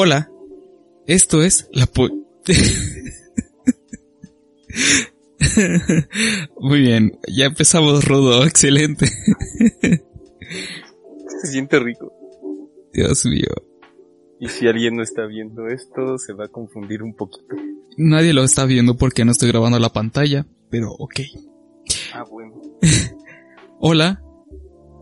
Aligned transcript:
Hola, 0.00 0.30
esto 1.08 1.42
es 1.42 1.68
la 1.72 1.86
po... 1.86 2.06
Muy 6.60 6.82
bien, 6.82 7.18
ya 7.26 7.46
empezamos 7.46 8.04
Rodo, 8.04 8.44
excelente. 8.46 9.08
Se 11.40 11.48
siente 11.50 11.80
rico. 11.80 12.12
Dios 12.92 13.26
mío. 13.26 13.48
Y 14.38 14.46
si 14.46 14.68
alguien 14.68 14.94
no 14.94 15.02
está 15.02 15.26
viendo 15.26 15.66
esto, 15.66 16.16
se 16.16 16.32
va 16.32 16.44
a 16.44 16.48
confundir 16.48 17.02
un 17.02 17.16
poquito. 17.16 17.56
Nadie 17.96 18.32
lo 18.32 18.44
está 18.44 18.66
viendo 18.66 18.96
porque 18.96 19.24
no 19.24 19.32
estoy 19.32 19.48
grabando 19.48 19.80
la 19.80 19.92
pantalla, 19.92 20.46
pero 20.70 20.92
ok. 20.92 21.20
Ah, 22.14 22.22
bueno. 22.22 22.54
Hola, 23.80 24.22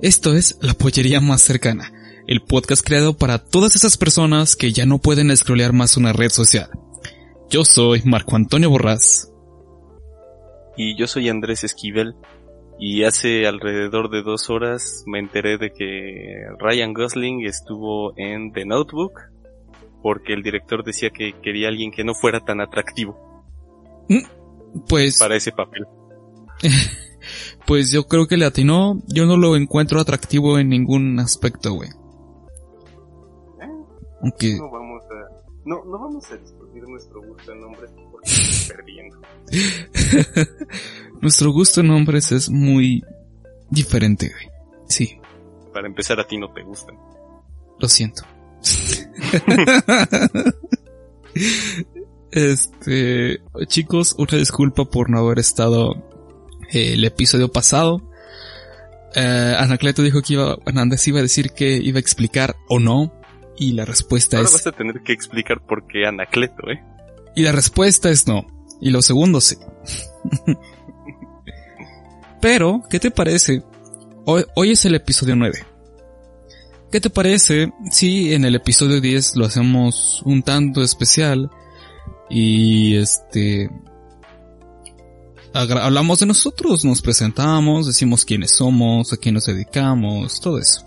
esto 0.01 0.35
es 0.35 0.57
la 0.63 0.73
pollería 0.73 1.21
más 1.21 1.43
cercana 1.43 1.93
el 2.27 2.43
podcast 2.43 2.85
creado 2.85 3.17
para 3.17 3.39
todas 3.39 3.77
esas 3.77 3.97
personas 3.97 4.57
que 4.57 4.73
ya 4.73 4.85
no 4.85 4.99
pueden 4.99 5.35
scrollear 5.37 5.73
más 5.73 5.97
una 5.97 6.13
red 6.13 6.31
social. 6.31 6.69
Yo 7.49 7.65
soy 7.65 8.03
Marco 8.05 8.35
Antonio 8.35 8.71
Borrás. 8.71 9.33
Y 10.77 10.97
yo 10.99 11.07
soy 11.07 11.29
Andrés 11.29 11.63
Esquivel. 11.65 12.15
Y 12.79 13.05
hace 13.05 13.47
alrededor 13.47 14.11
de 14.11 14.23
dos 14.23 14.51
horas 14.51 15.05
me 15.07 15.19
enteré 15.19 15.57
de 15.57 15.71
que 15.73 16.45
Ryan 16.59 16.93
Gosling 16.93 17.47
estuvo 17.47 18.13
en 18.19 18.53
The 18.53 18.67
Notebook 18.67 19.13
porque 20.03 20.35
el 20.35 20.43
director 20.43 20.85
decía 20.85 21.11
que 21.11 21.33
quería 21.43 21.69
alguien 21.69 21.91
que 21.91 22.05
no 22.05 22.15
fuera 22.15 22.41
tan 22.41 22.61
atractivo. 22.61 23.17
Mm, 24.09 24.83
pues... 24.89 25.19
Para 25.19 25.37
ese 25.37 25.53
papel. 25.53 25.85
pues 27.67 27.91
yo 27.91 28.05
creo 28.05 28.27
que 28.27 28.37
le 28.37 28.45
atinó. 28.45 29.01
Yo 29.07 29.27
no 29.27 29.37
lo 29.37 29.57
encuentro 29.57 29.99
atractivo 29.99 30.59
en 30.59 30.69
ningún 30.69 31.19
aspecto, 31.19 31.73
güey. 31.73 31.89
No 34.23 34.71
vamos 34.71 35.03
a, 35.05 35.47
no, 35.65 35.85
no 35.85 35.99
vamos 35.99 36.31
a 36.31 36.37
discutir 36.37 36.83
nuestro 36.89 37.21
gusto 37.23 37.53
en 37.53 37.61
nombres 37.61 37.91
porque 38.11 38.31
estamos 38.31 38.69
perdiendo. 38.77 39.19
nuestro 41.21 41.53
gusto 41.53 41.81
en 41.81 41.89
nombres 41.89 42.33
es 42.33 42.49
muy 42.49 43.05
diferente, 43.71 44.31
güey. 44.31 44.49
Sí. 44.89 45.19
Para 45.73 45.87
empezar, 45.89 46.19
a 46.21 46.27
ti 46.27 46.39
no 46.39 46.53
te 46.53 46.63
gustan. 46.63 46.97
Lo 47.79 47.89
siento. 47.89 48.23
este, 52.31 53.41
chicos, 53.67 54.15
una 54.19 54.39
disculpa 54.39 54.87
por 54.87 55.11
no 55.11 55.19
haber 55.19 55.41
estado 55.41 55.95
eh, 56.73 56.95
el 56.95 57.05
episodio 57.05 57.51
pasado. 57.53 58.01
Eh, 59.15 59.55
Anacleto 59.59 60.03
dijo 60.03 60.23
que 60.23 60.35
iba, 60.35 60.57
Anandes 60.65 61.07
iba 61.09 61.19
a 61.19 61.23
decir 61.23 61.51
que 61.51 61.77
iba 61.77 61.99
a 61.99 62.01
explicar 62.01 62.57
o 62.69 62.79
no 62.79 63.13
y 63.59 63.73
la 63.73 63.85
respuesta 63.85 64.37
Ahora 64.37 64.49
es... 64.49 64.55
vas 64.55 64.67
a 64.67 64.73
tener 64.73 65.03
que 65.03 65.13
explicar 65.13 65.61
por 65.61 65.87
qué 65.87 66.07
Anacleto, 66.07 66.71
¿eh? 66.71 66.83
Y 67.35 67.43
la 67.43 67.53
respuesta 67.53 68.11
es 68.11 68.27
no. 68.27 68.47
Y 68.81 68.91
lo 68.91 69.03
segundo 69.03 69.41
sí. 69.41 69.57
Pero, 72.41 72.83
¿qué 72.91 73.01
te 73.01 73.11
parece? 73.11 73.63
Hoy, 74.25 74.45
hoy, 74.55 74.73
es 74.73 74.85
el 74.85 74.95
episodio 74.95 75.37
9. 75.37 75.65
¿Qué 76.91 77.01
te 77.01 77.11
parece 77.11 77.73
si 77.91 78.33
en 78.33 78.45
el 78.45 78.55
episodio 78.55 79.01
10 79.01 79.37
lo 79.37 79.47
hacemos 79.47 80.23
un 80.25 80.43
tanto 80.43 80.83
especial? 80.83 81.51
Y 82.31 82.97
este... 82.97 83.71
Hablamos 85.53 86.21
de 86.21 86.27
nosotros, 86.27 86.85
nos 86.85 87.01
presentamos, 87.01 87.87
decimos 87.87 88.27
quiénes 88.27 88.57
somos, 88.57 89.15
a 89.15 89.17
quién 89.17 89.35
nos 89.35 89.47
dedicamos, 89.47 90.39
todo 90.39 90.59
eso. 90.59 90.87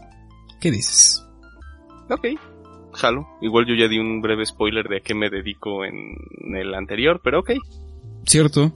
¿Qué 0.62 0.70
dices? 0.70 1.24
Ok, 2.12 2.28
jalo. 3.00 3.28
Igual 3.42 3.66
yo 3.66 3.76
ya 3.76 3.88
di 3.88 3.98
un 3.98 4.22
breve 4.22 4.46
spoiler 4.46 4.88
de 4.88 4.98
a 4.98 5.00
qué 5.00 5.16
me 5.16 5.30
dedico 5.30 5.86
en 5.86 6.16
el 6.56 6.74
anterior, 6.74 7.22
pero 7.24 7.40
ok. 7.40 7.52
Cierto. 8.26 8.76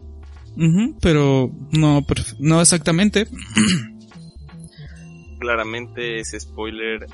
pero 1.01 1.51
no, 1.71 2.05
no 2.39 2.61
exactamente. 2.61 3.27
Claramente 5.39 6.19
ese 6.19 6.39
spoiler 6.39 7.05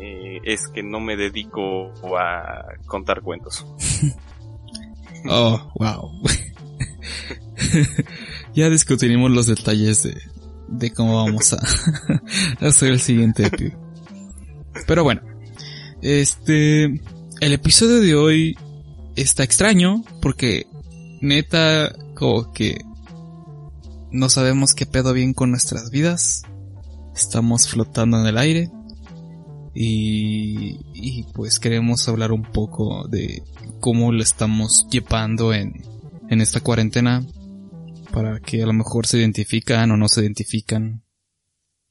eh, 0.00 0.40
es 0.44 0.68
que 0.68 0.82
no 0.82 1.00
me 1.00 1.16
dedico 1.16 1.92
a 2.18 2.64
contar 2.86 3.22
cuentos. 3.22 3.64
oh, 5.28 5.72
wow. 5.76 6.22
ya 8.54 8.70
discutiremos 8.70 9.30
los 9.30 9.46
detalles 9.46 10.02
de, 10.02 10.16
de 10.68 10.92
cómo 10.92 11.24
vamos 11.24 11.52
a 11.52 11.58
hacer 12.66 12.92
el 12.92 13.00
siguiente 13.00 13.50
Pero 14.86 15.04
bueno, 15.04 15.22
este, 16.02 16.84
el 16.84 17.52
episodio 17.52 18.00
de 18.00 18.14
hoy 18.14 18.58
está 19.16 19.42
extraño 19.42 20.04
porque 20.22 20.66
neta 21.20 21.94
como 22.14 22.52
que 22.52 22.78
no 24.10 24.28
sabemos 24.28 24.74
qué 24.74 24.86
pedo 24.86 25.12
bien 25.12 25.34
con 25.34 25.50
nuestras 25.50 25.90
vidas. 25.90 26.42
Estamos 27.14 27.68
flotando 27.68 28.20
en 28.20 28.26
el 28.26 28.38
aire. 28.38 28.70
Y, 29.74 30.80
y 30.94 31.24
pues 31.34 31.60
queremos 31.60 32.08
hablar 32.08 32.32
un 32.32 32.42
poco 32.42 33.06
de 33.06 33.42
cómo 33.80 34.12
lo 34.12 34.22
estamos 34.22 34.88
llevando 34.90 35.52
en, 35.52 35.84
en 36.28 36.40
esta 36.40 36.60
cuarentena. 36.60 37.24
Para 38.12 38.40
que 38.40 38.62
a 38.62 38.66
lo 38.66 38.72
mejor 38.72 39.06
se 39.06 39.18
identifican 39.18 39.90
o 39.90 39.96
no 39.96 40.08
se 40.08 40.22
identifican. 40.22 41.02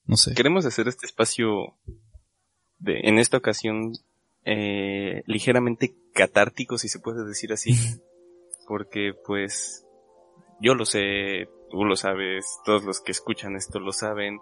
No 0.05 0.17
sé. 0.17 0.33
Queremos 0.33 0.65
hacer 0.65 0.87
este 0.87 1.05
espacio 1.05 1.75
de, 2.79 3.01
en 3.03 3.19
esta 3.19 3.37
ocasión, 3.37 3.93
eh, 4.45 5.23
ligeramente 5.25 5.95
catártico, 6.13 6.77
si 6.77 6.89
se 6.89 6.99
puede 6.99 7.25
decir 7.25 7.53
así. 7.53 7.73
Porque, 8.67 9.13
pues, 9.25 9.85
yo 10.59 10.75
lo 10.75 10.85
sé, 10.85 11.47
tú 11.69 11.85
lo 11.85 11.95
sabes, 11.95 12.45
todos 12.65 12.83
los 12.83 13.01
que 13.01 13.11
escuchan 13.11 13.55
esto 13.55 13.79
lo 13.79 13.91
saben. 13.91 14.39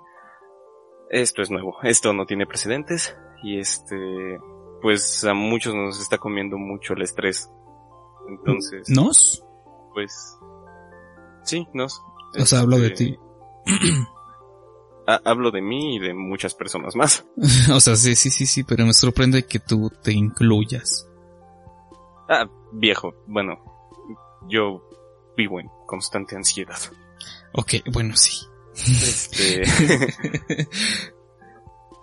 Esto 1.09 1.41
es 1.41 1.51
nuevo, 1.51 1.78
esto 1.84 2.13
no 2.13 2.25
tiene 2.25 2.47
precedentes 2.47 3.16
y 3.44 3.59
este, 3.59 4.40
pues 4.81 5.23
a 5.23 5.35
muchos 5.35 5.75
nos 5.75 6.02
está 6.02 6.17
comiendo 6.17 6.57
mucho 6.57 6.94
el 6.94 7.03
estrés. 7.03 7.50
Entonces. 8.28 8.90
¿Nos? 8.90 9.44
Pues, 9.94 10.38
sí, 11.44 11.67
nos. 11.73 12.02
O 12.40 12.46
sea, 12.46 12.62
hablo 12.62 12.78
de 12.79 12.88
este, 12.88 13.06
ti. 13.06 13.19
hablo 15.05 15.51
de 15.51 15.61
mí 15.61 15.95
y 15.95 15.99
de 15.99 16.13
muchas 16.13 16.53
personas 16.53 16.95
más. 16.95 17.25
o 17.73 17.79
sea, 17.79 17.95
sí, 17.95 18.16
sí, 18.16 18.29
sí, 18.29 18.45
sí, 18.45 18.63
pero 18.63 18.85
me 18.85 18.93
sorprende 18.93 19.45
que 19.45 19.59
tú 19.59 19.91
te 20.03 20.13
incluyas. 20.13 21.07
Ah, 22.27 22.47
viejo, 22.73 23.13
bueno, 23.27 23.59
yo 24.49 24.88
vivo 25.38 25.59
en 25.59 25.69
constante 25.85 26.35
ansiedad. 26.35 26.79
Ok, 27.53 27.75
bueno, 27.91 28.16
sí. 28.16 28.46
Este... 28.73 29.63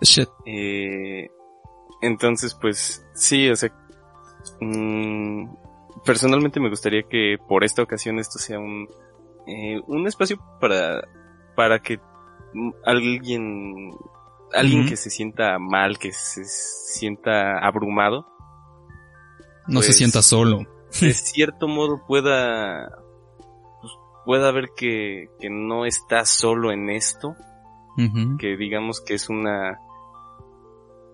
Shit. 0.01 0.29
Eh, 0.45 1.29
entonces, 2.01 2.55
pues, 2.55 3.05
sí, 3.13 3.49
o 3.49 3.55
sea, 3.55 3.71
mmm, 4.59 5.45
personalmente 6.05 6.59
me 6.59 6.69
gustaría 6.69 7.03
que 7.03 7.37
por 7.47 7.63
esta 7.63 7.83
ocasión 7.83 8.19
esto 8.19 8.39
sea 8.39 8.59
un, 8.59 8.87
eh, 9.47 9.79
un 9.87 10.07
espacio 10.07 10.37
para, 10.59 11.07
para 11.55 11.79
que 11.79 11.99
alguien, 12.85 13.91
alguien 14.53 14.85
que 14.87 14.95
se 14.95 15.09
sienta 15.09 15.59
mal, 15.59 15.97
que 15.97 16.11
se 16.11 16.43
sienta 16.45 17.57
abrumado. 17.59 18.27
No 19.67 19.81
se 19.81 19.87
pues, 19.87 19.97
sienta 19.97 20.21
solo. 20.21 20.65
De 21.01 21.13
cierto 21.13 21.67
modo 21.67 22.01
pueda, 22.05 22.89
pues, 23.81 23.93
pueda 24.25 24.51
ver 24.51 24.69
que, 24.75 25.29
que 25.39 25.49
no 25.49 25.85
está 25.85 26.25
solo 26.25 26.71
en 26.71 26.89
esto. 26.89 27.35
Que 28.39 28.57
digamos 28.57 29.01
que 29.01 29.13
es 29.13 29.29
una 29.29 29.77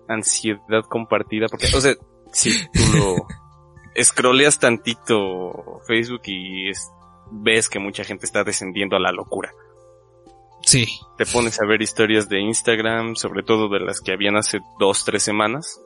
ansiedad 0.08 0.82
compartida. 0.88 1.46
Porque, 1.48 1.66
o 1.76 1.80
sea, 1.80 1.94
si 2.32 2.66
tú 2.68 2.80
lo 2.96 3.16
scrolleas 4.02 4.58
tantito 4.58 5.80
Facebook 5.86 6.22
y 6.24 6.70
es, 6.70 6.90
ves 7.30 7.68
que 7.68 7.78
mucha 7.78 8.02
gente 8.04 8.24
está 8.24 8.44
descendiendo 8.44 8.96
a 8.96 9.00
la 9.00 9.12
locura. 9.12 9.52
Sí. 10.70 10.86
Te 11.16 11.26
pones 11.26 11.60
a 11.60 11.66
ver 11.66 11.82
historias 11.82 12.28
de 12.28 12.38
Instagram, 12.40 13.16
sobre 13.16 13.42
todo 13.42 13.68
de 13.68 13.80
las 13.80 14.00
que 14.00 14.12
habían 14.12 14.36
hace 14.36 14.60
dos, 14.78 15.04
tres 15.04 15.24
semanas, 15.24 15.84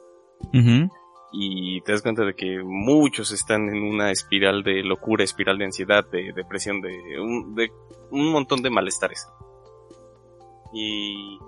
y 1.32 1.81
te 1.81 1.92
das 1.92 2.02
cuenta 2.02 2.22
de 2.22 2.34
que 2.34 2.62
muchos 2.62 3.32
están 3.32 3.70
en 3.70 3.82
una 3.82 4.10
espiral 4.10 4.62
de 4.62 4.82
locura, 4.82 5.25
espiral 5.25 5.56
de 5.56 5.64
ansiedad, 5.64 6.04
de 6.10 6.34
depresión, 6.34 6.82
de 6.82 7.19
un, 7.19 7.54
de 7.54 7.72
un 8.10 8.31
montón 8.31 8.60
de 8.60 8.69
malestares. 8.69 9.26
Y 10.75 11.38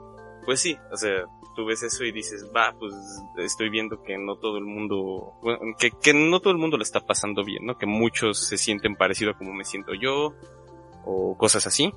pues 0.46 0.60
sí, 0.60 0.74
o 0.90 0.96
sea, 0.96 1.26
tú 1.54 1.66
ves 1.66 1.82
eso 1.82 2.04
y 2.04 2.12
dices, 2.12 2.50
va, 2.56 2.74
pues 2.78 2.94
estoy 3.36 3.68
viendo 3.68 4.02
que 4.02 4.16
no 4.16 4.36
todo 4.36 4.56
el 4.56 4.64
mundo, 4.64 5.34
bueno, 5.42 5.60
que, 5.78 5.90
que 5.90 6.14
no 6.14 6.40
todo 6.40 6.54
el 6.54 6.58
mundo 6.58 6.78
le 6.78 6.84
está 6.84 7.00
pasando 7.00 7.44
bien, 7.44 7.66
¿no? 7.66 7.76
Que 7.76 7.84
muchos 7.84 8.48
se 8.48 8.56
sienten 8.56 8.96
parecido 8.96 9.32
a 9.32 9.36
como 9.36 9.52
me 9.52 9.66
siento 9.66 9.92
yo, 9.92 10.32
o 11.04 11.36
cosas 11.36 11.66
así. 11.66 11.92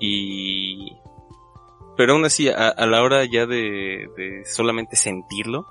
Y... 0.00 0.92
Pero 1.96 2.14
aún 2.14 2.24
así, 2.24 2.48
a, 2.48 2.68
a 2.68 2.86
la 2.86 3.02
hora 3.02 3.24
ya 3.24 3.46
de, 3.46 4.06
de 4.16 4.42
solamente 4.44 4.96
sentirlo, 4.96 5.66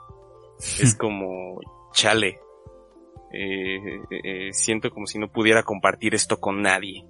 es 0.79 0.95
como, 0.97 1.59
chale, 1.93 2.39
eh, 3.33 3.77
eh, 3.77 4.19
eh, 4.23 4.49
siento 4.53 4.89
como 4.91 5.05
si 5.07 5.19
no 5.19 5.29
pudiera 5.31 5.63
compartir 5.63 6.15
esto 6.15 6.39
con 6.39 6.61
nadie. 6.61 7.05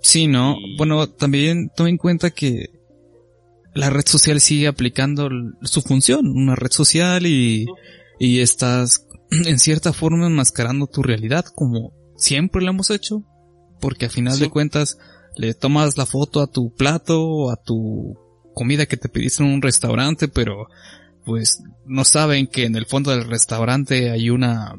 Sí, 0.00 0.26
¿no? 0.26 0.56
Y- 0.58 0.76
Bueno, 0.76 1.08
también 1.08 1.70
toma 1.74 1.88
en 1.88 1.96
cuenta 1.96 2.30
que 2.30 2.66
la 3.74 3.88
red 3.88 4.04
social 4.06 4.40
sigue 4.40 4.66
aplicando 4.68 5.30
su 5.62 5.80
función, 5.80 6.26
una 6.26 6.54
red 6.54 6.70
social 6.72 7.26
y, 7.26 7.66
y 8.18 8.40
estás 8.40 9.06
en 9.30 9.58
cierta 9.58 9.94
forma 9.94 10.26
enmascarando 10.26 10.86
tu 10.88 11.02
realidad 11.02 11.46
como 11.54 11.94
siempre 12.16 12.62
lo 12.62 12.70
hemos 12.70 12.90
hecho, 12.90 13.22
porque 13.80 14.06
a 14.06 14.10
final 14.10 14.34
Sí. 14.34 14.40
de 14.44 14.50
cuentas 14.50 14.98
le 15.36 15.54
tomas 15.54 15.96
la 15.96 16.06
foto 16.06 16.40
a 16.40 16.46
tu 16.46 16.72
plato 16.74 17.22
o 17.22 17.50
a 17.50 17.56
tu 17.56 18.16
comida 18.54 18.86
que 18.86 18.96
te 18.96 19.08
pediste 19.08 19.42
en 19.42 19.50
un 19.50 19.62
restaurante, 19.62 20.28
pero 20.28 20.66
pues 21.24 21.62
no 21.86 22.04
saben 22.04 22.46
que 22.46 22.64
en 22.64 22.76
el 22.76 22.86
fondo 22.86 23.10
del 23.10 23.24
restaurante 23.24 24.10
hay 24.10 24.30
una 24.30 24.78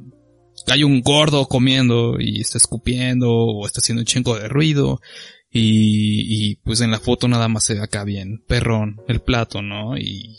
hay 0.68 0.84
un 0.84 1.02
gordo 1.02 1.48
comiendo 1.48 2.20
y 2.20 2.40
está 2.40 2.58
escupiendo 2.58 3.32
o 3.32 3.66
está 3.66 3.80
haciendo 3.80 4.02
un 4.02 4.06
chingo 4.06 4.38
de 4.38 4.48
ruido 4.48 5.02
y, 5.50 6.52
y 6.52 6.56
pues 6.58 6.82
en 6.82 6.92
la 6.92 7.00
foto 7.00 7.28
nada 7.28 7.48
más 7.48 7.66
se 7.66 7.76
ve 7.76 7.82
acá 7.82 8.04
bien 8.04 8.44
perrón 8.48 9.02
el 9.08 9.20
plato, 9.22 9.62
¿no? 9.62 9.98
Y, 9.98 10.38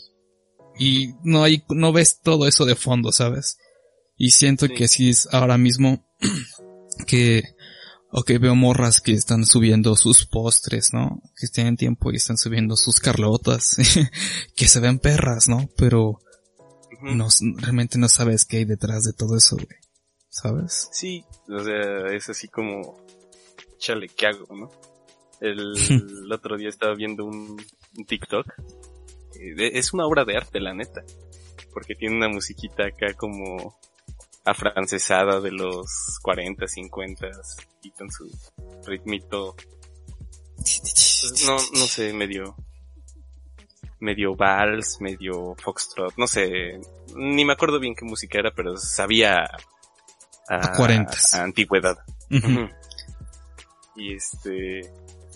y 0.79 1.13
no 1.23 1.43
hay, 1.43 1.63
no 1.69 1.93
ves 1.93 2.19
todo 2.21 2.47
eso 2.47 2.65
de 2.65 2.75
fondo, 2.75 3.11
¿sabes? 3.11 3.57
Y 4.17 4.31
siento 4.31 4.67
Sí. 4.67 4.73
que 4.73 4.87
sí 4.87 5.09
es 5.09 5.27
ahora 5.31 5.57
mismo 5.57 6.05
que, 7.07 7.43
ok, 8.17 8.31
veo 8.39 8.55
morras 8.55 9.01
que 9.01 9.11
están 9.11 9.45
subiendo 9.45 9.95
sus 9.95 10.25
postres, 10.25 10.93
¿no? 10.93 11.21
Que 11.35 11.47
tienen 11.47 11.75
tiempo 11.75 12.11
y 12.11 12.15
están 12.15 12.37
subiendo 12.37 12.75
sus 12.77 12.99
carlotas, 12.99 13.75
que 14.55 14.67
se 14.67 14.79
ven 14.79 14.99
perras, 14.99 15.47
¿no? 15.49 15.69
Pero 15.77 16.19
no, 17.01 17.27
realmente 17.57 17.97
no 17.97 18.07
sabes 18.07 18.45
qué 18.45 18.57
hay 18.57 18.65
detrás 18.65 19.03
de 19.03 19.13
todo 19.13 19.35
eso, 19.37 19.55
güey. 19.57 19.79
¿Sabes? 20.29 20.89
Sí, 20.91 21.23
o 21.47 21.59
sea, 21.63 22.07
es 22.13 22.29
así 22.29 22.47
como, 22.49 22.97
chale, 23.77 24.09
¿qué 24.09 24.27
hago, 24.27 24.47
no? 24.55 24.69
El, 25.41 25.75
el 26.25 26.31
otro 26.31 26.57
día 26.57 26.69
estaba 26.69 26.93
viendo 26.95 27.25
un, 27.25 27.61
un 27.97 28.05
TikTok. 28.05 28.45
eh, 29.39 29.71
Es 29.73 29.93
una 29.93 30.05
obra 30.05 30.25
de 30.25 30.35
arte, 30.37 30.59
la 30.59 30.73
neta. 30.73 31.03
Porque 31.73 31.95
tiene 31.95 32.15
una 32.15 32.29
musiquita 32.29 32.85
acá 32.85 33.13
como 33.15 33.77
afrancesada 34.45 35.41
de 35.41 35.51
los 35.51 36.19
40, 36.21 36.67
50 36.67 37.27
y 37.81 37.91
con 37.91 38.09
su 38.11 38.29
ritmito, 38.85 39.55
no, 41.45 41.53
no 41.73 41.85
sé, 41.87 42.13
medio, 42.13 42.55
medio 43.99 44.35
vals, 44.35 45.01
medio 45.01 45.55
foxtrot, 45.55 46.13
no 46.17 46.27
sé, 46.27 46.79
ni 47.15 47.43
me 47.43 47.53
acuerdo 47.53 47.79
bien 47.79 47.95
qué 47.95 48.05
música 48.05 48.39
era, 48.39 48.51
pero 48.51 48.77
sabía 48.77 49.43
a, 50.47 50.55
A 50.55 50.73
40s. 50.77 51.33
a 51.33 51.43
antigüedad. 51.43 51.97
Ujú. 52.29 52.69
Y 53.95 54.13
este, 54.15 54.81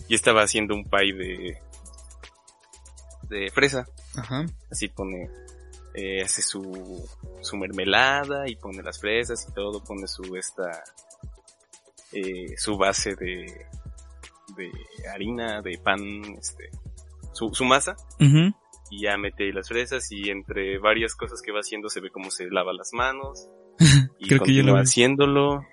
y 0.08 0.14
estaba 0.14 0.42
haciendo 0.42 0.74
un 0.74 0.84
pie 0.84 1.12
de, 1.14 1.58
de 3.28 3.50
fresa. 3.50 3.86
Ajá. 4.16 4.44
Así 4.70 4.88
pone, 4.88 5.28
eh, 5.94 6.22
hace 6.22 6.42
su, 6.42 7.08
su 7.40 7.56
mermelada 7.56 8.48
y 8.48 8.56
pone 8.56 8.82
las 8.82 9.00
fresas 9.00 9.46
y 9.48 9.52
todo, 9.52 9.82
pone 9.82 10.06
su 10.06 10.36
esta, 10.36 10.70
eh, 12.12 12.56
su 12.56 12.76
base 12.76 13.16
de, 13.16 13.66
de 14.56 14.70
harina, 15.12 15.62
de 15.62 15.78
pan, 15.78 16.00
este, 16.38 16.70
su, 17.32 17.52
su 17.52 17.64
masa. 17.64 17.96
Y 18.92 19.02
ya 19.02 19.16
mete 19.16 19.52
las 19.52 19.68
fresas 19.68 20.10
y 20.10 20.30
entre 20.30 20.78
varias 20.78 21.14
cosas 21.14 21.40
que 21.42 21.52
va 21.52 21.60
haciendo 21.60 21.88
se 21.88 22.00
ve 22.00 22.10
cómo 22.10 22.30
se 22.30 22.50
lava 22.50 22.72
las 22.72 22.92
manos 22.92 23.48
y 24.18 24.26
Creo 24.26 24.40
que 24.40 24.52
yo 24.52 24.62
lo 24.62 24.72
continúa 24.72 24.80
haciéndolo 24.80 25.66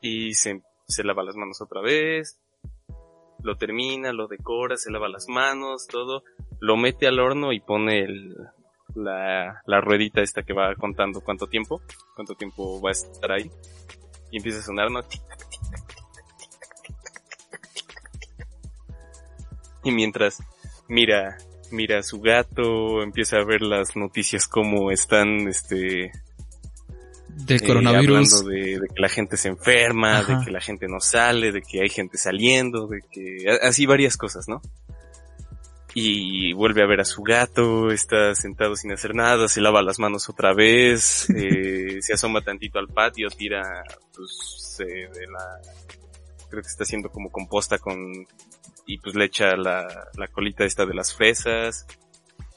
y 0.00 0.34
se, 0.34 0.62
se 0.86 1.04
lava 1.04 1.22
las 1.22 1.36
manos 1.36 1.60
otra 1.60 1.80
vez, 1.80 2.40
lo 3.42 3.56
termina, 3.56 4.12
lo 4.12 4.26
decora, 4.26 4.76
se 4.76 4.90
lava 4.90 5.08
las 5.08 5.28
manos, 5.28 5.86
todo, 5.86 6.24
lo 6.60 6.76
mete 6.76 7.06
al 7.06 7.20
horno 7.20 7.52
y 7.52 7.60
pone 7.60 8.00
el, 8.00 8.34
la, 8.96 9.62
la 9.66 9.80
ruedita 9.80 10.20
esta 10.22 10.42
que 10.42 10.52
va 10.52 10.74
contando 10.74 11.20
cuánto 11.20 11.46
tiempo, 11.46 11.80
cuánto 12.14 12.34
tiempo 12.34 12.80
va 12.80 12.90
a 12.90 12.92
estar 12.92 13.32
ahí 13.32 13.50
y 14.30 14.38
empieza 14.38 14.58
a 14.58 14.62
sonar, 14.62 14.90
¿no? 14.90 15.00
Y 19.84 19.90
mientras 19.92 20.42
mira, 20.88 21.36
mira 21.70 21.98
a 22.00 22.02
su 22.02 22.20
gato, 22.20 23.02
empieza 23.02 23.36
a 23.38 23.44
ver 23.44 23.62
las 23.62 23.96
noticias 23.96 24.48
como 24.48 24.90
están, 24.90 25.46
este, 25.48 26.10
Del 27.28 27.62
eh, 27.62 27.66
coronavirus. 27.66 28.34
hablando 28.34 28.50
de, 28.50 28.80
de 28.80 28.88
que 28.88 29.00
la 29.00 29.08
gente 29.08 29.36
se 29.36 29.48
enferma, 29.48 30.18
Ajá. 30.18 30.38
de 30.38 30.44
que 30.44 30.50
la 30.50 30.60
gente 30.60 30.88
no 30.88 31.00
sale, 31.00 31.52
de 31.52 31.62
que 31.62 31.82
hay 31.82 31.88
gente 31.88 32.18
saliendo, 32.18 32.88
de 32.88 33.00
que 33.10 33.44
así 33.62 33.86
varias 33.86 34.16
cosas, 34.16 34.48
¿no? 34.48 34.60
Y 35.98 36.52
vuelve 36.52 36.82
a 36.82 36.86
ver 36.86 37.00
a 37.00 37.06
su 37.06 37.22
gato, 37.22 37.90
está 37.90 38.34
sentado 38.34 38.76
sin 38.76 38.92
hacer 38.92 39.14
nada, 39.14 39.48
se 39.48 39.62
lava 39.62 39.80
las 39.80 39.98
manos 39.98 40.28
otra 40.28 40.52
vez, 40.52 41.30
eh, 41.34 42.02
se 42.02 42.12
asoma 42.12 42.42
tantito 42.42 42.78
al 42.78 42.88
patio, 42.88 43.30
tira, 43.30 43.82
pues, 44.14 44.76
eh, 44.80 45.08
de 45.10 45.26
la, 45.26 45.62
creo 46.50 46.60
que 46.60 46.68
está 46.68 46.84
haciendo 46.84 47.08
como 47.08 47.30
composta 47.30 47.78
con, 47.78 47.96
y 48.84 48.98
pues 48.98 49.14
le 49.14 49.24
echa 49.24 49.56
la, 49.56 49.88
la 50.18 50.28
colita 50.28 50.66
esta 50.66 50.84
de 50.84 50.92
las 50.92 51.14
fresas, 51.14 51.86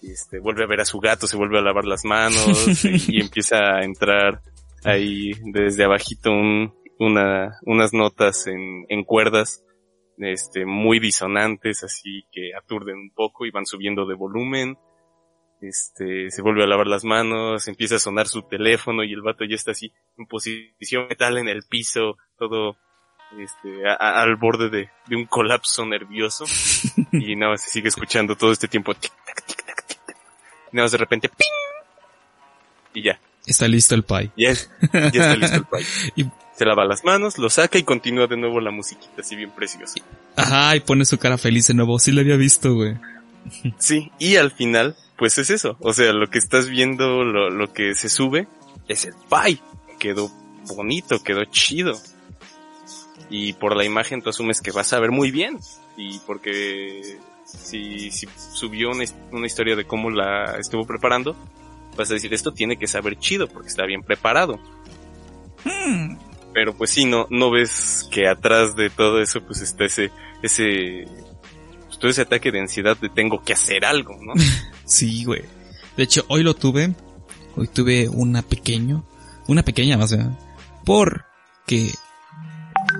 y 0.01 0.11
este, 0.11 0.39
vuelve 0.39 0.65
a 0.65 0.67
ver 0.67 0.81
a 0.81 0.85
su 0.85 0.99
gato, 0.99 1.25
se 1.25 1.37
vuelve 1.37 1.59
a 1.59 1.61
lavar 1.61 1.85
las 1.85 2.03
manos, 2.03 2.83
y, 2.83 3.19
y 3.19 3.21
empieza 3.21 3.77
a 3.77 3.85
entrar 3.85 4.41
ahí 4.83 5.31
desde 5.45 5.85
abajito 5.85 6.29
un, 6.29 6.73
una, 6.99 7.57
unas 7.61 7.93
notas 7.93 8.47
en, 8.47 8.85
en 8.89 9.05
cuerdas, 9.05 9.63
este, 10.19 10.65
muy 10.65 10.99
disonantes, 10.99 11.83
así 11.83 12.25
que 12.31 12.51
aturden 12.55 12.97
un 12.97 13.11
poco 13.11 13.45
y 13.45 13.51
van 13.51 13.65
subiendo 13.65 14.05
de 14.05 14.15
volumen. 14.15 14.77
Este, 15.61 16.31
se 16.31 16.41
vuelve 16.41 16.63
a 16.63 16.67
lavar 16.67 16.87
las 16.87 17.03
manos, 17.03 17.67
empieza 17.67 17.95
a 17.95 17.99
sonar 17.99 18.27
su 18.27 18.43
teléfono 18.43 19.03
y 19.03 19.11
el 19.11 19.21
vato 19.21 19.43
ya 19.43 19.55
está 19.55 19.71
así 19.71 19.91
en 20.17 20.25
posición 20.25 21.07
metal 21.09 21.37
en 21.37 21.49
el 21.49 21.63
piso, 21.63 22.17
todo, 22.37 22.77
este, 23.37 23.85
a- 23.87 23.93
a- 23.95 24.21
al 24.21 24.37
borde 24.37 24.69
de, 24.69 24.89
de 25.07 25.15
un 25.17 25.25
colapso 25.25 25.85
nervioso. 25.85 26.45
y 27.11 27.35
nada 27.35 27.51
más 27.53 27.63
se 27.63 27.71
sigue 27.71 27.89
escuchando 27.89 28.35
todo 28.37 28.51
este 28.53 28.67
tiempo. 28.69 28.93
tic, 28.93 29.11
tac, 29.25 29.45
tic, 29.45 29.65
tac, 29.65 29.85
tic, 29.85 30.05
tac. 30.05 30.17
Y 30.71 30.75
nada 30.77 30.85
más 30.85 30.91
de 30.93 30.97
repente, 30.97 31.27
¡ping! 31.29 31.47
Y 32.93 33.03
ya, 33.03 33.19
Está 33.49 33.67
listo 33.67 33.95
el 33.95 34.03
pie. 34.03 34.31
ya, 34.37 34.49
es- 34.51 34.69
ya 34.93 34.99
está 35.07 35.35
listo 35.35 35.57
el 35.57 35.65
pie. 35.65 35.85
Y- 36.15 36.25
Se 36.55 36.65
lava 36.65 36.85
las 36.85 37.03
manos, 37.03 37.37
lo 37.37 37.49
saca 37.49 37.77
y 37.77 37.83
continúa 37.83 38.27
de 38.27 38.37
nuevo 38.37 38.59
la 38.61 38.71
musiquita 38.71 39.21
así 39.21 39.35
bien 39.35 39.51
preciosa. 39.51 39.95
Ajá, 40.35 40.75
y 40.75 40.81
pone 40.81 41.05
su 41.05 41.17
cara 41.17 41.37
feliz 41.37 41.67
de 41.67 41.73
nuevo. 41.73 41.97
Sí 41.99 42.11
lo 42.11 42.21
había 42.21 42.35
visto, 42.35 42.73
güey. 42.73 42.95
Sí, 43.79 44.11
y 44.19 44.35
al 44.35 44.51
final, 44.51 44.95
pues 45.17 45.37
es 45.37 45.49
eso. 45.49 45.77
O 45.79 45.93
sea, 45.93 46.11
lo 46.13 46.27
que 46.29 46.37
estás 46.37 46.67
viendo, 46.69 47.23
lo, 47.23 47.49
lo 47.49 47.71
que 47.73 47.95
se 47.95 48.09
sube, 48.09 48.47
es 48.87 49.05
el 49.05 49.13
pie. 49.29 49.59
Quedó 49.99 50.29
bonito, 50.67 51.23
quedó 51.23 51.43
chido. 51.45 51.93
Y 53.29 53.53
por 53.53 53.75
la 53.75 53.85
imagen 53.85 54.21
tú 54.21 54.29
asumes 54.29 54.61
que 54.61 54.71
vas 54.71 54.91
a 54.93 54.99
ver 54.99 55.11
muy 55.11 55.31
bien. 55.31 55.59
Y 55.97 56.19
porque 56.19 57.19
si, 57.45 58.11
si 58.11 58.27
subió 58.53 58.89
una, 58.91 59.03
una 59.31 59.45
historia 59.47 59.75
de 59.75 59.85
cómo 59.85 60.09
la 60.09 60.57
estuvo 60.59 60.85
preparando, 60.85 61.35
vas 61.99 62.11
a 62.11 62.15
decir, 62.15 62.33
esto 62.33 62.53
tiene 62.53 62.77
que 62.77 62.87
saber 62.87 63.17
chido 63.17 63.47
porque 63.47 63.67
está 63.67 63.85
bien 63.85 64.01
preparado. 64.01 64.59
Pero 66.53 66.75
pues 66.75 66.89
sí, 66.89 67.05
no, 67.05 67.27
no 67.29 67.51
ves 67.51 68.07
que 68.11 68.27
atrás 68.27 68.75
de 68.75 68.89
todo 68.89 69.21
eso 69.21 69.41
pues 69.41 69.61
está 69.61 69.85
ese, 69.85 70.11
ese, 70.41 71.05
pues, 71.85 71.99
todo 71.99 72.09
ese 72.09 72.21
ataque 72.21 72.51
de 72.51 72.61
ansiedad 72.61 72.97
de 72.97 73.09
tengo 73.09 73.43
que 73.43 73.53
hacer 73.53 73.85
algo, 73.85 74.17
¿no? 74.21 74.33
Sí, 74.85 75.23
güey. 75.23 75.43
De 75.95 76.03
hecho, 76.03 76.25
hoy 76.29 76.41
lo 76.41 76.55
tuve. 76.55 76.95
Hoy 77.55 77.67
tuve 77.67 78.09
una 78.09 78.41
pequeño, 78.41 79.05
una 79.47 79.61
pequeña, 79.61 79.97
o 79.97 80.07
sea, 80.07 80.35
porque 80.83 81.91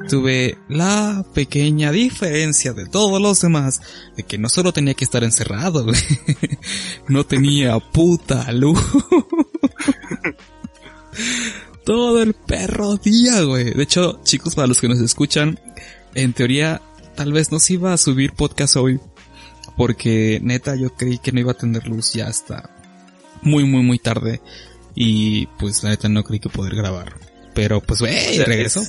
tuve 0.10 0.58
la 0.68 1.24
pequeña 1.34 1.92
diferencia 1.92 2.74
de 2.74 2.88
todos 2.88 3.22
los 3.22 3.42
demás 3.42 3.82
de 4.18 4.24
que 4.24 4.38
no 4.38 4.50
solo 4.50 4.74
tenía 4.74 4.96
que 4.96 5.06
estar 5.06 5.24
encerrado, 5.24 5.86
no 7.08 7.26
tenía 7.26 7.80
puta 7.80 8.52
luz. 8.52 8.80
Todo 11.86 12.22
el 12.22 12.34
perro 12.34 12.98
día, 12.98 13.42
güey. 13.42 13.72
De 13.72 13.84
hecho, 13.84 14.20
chicos, 14.24 14.54
para 14.54 14.68
los 14.68 14.80
que 14.80 14.88
nos 14.88 15.00
escuchan, 15.00 15.60
en 16.14 16.34
teoría, 16.34 16.82
tal 17.16 17.32
vez 17.34 17.52
no 17.52 17.60
se 17.60 17.74
iba 17.74 17.94
a 17.94 17.98
subir 17.98 18.34
podcast 18.34 18.76
hoy. 18.76 19.00
Porque 19.76 20.40
neta, 20.44 20.76
yo 20.76 20.94
creí 20.96 21.18
que 21.18 21.32
no 21.32 21.40
iba 21.40 21.54
a 21.54 21.58
tener 21.58 21.88
luz 21.88 22.14
ya 22.14 22.28
hasta 22.28 22.70
muy, 23.42 23.64
muy, 23.64 23.82
muy 23.82 23.98
tarde. 23.98 24.40
Y 24.94 25.48
pues 25.58 25.84
la 25.84 25.90
neta 25.90 26.10
no 26.10 26.24
creí 26.24 26.40
que 26.40 26.50
poder 26.50 26.76
grabar. 26.76 27.16
Pero 27.56 27.82
pues, 27.82 28.02
güey, 28.02 28.38
regresó. 28.38 28.84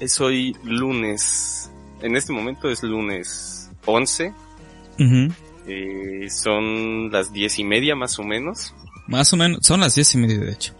Es, 0.00 0.20
hoy 0.20 0.56
lunes. 0.64 1.70
En 2.00 2.16
este 2.16 2.32
momento 2.32 2.68
es 2.68 2.82
lunes 2.82 3.70
11. 3.86 4.34
eh, 5.66 6.28
son 6.30 7.10
las 7.10 7.32
diez 7.32 7.58
y 7.58 7.64
media 7.64 7.94
más 7.94 8.18
o 8.18 8.24
menos. 8.24 8.74
Más 9.06 9.32
o 9.32 9.36
menos, 9.36 9.60
son 9.62 9.80
las 9.80 9.94
diez 9.94 10.14
y 10.14 10.18
media 10.18 10.38
de 10.38 10.52
hecho. 10.52 10.74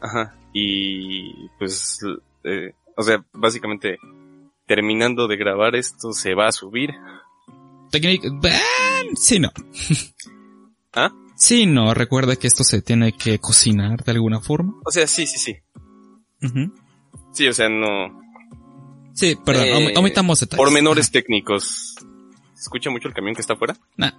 Ajá. 0.00 0.36
Y 0.52 1.48
pues, 1.58 1.98
eh, 2.44 2.72
o 2.96 3.02
sea, 3.02 3.24
básicamente 3.32 3.98
terminando 4.66 5.26
de 5.28 5.36
grabar 5.36 5.76
esto 5.76 6.12
se 6.12 6.34
va 6.34 6.48
a 6.48 6.52
subir. 6.52 6.90
Técnica, 7.90 8.28
sí, 9.16 9.38
no. 9.38 9.50
¿Ah? 10.94 11.12
Sí, 11.36 11.66
no, 11.66 11.92
recuerda 11.94 12.36
que 12.36 12.46
esto 12.46 12.64
se 12.64 12.80
tiene 12.82 13.12
que 13.12 13.38
cocinar 13.38 14.04
de 14.04 14.12
alguna 14.12 14.40
forma. 14.40 14.74
O 14.84 14.90
sea, 14.90 15.06
sí, 15.06 15.26
sí, 15.26 15.38
sí. 15.38 15.56
Sí, 17.32 17.48
o 17.48 17.52
sea, 17.52 17.68
no. 17.68 18.23
Sí, 19.14 19.36
perdón, 19.36 19.66
eh, 19.66 19.94
omitamos 19.96 20.40
detalles. 20.40 20.58
Por 20.58 20.72
menores 20.72 21.10
técnicos. 21.10 21.94
¿Se 22.54 22.62
escucha 22.62 22.90
mucho 22.90 23.08
el 23.08 23.14
camión 23.14 23.34
que 23.34 23.40
está 23.40 23.54
afuera? 23.54 23.76
Nah. 23.96 24.10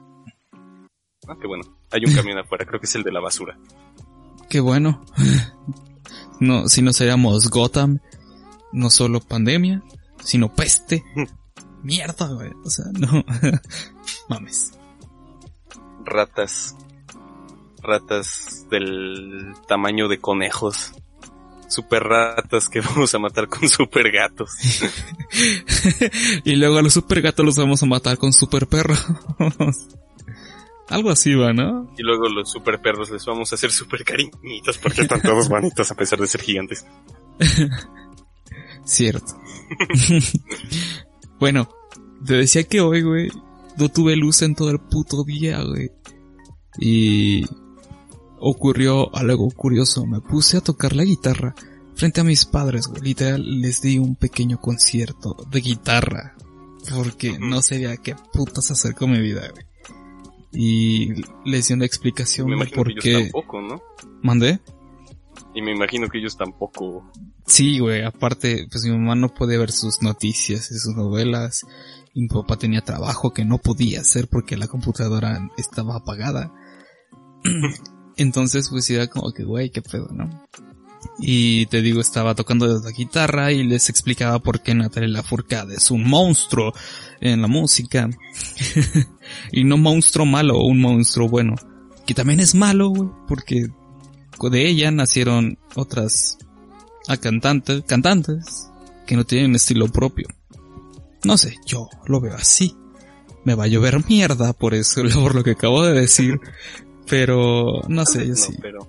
Ah, 1.28 1.36
qué 1.40 1.48
bueno. 1.48 1.64
Hay 1.92 2.02
un 2.06 2.14
camión 2.14 2.38
afuera, 2.38 2.66
creo 2.66 2.80
que 2.80 2.86
es 2.86 2.96
el 2.96 3.04
de 3.04 3.12
la 3.12 3.20
basura. 3.20 3.58
Qué 4.50 4.60
bueno. 4.60 5.04
No, 6.40 6.68
si 6.68 6.82
no 6.82 6.92
seríamos 6.92 7.50
Gotham, 7.50 8.00
no 8.74 8.90
solo 8.90 9.22
pandemia, 9.22 9.82
sino 10.22 10.54
peste. 10.54 11.04
Mierda, 11.84 12.28
güey. 12.28 12.52
O 12.64 12.70
sea, 12.70 12.86
no. 12.92 13.24
Mames. 14.30 14.74
Ratas. 16.04 16.76
Ratas 17.82 18.68
del 18.70 19.54
tamaño 19.68 20.08
de 20.08 20.20
conejos. 20.20 20.92
Super 21.76 22.04
ratas 22.04 22.70
que 22.70 22.80
vamos 22.96 23.14
a 23.14 23.20
matar 23.20 23.50
con 23.50 23.68
super 23.68 24.10
gatos. 24.10 24.52
y 26.46 26.56
luego 26.56 26.78
a 26.78 26.82
los 26.82 26.94
super 26.94 27.22
gatos 27.22 27.46
los 27.46 27.58
vamos 27.58 27.84
a 27.84 27.86
matar 27.86 28.18
con 28.18 28.32
super 28.32 28.66
perros. 28.66 29.06
Algo 30.88 31.10
así 31.10 31.34
va, 31.34 31.52
¿no? 31.52 31.92
Y 31.98 32.04
luego 32.04 32.30
los 32.30 32.50
super 32.50 32.80
perros 32.80 33.10
les 33.10 33.26
vamos 33.26 33.52
a 33.52 33.56
hacer 33.56 33.72
super 33.72 34.06
cariñitos 34.06 34.78
porque 34.78 35.02
están 35.02 35.22
todos 35.22 35.50
bonitos 35.50 35.92
a 35.92 35.96
pesar 35.96 36.20
de 36.20 36.28
ser 36.28 36.42
gigantes. 36.42 36.86
Cierto. 38.86 39.42
bueno, 41.40 41.68
te 42.24 42.36
decía 42.36 42.64
que 42.64 42.80
hoy, 42.82 43.02
güey, 43.02 43.32
no 43.78 43.90
tuve 43.90 44.16
luz 44.16 44.44
en 44.44 44.56
todo 44.56 44.70
el 44.70 44.80
puto 44.80 45.24
día, 45.26 45.62
güey. 45.64 45.92
Y 46.78 47.46
ocurrió 48.40 49.16
algo 49.16 49.50
curioso. 49.52 50.06
Me 50.06 50.22
puse 50.22 50.58
a 50.58 50.62
tocar 50.62 50.96
la 50.96 51.04
guitarra 51.04 51.56
frente 51.96 52.22
a 52.22 52.26
mis 52.26 52.46
padres, 52.46 52.88
güey. 52.88 53.02
Literal, 53.02 53.62
les 53.62 53.82
di 53.82 53.98
un 53.98 54.16
pequeño 54.16 54.60
concierto 54.60 55.36
de 55.50 55.62
guitarra. 55.62 56.36
Porque 56.94 57.40
no 57.40 57.62
sabía 57.62 57.98
qué 57.98 58.16
putas 58.32 58.70
hacer 58.70 58.94
con 58.94 59.12
mi 59.12 59.20
vida, 59.20 59.50
güey 59.52 59.66
y 60.56 61.10
les 61.44 61.68
dio 61.68 61.76
una 61.76 61.86
explicación 61.86 62.48
me 62.48 62.66
por 62.68 62.94
qué. 62.96 63.24
tampoco, 63.24 63.62
¿no? 63.62 63.82
¿Mandé? 64.22 64.60
Y 65.54 65.62
me 65.62 65.72
imagino 65.72 66.08
que 66.10 66.20
ellos 66.20 66.38
tampoco. 66.38 67.12
Sí, 67.46 67.80
güey, 67.80 68.04
aparte, 68.04 68.68
pues 68.72 68.86
mi 68.86 68.92
mamá 68.92 69.16
no 69.16 69.30
puede 69.30 69.58
ver 69.58 69.72
sus 69.72 70.02
noticias 70.02 70.72
y 70.72 70.80
sus 70.80 70.96
novelas. 70.96 71.66
Y 72.14 72.22
mi 72.22 72.28
papá 72.28 72.58
tenía 72.58 72.82
trabajo 72.82 73.34
que 73.34 73.46
no 73.46 73.58
podía 73.58 74.02
hacer 74.02 74.28
porque 74.30 74.58
la 74.58 74.68
computadora 74.68 75.50
estaba 75.58 75.98
apagada. 75.98 76.54
Entonces, 78.18 78.70
pues 78.70 78.90
era 78.90 79.08
como 79.08 79.32
que, 79.32 79.44
güey, 79.44 79.70
qué 79.70 79.82
pedo, 79.82 80.08
¿no? 80.12 80.46
Y 81.20 81.66
te 81.68 81.82
digo, 81.82 82.02
estaba 82.02 82.36
tocando 82.36 82.68
la 82.68 82.92
guitarra 82.92 83.52
y 83.52 83.64
les 83.64 83.90
explicaba 83.90 84.40
por 84.40 84.62
qué 84.62 84.76
Natalia 84.76 85.10
Lafourcade 85.10 85.76
es 85.76 85.92
un 85.92 86.08
monstruo 86.08 86.74
en 87.22 87.42
la 87.42 87.48
música. 87.48 88.10
y 89.52 89.64
no 89.64 89.78
monstruo 89.78 90.26
malo, 90.26 90.62
un 90.62 90.82
monstruo 90.82 91.30
bueno. 91.30 91.56
Que 92.06 92.14
también 92.14 92.40
es 92.40 92.54
malo, 92.54 92.90
güey, 92.90 93.10
porque 93.28 93.68
de 94.50 94.68
ella 94.68 94.92
nacieron 94.92 95.58
otras 95.76 96.38
a 97.08 97.18
cantantes, 97.18 97.84
cantantes 97.88 98.70
que 99.06 99.16
no 99.16 99.24
tienen 99.24 99.56
estilo 99.56 99.88
propio. 99.88 100.28
No 101.24 101.38
sé, 101.38 101.56
yo 101.66 101.90
lo 102.06 102.20
veo 102.20 102.36
así. 102.36 102.76
Me 103.44 103.56
va 103.56 103.66
a 103.66 103.68
llover 103.68 104.08
mierda 104.08 104.54
por 104.54 104.74
eso, 104.74 105.02
por 105.14 105.36
lo 105.36 105.44
que 105.44 105.52
acabo 105.52 105.84
de 105.84 105.94
decir. 105.94 106.40
Pero, 107.08 107.82
no 107.88 108.06
sé, 108.06 108.28
yo 108.28 108.36
sí. 108.36 108.54
Pero... 108.62 108.88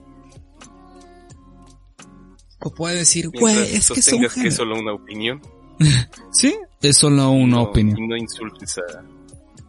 O 2.61 2.75
puede 2.75 2.97
decir, 2.97 3.29
güey, 3.29 3.77
es 3.77 3.91
que 3.91 4.01
es 4.01 4.35
que 4.35 4.49
es 4.49 4.55
solo 4.55 4.79
una 4.79 4.93
opinión. 4.93 5.41
sí, 6.33 6.57
es 6.81 6.97
solo 6.97 7.31
una 7.31 7.61
opinión. 7.61 7.99
Y 7.99 8.09
no 8.09 8.17
insultes 8.17 8.79
a, 8.79 9.05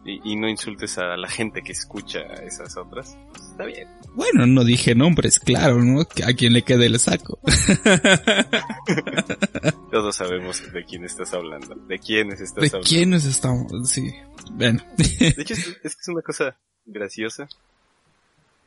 y, 0.08 0.36
no 0.36 0.48
insultes 0.48 0.96
a 0.98 1.16
la 1.16 1.28
gente 1.28 1.62
que 1.62 1.72
escucha 1.72 2.20
esas 2.44 2.76
otras. 2.76 3.16
está 3.50 3.64
bien. 3.66 3.86
Bueno, 4.14 4.46
no 4.46 4.64
dije 4.64 4.94
nombres, 4.94 5.38
claro, 5.38 5.84
¿no? 5.84 6.00
A 6.00 6.32
quien 6.32 6.54
le 6.54 6.62
quede 6.62 6.86
el 6.86 6.98
saco. 6.98 7.38
Todos 9.92 10.16
sabemos 10.16 10.62
de 10.72 10.84
quién 10.84 11.04
estás 11.04 11.34
hablando. 11.34 11.74
De 11.74 11.98
quiénes 11.98 12.40
estás 12.40 12.64
hablando. 12.64 12.78
De 12.78 12.84
quiénes 12.84 13.26
estamos, 13.26 13.90
sí. 13.90 14.10
Bueno. 14.52 14.82
de 14.96 15.34
hecho, 15.36 15.52
es, 15.54 15.78
es 15.82 15.94
que 15.94 16.02
es 16.02 16.08
una 16.08 16.22
cosa 16.22 16.58
graciosa. 16.86 17.46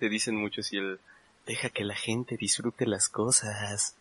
Te 0.02 0.10
dicen 0.10 0.36
mucho 0.36 0.64
si 0.64 0.78
el 0.78 1.00
deja 1.46 1.70
que 1.70 1.84
la 1.84 1.96
gente 1.96 2.36
disfrute 2.36 2.88
las 2.88 3.08
cosas. 3.08 3.94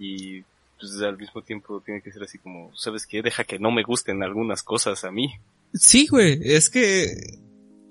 Y 0.00 0.42
pues 0.80 1.00
al 1.00 1.16
mismo 1.16 1.42
tiempo 1.42 1.80
tiene 1.80 2.00
que 2.00 2.10
ser 2.10 2.24
así 2.24 2.38
como, 2.38 2.76
¿sabes 2.76 3.06
qué? 3.06 3.22
Deja 3.22 3.44
que 3.44 3.60
no 3.60 3.70
me 3.70 3.84
gusten 3.84 4.24
algunas 4.24 4.64
cosas 4.64 5.04
a 5.04 5.12
mí. 5.12 5.32
Sí, 5.74 6.08
güey, 6.08 6.40
es 6.42 6.70
que... 6.70 7.38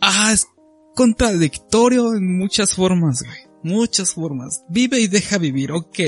Ah, 0.02 0.32
es 0.34 0.46
contradictorio 0.94 2.16
en 2.16 2.38
muchas 2.38 2.76
formas, 2.76 3.24
güey. 3.24 3.48
Muchas 3.64 4.14
formas. 4.14 4.66
Vive 4.68 5.00
y 5.00 5.08
deja 5.08 5.38
vivir, 5.38 5.72
ok. 5.72 6.00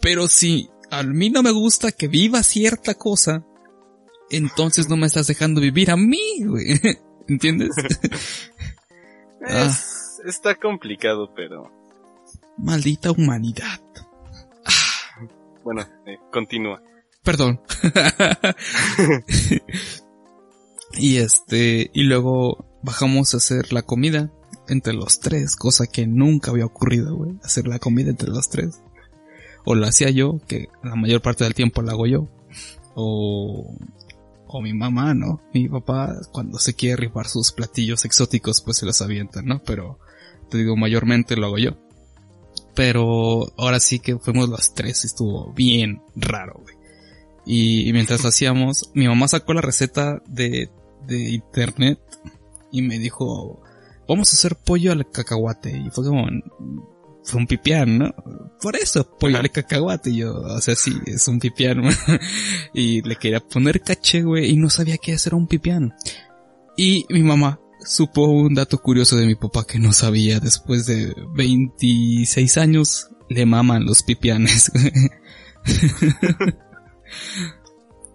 Pero 0.00 0.28
si 0.28 0.70
a 0.92 1.02
mí 1.02 1.30
no 1.30 1.42
me 1.42 1.50
gusta 1.50 1.90
que 1.90 2.06
viva 2.06 2.44
cierta 2.44 2.94
cosa, 2.94 3.44
entonces 4.30 4.88
no 4.88 4.96
me 4.96 5.08
estás 5.08 5.26
dejando 5.26 5.60
vivir 5.60 5.90
a 5.90 5.96
mí, 5.96 6.44
güey. 6.44 6.80
¿Entiendes? 7.28 7.70
Ah. 9.46 9.70
Está 10.24 10.54
complicado, 10.54 11.32
pero... 11.34 11.70
Maldita 12.58 13.10
humanidad. 13.10 13.80
Bueno, 15.64 15.82
eh, 16.06 16.18
continúa. 16.32 16.82
Perdón. 17.22 17.60
y 20.94 21.18
este, 21.18 21.90
y 21.92 22.02
luego 22.04 22.66
bajamos 22.82 23.34
a 23.34 23.38
hacer 23.38 23.72
la 23.72 23.82
comida 23.82 24.30
entre 24.68 24.94
los 24.94 25.20
tres, 25.20 25.56
cosa 25.56 25.86
que 25.86 26.06
nunca 26.06 26.50
había 26.50 26.64
ocurrido, 26.64 27.16
güey, 27.16 27.32
hacer 27.42 27.66
la 27.66 27.78
comida 27.78 28.10
entre 28.10 28.30
los 28.30 28.48
tres. 28.48 28.80
O 29.64 29.74
lo 29.74 29.86
hacía 29.86 30.10
yo, 30.10 30.40
que 30.46 30.68
la 30.82 30.94
mayor 30.94 31.20
parte 31.20 31.44
del 31.44 31.54
tiempo 31.54 31.82
la 31.82 31.92
hago 31.92 32.06
yo. 32.06 32.28
O, 32.94 33.76
o 34.52 34.60
mi 34.60 34.74
mamá, 34.74 35.14
¿no? 35.14 35.40
Mi 35.54 35.68
papá, 35.68 36.16
cuando 36.32 36.58
se 36.58 36.74
quiere 36.74 36.96
rifar 36.96 37.28
sus 37.28 37.52
platillos 37.52 38.04
exóticos, 38.04 38.60
pues 38.62 38.78
se 38.78 38.86
los 38.86 39.00
avienta, 39.00 39.42
¿no? 39.42 39.62
Pero, 39.62 39.98
te 40.48 40.58
digo, 40.58 40.76
mayormente 40.76 41.36
lo 41.36 41.46
hago 41.46 41.58
yo. 41.58 41.76
Pero 42.74 43.52
ahora 43.56 43.80
sí 43.80 44.00
que 44.00 44.18
fuimos 44.18 44.48
los 44.48 44.74
tres, 44.74 45.04
estuvo 45.04 45.52
bien 45.52 46.02
raro, 46.16 46.60
güey. 46.62 46.76
Y, 47.46 47.92
mientras 47.92 48.24
hacíamos, 48.24 48.90
mi 48.94 49.06
mamá 49.06 49.28
sacó 49.28 49.54
la 49.54 49.60
receta 49.60 50.22
de, 50.26 50.70
de 51.06 51.30
internet 51.30 52.00
y 52.72 52.82
me 52.82 52.98
dijo, 52.98 53.62
vamos 54.08 54.32
a 54.32 54.36
hacer 54.36 54.56
pollo 54.56 54.92
al 54.92 55.08
cacahuate. 55.10 55.76
Y 55.76 55.90
fue 55.90 56.04
como, 56.04 56.26
fue 57.22 57.40
un 57.40 57.46
pipián, 57.46 57.98
¿no? 57.98 58.14
Por 58.60 58.76
eso, 58.76 59.16
al 59.22 59.50
cacahuate. 59.50 60.10
Y 60.10 60.16
yo, 60.18 60.34
o 60.34 60.60
sea, 60.60 60.74
sí, 60.74 60.92
es 61.06 61.26
un 61.28 61.38
pipián. 61.38 61.82
y 62.74 63.02
le 63.02 63.16
quería 63.16 63.40
poner 63.40 63.80
caché, 63.80 64.22
güey, 64.22 64.50
y 64.50 64.56
no 64.56 64.70
sabía 64.70 64.98
qué 64.98 65.12
hacer 65.12 65.34
un 65.34 65.46
pipián. 65.46 65.94
Y 66.76 67.06
mi 67.10 67.22
mamá, 67.22 67.60
supo 67.84 68.26
un 68.26 68.54
dato 68.54 68.78
curioso 68.78 69.16
de 69.16 69.26
mi 69.26 69.34
papá 69.34 69.66
que 69.66 69.78
no 69.78 69.92
sabía. 69.92 70.40
Después 70.40 70.86
de 70.86 71.14
26 71.34 72.56
años, 72.58 73.08
le 73.28 73.46
maman 73.46 73.84
los 73.84 74.02
pipianes. 74.02 74.72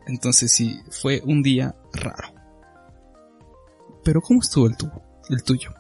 Entonces 0.08 0.52
sí, 0.52 0.80
fue 0.90 1.22
un 1.26 1.42
día 1.42 1.76
raro. 1.94 2.34
Pero 4.04 4.22
¿cómo 4.22 4.42
estuvo 4.42 4.68
el, 4.68 4.78
tu 4.78 4.90
el 5.30 5.44
tuyo? 5.44 5.74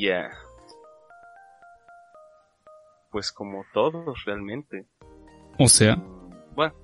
Día... 0.00 0.30
Pues 3.10 3.32
como 3.32 3.64
todos 3.74 4.24
realmente. 4.24 4.86
O 5.58 5.68
sea... 5.68 5.96
Bueno, 6.54 6.74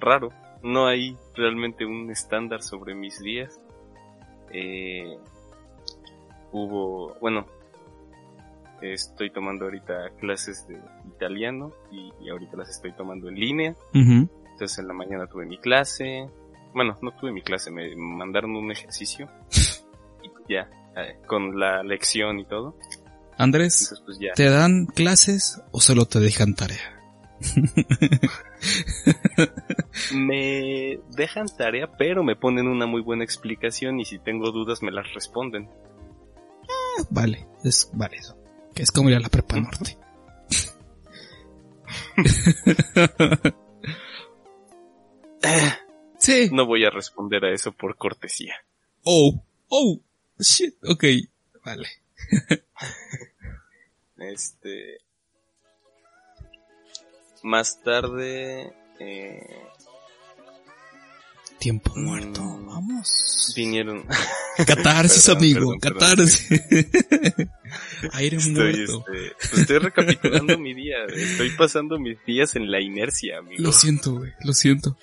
raro. 0.00 0.30
No 0.60 0.86
hay 0.86 1.16
realmente 1.36 1.86
un 1.86 2.10
estándar 2.10 2.62
sobre 2.62 2.96
mis 2.96 3.20
días. 3.20 3.60
Eh, 4.52 5.16
hubo, 6.50 7.14
bueno, 7.20 7.46
estoy 8.80 9.30
tomando 9.30 9.66
ahorita 9.66 10.10
clases 10.18 10.66
de 10.66 10.80
italiano 11.14 11.72
y, 11.92 12.28
ahorita 12.28 12.56
las 12.56 12.70
estoy 12.70 12.92
tomando 12.92 13.28
en 13.28 13.36
línea. 13.36 13.76
Entonces 13.92 14.78
en 14.80 14.88
la 14.88 14.94
mañana 14.94 15.28
tuve 15.28 15.46
mi 15.46 15.58
clase. 15.58 16.28
Bueno, 16.74 16.98
no 17.02 17.12
tuve 17.12 17.30
mi 17.30 17.42
clase, 17.42 17.70
me 17.70 17.94
mandaron 17.94 18.56
un 18.56 18.72
ejercicio. 18.72 19.28
y 20.24 20.52
ya, 20.52 20.68
eh, 20.96 21.18
con 21.26 21.58
la 21.58 21.82
lección 21.82 22.40
y 22.40 22.44
todo. 22.44 22.76
Andrés, 23.38 24.02
pues, 24.04 24.18
¿te 24.34 24.50
dan 24.50 24.86
clases 24.86 25.62
o 25.72 25.80
solo 25.80 26.06
te 26.06 26.20
dejan 26.20 26.54
tarea? 26.54 27.00
me 30.14 31.00
dejan 31.16 31.46
tarea, 31.56 31.90
pero 31.98 32.22
me 32.22 32.36
ponen 32.36 32.68
una 32.68 32.86
muy 32.86 33.02
buena 33.02 33.24
explicación 33.24 33.98
y 33.98 34.04
si 34.04 34.18
tengo 34.18 34.52
dudas 34.52 34.82
me 34.82 34.92
las 34.92 35.12
responden. 35.12 35.68
Ah, 36.62 37.02
vale, 37.10 37.48
es 37.64 37.90
válido. 37.92 38.36
Que 38.74 38.82
es 38.82 38.90
como 38.90 39.10
ir 39.10 39.16
a 39.16 39.20
la 39.20 39.28
prepa 39.28 39.58
norte. 39.58 39.98
sí. 46.18 46.50
No 46.52 46.66
voy 46.66 46.84
a 46.84 46.90
responder 46.90 47.44
a 47.44 47.52
eso 47.52 47.72
por 47.72 47.96
cortesía. 47.96 48.54
Oh, 49.02 49.44
oh, 49.68 50.00
shit, 50.42 50.74
ok, 50.84 51.04
vale. 51.64 51.88
este. 54.18 54.98
Más 57.42 57.82
tarde, 57.82 58.72
eh, 59.00 59.62
tiempo 61.58 61.92
muerto. 61.96 62.40
Mm, 62.42 62.66
Vamos. 62.66 63.52
Vinieron. 63.56 64.04
Catarsis, 64.66 65.28
amigo. 65.28 65.76
catarsis. 65.80 66.48
Aire 68.12 68.38
muerto. 68.38 69.04
Este, 69.08 69.60
estoy 69.60 69.78
recapitulando 69.78 70.58
mi 70.58 70.74
día. 70.74 71.04
Estoy 71.06 71.50
pasando 71.50 71.98
mis 71.98 72.18
días 72.24 72.56
en 72.56 72.70
la 72.70 72.80
inercia, 72.80 73.38
amigo. 73.38 73.62
Lo 73.62 73.72
siento, 73.72 74.14
güey. 74.18 74.32
Lo 74.44 74.52
siento. 74.52 74.96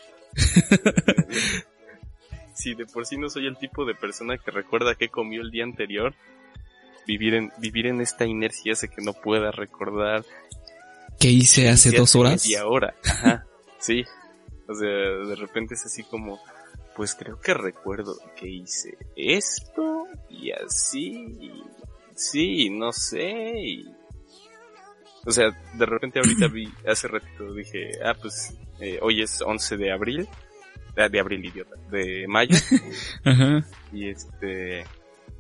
Si 2.60 2.76
de 2.76 2.86
por 2.86 3.06
sí 3.06 3.18
no 3.18 3.30
soy 3.30 3.48
el 3.48 3.58
tipo 3.58 3.86
de 3.86 3.96
persona 3.96 4.38
que 4.38 4.52
recuerda 4.52 4.96
qué 4.96 5.08
comió 5.08 5.42
el 5.42 5.50
día 5.50 5.64
anterior, 5.64 6.14
vivir 7.08 7.34
en, 7.34 7.52
vivir 7.58 7.88
en 7.88 8.02
esta 8.02 8.26
inercia 8.26 8.74
hace 8.74 8.90
que 8.90 9.02
no 9.02 9.14
pueda 9.14 9.52
recordar. 9.52 10.26
¿Qué 11.20 11.30
hice 11.30 11.70
hace 11.70 11.92
dos 11.92 12.16
horas? 12.16 12.46
Y 12.46 12.56
ahora. 12.56 12.94
Ajá. 13.06 13.46
Sí. 13.80 14.04
O 14.68 14.76
sea, 14.76 14.90
de 14.90 15.36
repente 15.36 15.76
es 15.76 15.86
así 15.86 16.04
como, 16.04 16.38
pues 16.98 17.16
creo 17.16 17.40
que 17.40 17.54
recuerdo 17.54 18.18
que 18.36 18.50
hice 18.50 18.98
esto 19.16 20.06
y 20.30 20.52
así, 20.52 21.64
sí, 22.14 22.70
no 22.70 22.92
sé. 22.92 23.86
O 25.26 25.32
sea, 25.32 25.50
de 25.74 25.86
repente 25.86 26.20
ahorita 26.20 26.48
vi, 26.50 26.72
hace 26.86 27.08
ratito 27.08 27.54
dije, 27.54 27.92
ah, 28.04 28.14
pues 28.20 28.54
eh, 28.82 29.00
hoy 29.02 29.22
es 29.22 29.42
11 29.42 29.78
de 29.78 29.92
abril, 29.94 30.28
de 31.08 31.20
abril 31.20 31.46
idiota, 31.46 31.76
de 31.92 32.26
mayo. 32.28 32.58
Ajá. 33.24 33.66
Y 33.94 34.10
este, 34.10 34.84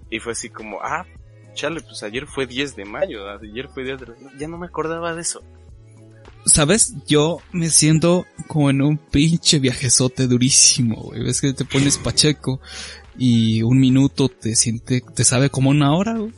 y 0.10 0.19
fue 0.19 0.31
así 0.31 0.49
como, 0.49 0.79
ah, 0.81 1.05
chale, 1.53 1.81
pues 1.81 2.03
ayer 2.03 2.25
fue 2.25 2.47
10 2.47 2.75
de 2.75 2.86
mayo, 2.86 3.29
ayer 3.29 3.67
fue 3.67 3.83
10 3.83 3.99
de 3.99 4.07
ya 4.38 4.47
no 4.47 4.57
me 4.57 4.67
acordaba 4.67 5.13
de 5.13 5.21
eso. 5.21 5.43
¿Sabes? 6.45 6.95
Yo 7.05 7.41
me 7.51 7.69
siento 7.69 8.25
como 8.47 8.69
en 8.69 8.81
un 8.81 8.97
pinche 8.97 9.60
viajezote 9.60 10.27
durísimo, 10.27 10.95
güey. 10.95 11.23
Ves 11.23 11.41
que 11.41 11.53
te 11.53 11.65
pones 11.65 11.97
pacheco 11.97 12.62
y 13.17 13.62
un 13.62 13.79
minuto 13.79 14.29
te 14.29 14.55
siente, 14.55 15.03
te 15.13 15.23
sabe 15.25 15.49
como 15.49 15.69
una 15.69 15.93
hora, 15.93 16.17
güey. 16.17 16.33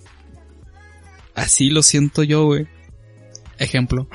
Así 1.35 1.69
lo 1.69 1.83
siento 1.83 2.23
yo, 2.23 2.45
güey. 2.45 2.67
Ejemplo. 3.57 4.07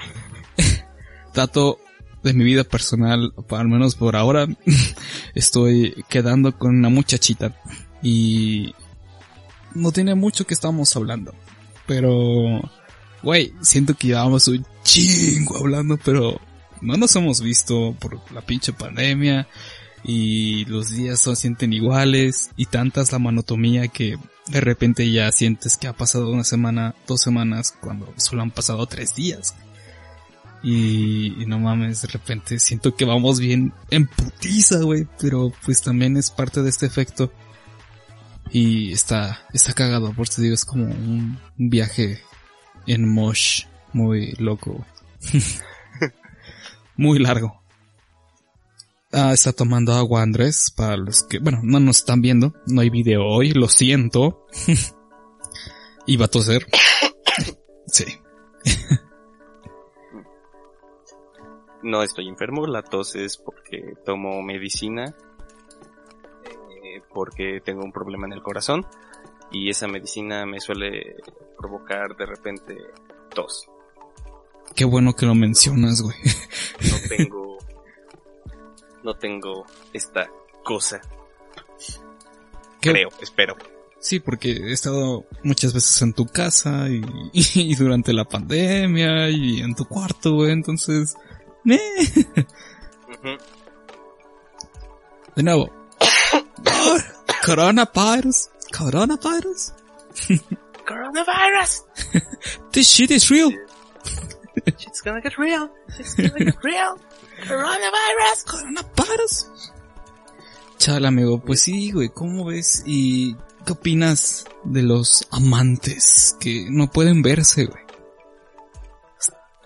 Trato 1.33 1.79
de 2.27 2.35
mi 2.35 2.45
vida 2.45 2.65
personal, 2.65 3.33
al 3.49 3.69
menos 3.69 3.95
por 3.95 4.17
ahora, 4.17 4.47
estoy 5.35 6.05
quedando 6.09 6.57
con 6.59 6.77
una 6.77 6.89
muchachita 6.89 7.55
y 8.03 8.75
no 9.75 9.93
tiene 9.93 10.15
mucho 10.15 10.47
que 10.47 10.55
estamos 10.55 10.95
hablando, 10.97 11.35
pero 11.87 12.61
Güey, 13.27 13.53
siento 13.61 13.95
que 13.95 14.07
llevamos 14.07 14.47
un 14.47 14.65
chingo 14.85 15.57
hablando, 15.57 15.99
pero 16.05 16.41
no 16.81 16.97
nos 16.97 17.17
hemos 17.17 17.41
visto 17.41 17.97
por 17.99 18.21
la 18.33 18.41
pinche 18.41 18.73
pandemia 18.73 19.49
y 20.05 20.65
los 20.67 20.91
días 20.91 21.21
se 21.21 21.35
sienten 21.35 21.73
iguales 21.73 22.51
y 22.57 22.67
tantas 22.67 23.11
la 23.11 23.19
monotomía 23.19 23.89
que 23.89 24.17
de 24.47 24.61
repente 24.61 25.11
ya 25.11 25.33
sientes 25.33 25.77
que 25.77 25.89
ha 25.89 25.93
pasado 25.93 26.31
una 26.31 26.45
semana, 26.45 26.95
dos 27.09 27.21
semanas 27.21 27.75
cuando 27.81 28.15
solo 28.17 28.43
han 28.43 28.53
pasado 28.53 28.87
tres 28.87 29.17
días. 29.17 29.57
Y, 30.63 31.45
no 31.47 31.59
mames, 31.59 32.03
de 32.03 32.09
repente 32.09 32.59
siento 32.59 32.97
que 32.97 33.05
vamos 33.05 33.39
bien 33.39 33.73
en 33.91 34.07
putiza, 34.07 34.81
güey, 34.81 35.07
pero 35.21 35.53
pues 35.65 35.83
también 35.83 36.17
es 36.17 36.31
parte 36.31 36.63
de 36.63 36.71
este 36.71 36.87
efecto. 36.87 37.33
Y 38.51 38.93
está, 38.93 39.47
está 39.53 39.73
cagado, 39.73 40.13
por 40.13 40.27
eso 40.27 40.41
digo, 40.41 40.55
es 40.55 40.65
como 40.65 40.85
un 40.85 41.39
viaje 41.57 42.21
en 42.87 43.09
Mosh, 43.09 43.65
muy 43.93 44.33
loco. 44.39 44.85
muy 46.97 47.19
largo. 47.19 47.61
Ah, 49.13 49.33
está 49.33 49.53
tomando 49.53 49.95
agua 49.95 50.23
Andrés, 50.23 50.73
para 50.77 50.97
los 50.97 51.23
que, 51.23 51.39
bueno, 51.39 51.61
no 51.63 51.81
nos 51.81 51.99
están 51.99 52.21
viendo, 52.21 52.55
no 52.67 52.81
hay 52.81 52.91
video 52.91 53.25
hoy, 53.25 53.53
lo 53.53 53.69
siento. 53.69 54.47
Iba 56.07 56.27
a 56.27 56.29
toser. 56.29 56.67
sí. 57.87 58.05
No 61.87 62.03
estoy 62.03 62.29
enfermo, 62.29 62.67
la 62.67 62.83
tos 62.83 63.15
es 63.15 63.39
porque 63.39 63.95
tomo 64.05 64.43
medicina, 64.43 65.15
eh, 66.45 67.01
porque 67.15 67.61
tengo 67.65 67.85
un 67.85 67.93
problema 67.93 68.27
en 68.27 68.33
el 68.33 68.43
corazón 68.43 68.85
y 69.53 69.71
esa 69.71 69.87
medicina 69.87 70.45
me 70.47 70.61
suele 70.61 71.17
provocar 71.57 72.17
de 72.17 72.27
repente 72.27 72.77
tos. 73.33 73.69
Qué 74.75 74.85
bueno 74.85 75.15
que 75.15 75.27
lo 75.27 75.35
mencionas, 75.35 76.03
güey. 76.03 76.17
No 76.91 77.09
tengo, 77.09 77.59
no 79.05 79.15
tengo 79.15 79.65
esta 79.93 80.29
cosa. 80.65 81.01
Creo, 82.81 83.09
espero. 83.21 83.57
Sí, 84.01 84.21
porque 84.21 84.51
he 84.51 84.73
estado 84.73 85.25
muchas 85.45 85.73
veces 85.73 86.03
en 86.03 86.13
tu 86.13 86.27
casa 86.27 86.89
y, 86.89 87.75
durante 87.79 88.13
la 88.13 88.25
pandemia 88.25 89.31
y 89.31 89.61
en 89.61 89.75
tu 89.75 89.85
cuarto, 89.85 90.35
güey, 90.35 90.51
entonces... 90.51 91.15
Eh. 91.69 92.25
De 95.35 95.43
nuevo. 95.43 95.71
coronavirus. 97.45 98.51
Coronavirus? 98.73 99.73
Coronavirus! 100.87 101.83
this 102.73 102.89
shit 102.91 103.11
is 103.11 103.31
real! 103.31 103.51
It's 104.67 105.03
gonna 105.03 105.21
get 105.21 105.37
real! 105.37 105.69
It's 105.99 106.15
gonna 106.15 106.39
get 106.39 106.63
real! 106.63 106.99
Coronavirus! 107.45 108.45
Coronavirus! 108.47 109.51
Chale, 110.79 111.09
amigo, 111.09 111.41
pues 111.41 111.63
sí, 111.63 111.91
güey, 111.93 112.09
¿cómo 112.09 112.45
ves? 112.45 112.83
¿Y 112.87 113.37
qué 113.65 113.73
opinas 113.73 114.47
de 114.65 114.83
los 114.83 115.27
amantes 115.31 116.37
que 116.41 116.67
no 116.71 116.89
pueden 116.89 117.23
verse, 117.23 117.67
güey? 117.67 117.83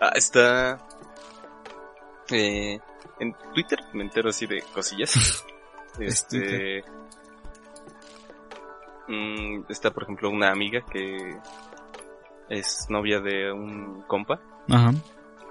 Ah, 0.01 0.13
está... 0.15 0.79
Eh, 2.31 2.79
en 3.19 3.35
Twitter 3.55 3.79
me 3.93 4.03
entero 4.03 4.31
así 4.31 4.47
de 4.47 4.63
cosillas. 4.75 5.45
este... 5.99 6.85
Mm, 9.09 9.65
está, 9.69 9.91
por 9.91 10.05
ejemplo, 10.05 10.31
una 10.31 10.51
amiga 10.51 10.81
que 10.83 11.37
es 12.49 12.87
novia 12.89 13.21
de 13.21 13.53
un 13.53 14.03
compa. 14.03 14.41
Ajá. 14.69 14.93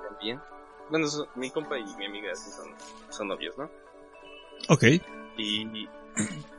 También. 0.10 0.40
Bueno, 0.90 1.08
mi 1.36 1.52
compa 1.52 1.78
y 1.78 1.84
mi 1.98 2.06
amiga 2.06 2.34
son, 2.36 2.74
son 3.10 3.28
novios, 3.28 3.58
¿no? 3.58 3.70
Ok. 4.70 4.84
Y... 5.38 5.88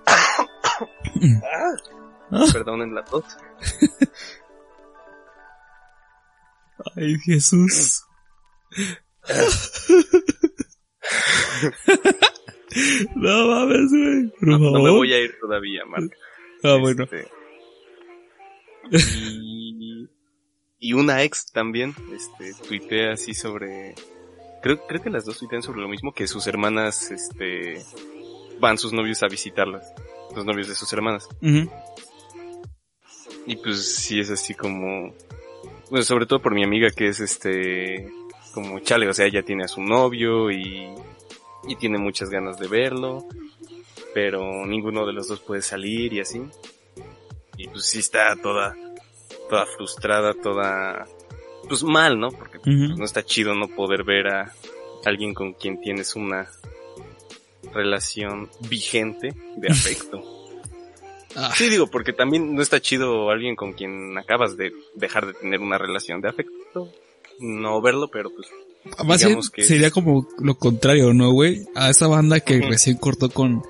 ah, 2.31 2.45
perdonen 2.53 2.95
la 2.95 3.05
tos. 3.05 3.25
Ay, 6.97 7.19
Jesús. 7.19 8.05
no 13.17 13.49
mames, 13.49 13.91
güey. 13.91 14.33
No, 14.41 14.59
no 14.59 14.83
me 14.83 14.91
voy 14.91 15.13
a 15.13 15.21
ir 15.21 15.35
todavía, 15.41 15.85
Mark. 15.87 16.11
Ah, 16.63 16.77
bueno. 16.81 17.05
Este, 17.05 17.29
y, 18.91 20.09
y 20.79 20.93
una 20.95 21.23
ex 21.23 21.53
también, 21.53 21.95
este, 22.15 22.55
tuitea 22.67 23.13
así 23.13 23.35
sobre, 23.35 23.95
creo, 24.63 24.87
creo 24.87 25.03
que 25.03 25.11
las 25.11 25.25
dos 25.25 25.39
tuitean 25.39 25.63
sobre 25.63 25.81
lo 25.81 25.89
mismo, 25.89 26.13
que 26.13 26.27
sus 26.27 26.47
hermanas, 26.47 27.11
este, 27.11 27.83
van 28.59 28.79
sus 28.79 28.93
novios 28.93 29.23
a 29.23 29.29
visitarlas, 29.29 29.93
los 30.35 30.45
novios 30.45 30.69
de 30.69 30.75
sus 30.75 30.93
hermanas. 30.93 31.29
Y 33.47 33.57
pues 33.57 33.97
sí 33.97 34.21
es 34.21 34.31
así 34.31 34.55
como, 34.55 35.15
bueno, 35.91 36.05
sobre 36.05 36.27
todo 36.27 36.41
por 36.41 36.55
mi 36.55 36.63
amiga 36.63 36.91
que 36.91 37.09
es 37.09 37.21
este, 37.21 38.09
como 38.53 38.79
chale, 38.81 39.09
o 39.09 39.15
sea, 39.15 39.27
ella 39.27 39.43
tiene 39.43 39.65
a 39.65 39.69
su 39.69 39.83
novio 39.83 40.51
y, 40.51 40.95
y 41.67 41.77
tiene 41.77 41.99
muchas 41.99 42.31
ganas 42.31 42.59
de 42.59 42.69
verlo, 42.69 43.25
pero 44.15 44.67
ninguno 44.67 45.07
de 45.07 45.13
los 45.13 45.29
dos 45.29 45.41
puede 45.41 45.63
salir 45.63 46.13
y 46.13 46.21
así. 46.21 46.43
Y 47.57 47.69
pues 47.69 47.85
sí 47.85 47.99
está 47.99 48.35
toda, 48.37 48.75
toda 49.49 49.67
frustrada, 49.67 50.35
toda, 50.35 51.07
pues 51.69 51.83
mal, 51.83 52.19
¿no? 52.19 52.31
Porque 52.31 52.59
pues, 52.59 52.75
no 52.77 53.05
está 53.05 53.23
chido 53.23 53.55
no 53.55 53.69
poder 53.69 54.05
ver 54.05 54.29
a 54.29 54.53
alguien 55.05 55.35
con 55.35 55.53
quien 55.53 55.81
tienes 55.81 56.17
una 56.17 56.49
relación 57.73 58.49
vigente 58.69 59.35
de 59.57 59.69
afecto. 59.71 60.23
Ah, 61.37 61.53
Sí, 61.55 61.69
digo, 61.69 61.87
porque 61.87 62.13
también 62.13 62.55
no 62.55 62.63
está 62.63 62.81
chido 62.81 63.31
alguien 63.31 63.55
con 63.55 63.73
quien 63.73 64.19
acabas 64.19 64.57
de 64.57 64.73
dejar 64.95 65.27
de 65.27 65.35
tener 65.35 65.61
una 65.61 65.79
relación 65.79 66.21
de 66.21 66.29
afecto. 66.29 66.91
No 67.41 67.81
verlo, 67.81 68.09
pero 68.13 68.31
pues 68.31 68.47
más 69.07 69.19
bien 69.19 69.29
digamos 69.31 69.51
que- 69.51 69.65
sería 69.65 69.91
como 69.91 70.27
lo 70.39 70.57
contrario, 70.57 71.13
¿no, 71.13 71.33
güey? 71.33 71.67
A 71.75 71.91
esa 71.91 72.07
banda 72.07 72.41
que 72.41 72.61
recién 72.61 72.97
cortó 72.97 73.29
con 73.31 73.63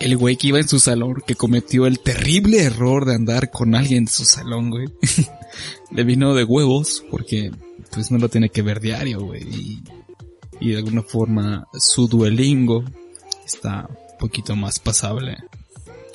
el 0.00 0.16
güey 0.16 0.36
que 0.36 0.48
iba 0.48 0.58
en 0.58 0.68
su 0.68 0.78
salón, 0.78 1.22
que 1.26 1.36
cometió 1.36 1.86
el 1.86 2.00
terrible 2.00 2.62
error 2.62 3.04
de 3.06 3.14
andar 3.14 3.50
con 3.50 3.74
alguien 3.74 4.04
de 4.06 4.10
su 4.10 4.24
salón, 4.24 4.70
güey. 4.70 4.88
Le 5.90 6.04
vino 6.04 6.34
de 6.34 6.44
huevos, 6.44 7.04
porque 7.10 7.50
pues 7.92 8.10
no 8.10 8.18
lo 8.18 8.28
tiene 8.28 8.50
que 8.50 8.60
ver 8.62 8.80
diario, 8.80 9.20
güey. 9.20 9.42
Y, 9.44 9.82
y 10.60 10.70
de 10.72 10.78
alguna 10.78 11.02
forma 11.02 11.66
su 11.78 12.08
duelingo 12.08 12.84
está 13.46 13.88
un 13.88 14.18
poquito 14.18 14.54
más 14.56 14.78
pasable. 14.80 15.38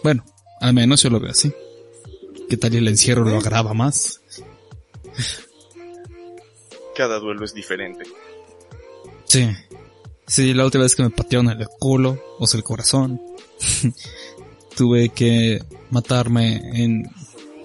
Bueno, 0.03 0.23
al 0.59 0.73
menos 0.75 1.01
yo 1.01 1.09
lo 1.09 1.19
veo 1.19 1.31
así. 1.31 1.51
¿Qué 2.49 2.57
tal 2.57 2.73
y 2.75 2.77
el 2.77 2.87
encierro 2.87 3.23
lo 3.23 3.37
agrava 3.37 3.73
más? 3.73 4.21
Cada 6.95 7.19
duelo 7.19 7.45
es 7.45 7.53
diferente. 7.53 8.05
Sí. 9.25 9.49
Sí, 10.27 10.53
la 10.53 10.65
última 10.65 10.83
vez 10.83 10.95
que 10.95 11.03
me 11.03 11.09
patearon 11.09 11.49
el 11.49 11.67
culo, 11.79 12.17
o 12.39 12.47
sea, 12.47 12.57
el 12.57 12.63
corazón, 12.63 13.21
tuve 14.75 15.09
que 15.09 15.61
matarme 15.89 16.55
en 16.81 17.09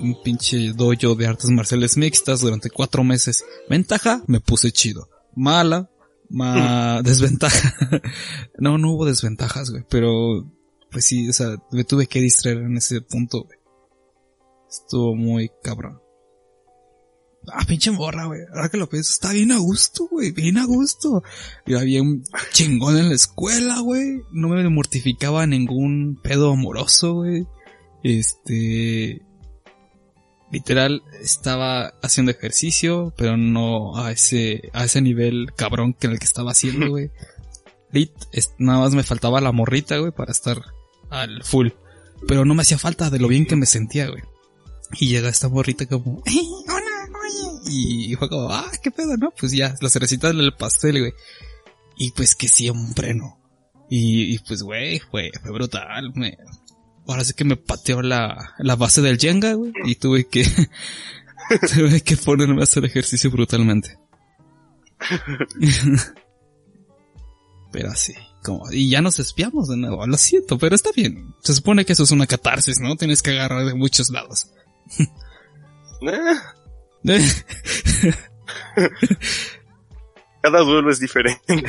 un 0.01 0.23
pinche 0.23 0.73
dojo 0.73 1.15
de 1.15 1.27
artes 1.27 1.51
marciales 1.51 1.97
mixtas 1.97 2.41
durante 2.41 2.71
cuatro 2.71 3.05
meses. 3.05 3.45
Ventaja, 3.69 4.23
me 4.27 4.41
puse 4.41 4.73
chido. 4.73 5.09
Mala, 5.35 5.91
ma 6.29 7.03
desventaja. 7.05 7.75
no, 8.59 8.79
no 8.79 8.93
hubo 8.93 9.07
desventajas, 9.07 9.71
güey, 9.71 9.85
pero 9.89 10.45
pues 10.91 11.05
sí, 11.05 11.29
o 11.29 11.33
sea, 11.33 11.57
me 11.71 11.85
tuve 11.85 12.07
que 12.07 12.21
distraer 12.21 12.59
en 12.59 12.77
ese 12.77 13.01
punto, 13.01 13.45
güey. 13.45 13.59
Estuvo 14.69 15.15
muy 15.15 15.51
cabrón. 15.63 16.01
Ah, 17.53 17.65
pinche 17.67 17.91
morra, 17.91 18.27
güey. 18.27 18.41
Ahora 18.55 18.69
que 18.69 18.77
lo 18.77 18.89
pienso, 18.89 19.13
está 19.13 19.33
bien 19.33 19.53
a 19.53 19.59
gusto, 19.59 20.09
güey. 20.11 20.33
Bien 20.33 20.59
a 20.59 20.67
gusto. 20.67 21.23
Iba 21.67 21.83
bien 21.83 22.25
chingón 22.53 22.99
en 22.99 23.09
la 23.11 23.15
escuela, 23.15 23.81
güey. 23.81 24.23
No 24.33 24.49
me 24.49 24.69
mortificaba 24.69 25.47
ningún 25.47 26.19
pedo 26.23 26.53
amoroso, 26.53 27.15
güey. 27.15 27.47
Este... 28.03 29.23
Literal, 30.53 31.03
estaba 31.21 31.89
haciendo 32.03 32.31
ejercicio, 32.31 33.13
pero 33.17 33.37
no 33.37 33.97
a 33.97 34.13
ese, 34.13 34.71
a 34.73 34.85
ese 34.85 35.03
nivel 35.03 35.49
cabrón 35.57 35.93
que 35.93 36.07
en 36.07 36.13
el 36.13 36.19
que 36.21 36.25
estaba 36.25 36.53
haciendo, 36.53 36.89
güey. 36.89 37.11
Lit, 37.93 38.13
nada 38.59 38.79
más 38.81 38.95
me 38.95 39.03
faltaba 39.03 39.41
la 39.41 39.51
morrita, 39.53 39.99
güey, 39.99 40.13
para 40.13 40.31
estar 40.33 40.63
al 41.11 41.43
full. 41.43 41.69
Pero 42.29 42.45
no 42.45 42.55
me 42.55 42.63
hacía 42.63 42.79
falta 42.79 43.11
de 43.11 43.19
lo 43.19 43.29
bien 43.29 43.47
que 43.47 43.57
me 43.57 43.67
sentía, 43.67 44.09
güey. 44.09 44.23
Y 45.01 45.09
llega 45.09 45.29
esta 45.29 45.49
morrita 45.49 45.85
como, 45.87 46.23
"Eh, 46.27 46.33
hola, 46.69 46.75
oye. 46.75 46.76
Y 47.69 48.15
fue 48.17 48.29
como, 48.29 48.51
ah, 48.53 48.71
qué 48.83 48.91
pedo, 48.91 49.17
¿no? 49.17 49.33
Pues 49.39 49.53
ya, 49.53 49.75
la 49.81 49.89
cerecita 49.89 50.29
del 50.29 50.55
pastel, 50.55 51.01
güey. 51.01 51.13
Y 51.97 52.11
pues 52.13 52.35
que 52.35 52.49
siempre 52.49 53.15
no. 53.15 53.41
Y, 53.89 54.39
pues, 54.41 54.63
güey, 54.63 54.99
fue, 54.99 55.31
fue 55.41 55.53
brutal. 55.53 56.13
Me, 56.15 56.37
ahora 57.07 57.25
sí 57.25 57.35
que 57.35 57.45
me 57.45 57.57
pateó 57.57 58.03
la, 58.03 58.55
la 58.59 58.77
base 58.77 59.01
del 59.01 59.19
Jenga, 59.19 59.55
güey. 59.55 59.73
Y 59.85 59.95
tuve 59.97 60.27
que, 60.27 60.45
tuve 61.75 62.01
que 62.03 62.17
ponerme 62.17 62.61
a 62.61 62.65
hacer 62.65 62.85
ejercicio 62.85 63.31
brutalmente. 63.31 63.99
pero 67.73 67.91
así, 67.91 68.15
como, 68.43 68.65
y 68.73 68.91
ya 68.91 69.01
nos 69.03 69.19
espiamos 69.19 69.69
de 69.69 69.77
nuevo, 69.77 70.07
lo 70.07 70.17
siento, 70.17 70.59
pero 70.59 70.75
está 70.75 70.91
bien. 70.95 71.35
Se 71.43 71.55
supone 71.55 71.85
que 71.85 71.93
eso 71.93 72.03
es 72.05 72.11
una 72.11 72.27
catarsis, 72.27 72.81
¿no? 72.81 72.97
Tienes 72.97 73.23
que 73.23 73.33
agarrar 73.33 73.67
de 73.67 73.75
muchos 73.75 74.11
lados. 74.11 74.49
Cada 80.43 80.61
duelo 80.61 80.91
es 80.91 81.01
diferente. 81.01 81.41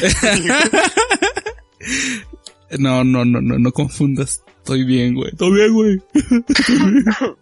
No, 2.78 3.04
no, 3.04 3.23
no, 3.23 3.39
no, 3.39 3.58
no 3.58 3.71
confundas. 3.71 4.43
Estoy 4.58 4.84
bien, 4.84 5.15
güey. 5.15 5.30
Estoy 5.32 5.54
bien, 5.54 5.73
güey. 5.73 6.02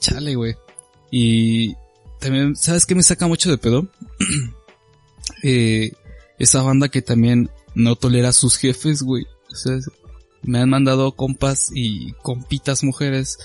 Chale, 0.00 0.34
güey. 0.34 0.56
Y 1.10 1.74
también, 2.18 2.56
¿sabes 2.56 2.86
qué 2.86 2.94
me 2.94 3.02
saca 3.02 3.26
mucho 3.26 3.50
de 3.50 3.58
pedo? 3.58 3.86
eh, 5.42 5.92
esa 6.38 6.62
banda 6.62 6.88
que 6.88 7.02
también 7.02 7.50
no 7.74 7.96
tolera 7.96 8.30
a 8.30 8.32
sus 8.32 8.56
jefes, 8.56 9.02
güey. 9.02 9.26
Me 10.42 10.60
han 10.60 10.70
mandado 10.70 11.12
compas 11.12 11.70
y 11.74 12.12
compitas 12.22 12.84
mujeres 12.84 13.38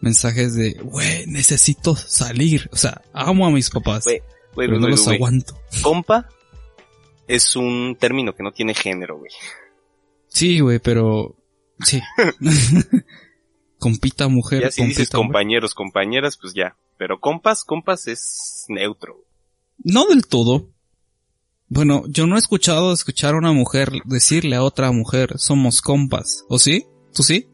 mensajes 0.00 0.54
de, 0.54 0.74
güey, 0.74 1.26
necesito 1.26 1.96
salir. 1.96 2.68
O 2.72 2.76
sea, 2.76 3.02
amo 3.12 3.46
a 3.46 3.50
mis 3.50 3.70
papás, 3.70 4.04
Güey, 4.04 4.22
güey, 4.54 4.68
pero 4.68 4.74
no 4.74 4.86
güey, 4.86 4.90
los 4.92 5.08
aguanto. 5.08 5.58
Compa 5.82 6.28
es 7.26 7.56
un 7.56 7.96
término 7.98 8.34
que 8.34 8.42
no 8.42 8.52
tiene 8.52 8.74
género, 8.74 9.18
güey. 9.18 9.30
Sí, 10.28 10.60
güey, 10.60 10.78
pero 10.78 11.36
sí. 11.80 12.00
compita 13.78 14.28
mujer, 14.28 14.62
Ya 14.62 14.70
si 14.70 14.82
compita 14.82 15.16
compañeros, 15.16 15.74
compañeras, 15.74 16.38
pues 16.40 16.54
ya. 16.54 16.76
Pero 16.96 17.20
compas, 17.20 17.64
compas 17.64 18.08
es 18.08 18.64
neutro. 18.68 19.24
No 19.84 20.06
del 20.06 20.26
todo. 20.26 20.68
Bueno, 21.68 22.04
yo 22.08 22.26
no 22.26 22.36
he 22.36 22.38
escuchado 22.38 22.92
escuchar 22.92 23.34
a 23.34 23.38
una 23.38 23.52
mujer 23.52 23.90
decirle 24.04 24.56
a 24.56 24.62
otra 24.62 24.90
mujer, 24.90 25.34
somos 25.36 25.82
compas. 25.82 26.44
¿O 26.48 26.58
sí? 26.58 26.86
¿Tú 27.14 27.22
sí? 27.22 27.46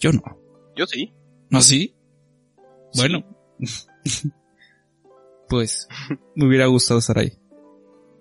Yo 0.00 0.12
no. 0.12 0.22
Yo 0.74 0.86
sí. 0.86 1.12
¿No 1.52 1.60
sí? 1.60 1.94
Bueno. 2.96 3.24
pues, 5.48 5.86
me 6.34 6.46
hubiera 6.46 6.66
gustado 6.66 6.98
estar 6.98 7.18
ahí. 7.18 7.32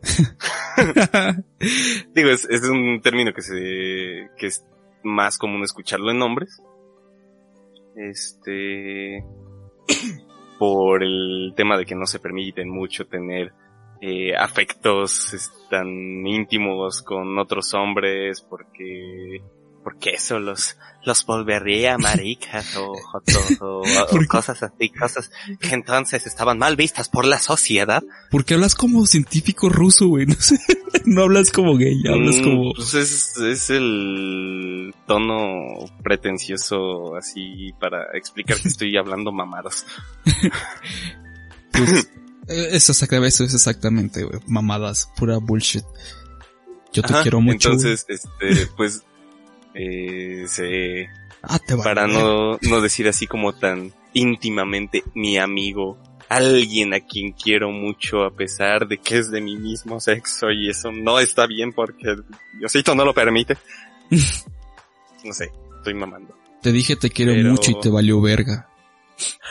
Digo, 2.14 2.30
es, 2.30 2.48
es 2.50 2.70
un 2.70 3.00
término 3.02 3.34
que 3.34 3.42
se, 3.42 4.30
que 4.38 4.48
es 4.48 4.66
más 5.04 5.38
común 5.38 5.64
escucharlo 5.64 6.12
en 6.12 6.22
hombres. 6.22 6.62
Este, 7.96 9.24
por 10.60 11.04
el 11.04 11.54
tema 11.56 11.78
de 11.78 11.86
que 11.86 11.96
no 11.96 12.06
se 12.06 12.20
permiten 12.20 12.70
mucho 12.70 13.08
tener 13.08 13.54
eh, 14.02 14.36
afectos 14.36 15.34
es, 15.34 15.52
tan 15.70 15.88
íntimos 16.28 17.02
con 17.02 17.40
otros 17.40 17.74
hombres 17.74 18.42
porque, 18.42 19.42
porque 19.84 20.12
eso 20.12 20.40
los, 20.40 20.78
los 21.04 21.26
volvería 21.26 21.98
maricas 21.98 22.76
o, 22.78 22.92
o- 22.92 23.66
o- 23.66 23.84
o 23.84 24.20
cosas 24.28 24.62
así, 24.64 24.90
cosas 24.90 25.32
que 25.60 25.74
entonces 25.74 26.26
estaban 26.28 26.58
mal 26.58 26.76
vistas 26.76 27.10
por 27.10 27.26
la 27.26 27.40
sociedad. 27.40 28.04
¿Por 28.30 28.46
qué 28.46 28.54
hablas 28.56 28.76
como 28.76 29.06
científico 29.06 29.70
ruso, 29.70 30.08
güey? 30.08 30.26
No 30.32 30.36
sé. 30.36 30.60
No 31.06 31.24
hablas 31.24 31.52
como 31.52 31.78
gay, 31.78 32.04
hablas 32.08 32.38
Mm, 32.40 32.44
como... 32.44 32.74
Pues 32.76 32.94
es, 32.94 33.38
es 33.38 33.70
el 33.72 34.94
tono 35.08 35.78
pretencioso 36.04 37.16
así 37.16 37.72
para 37.80 38.06
explicar 38.14 38.60
que 38.60 38.68
estoy 38.68 38.96
hablando 38.98 39.32
mamadas. 39.32 39.86
Pues, 41.72 42.10
eh, 42.48 42.68
eso, 42.74 42.92
es- 42.92 43.02
eso 43.04 43.44
es 43.44 43.54
exactamente, 43.54 44.24
güey. 44.24 44.40
Mamadas, 44.48 45.10
pura 45.18 45.38
bullshit. 45.38 45.84
Yo 46.94 47.02
te 47.04 47.14
Ajá, 47.14 47.22
quiero 47.24 47.40
mucho. 47.42 47.70
Entonces, 47.70 48.06
este, 48.10 48.68
pues, 48.76 49.04
eh, 49.74 50.46
se, 50.48 51.10
ah, 51.42 51.60
te 51.60 51.78
para 51.78 52.08
no, 52.08 52.58
no 52.62 52.82
decir 52.82 53.08
así 53.08 53.28
como 53.28 53.54
tan 53.54 53.94
íntimamente 54.14 55.04
mi 55.14 55.38
amigo 55.38 55.98
alguien 56.30 56.94
a 56.94 57.02
quien 57.02 57.34
quiero 57.34 57.72
mucho 57.72 58.24
a 58.24 58.32
pesar 58.32 58.88
de 58.88 58.98
que 58.98 59.18
es 59.18 59.30
de 59.32 59.42
mi 59.42 59.58
mismo 59.58 60.00
sexo 60.00 60.50
y 60.50 60.70
eso 60.70 60.92
no 60.92 61.20
está 61.20 61.46
bien 61.46 61.74
porque 61.74 62.16
Diosito 62.58 62.96
no 62.96 63.04
lo 63.04 63.14
permite. 63.14 63.58
no 65.26 65.34
sé, 65.34 65.52
estoy 65.78 65.94
mamando. 65.94 66.34
Te 66.62 66.72
dije 66.72 66.96
te 66.96 67.10
quiero 67.10 67.34
mucho 67.50 67.72
y 67.72 67.80
te 67.82 67.90
valió 67.90 68.22
verga. 68.22 68.70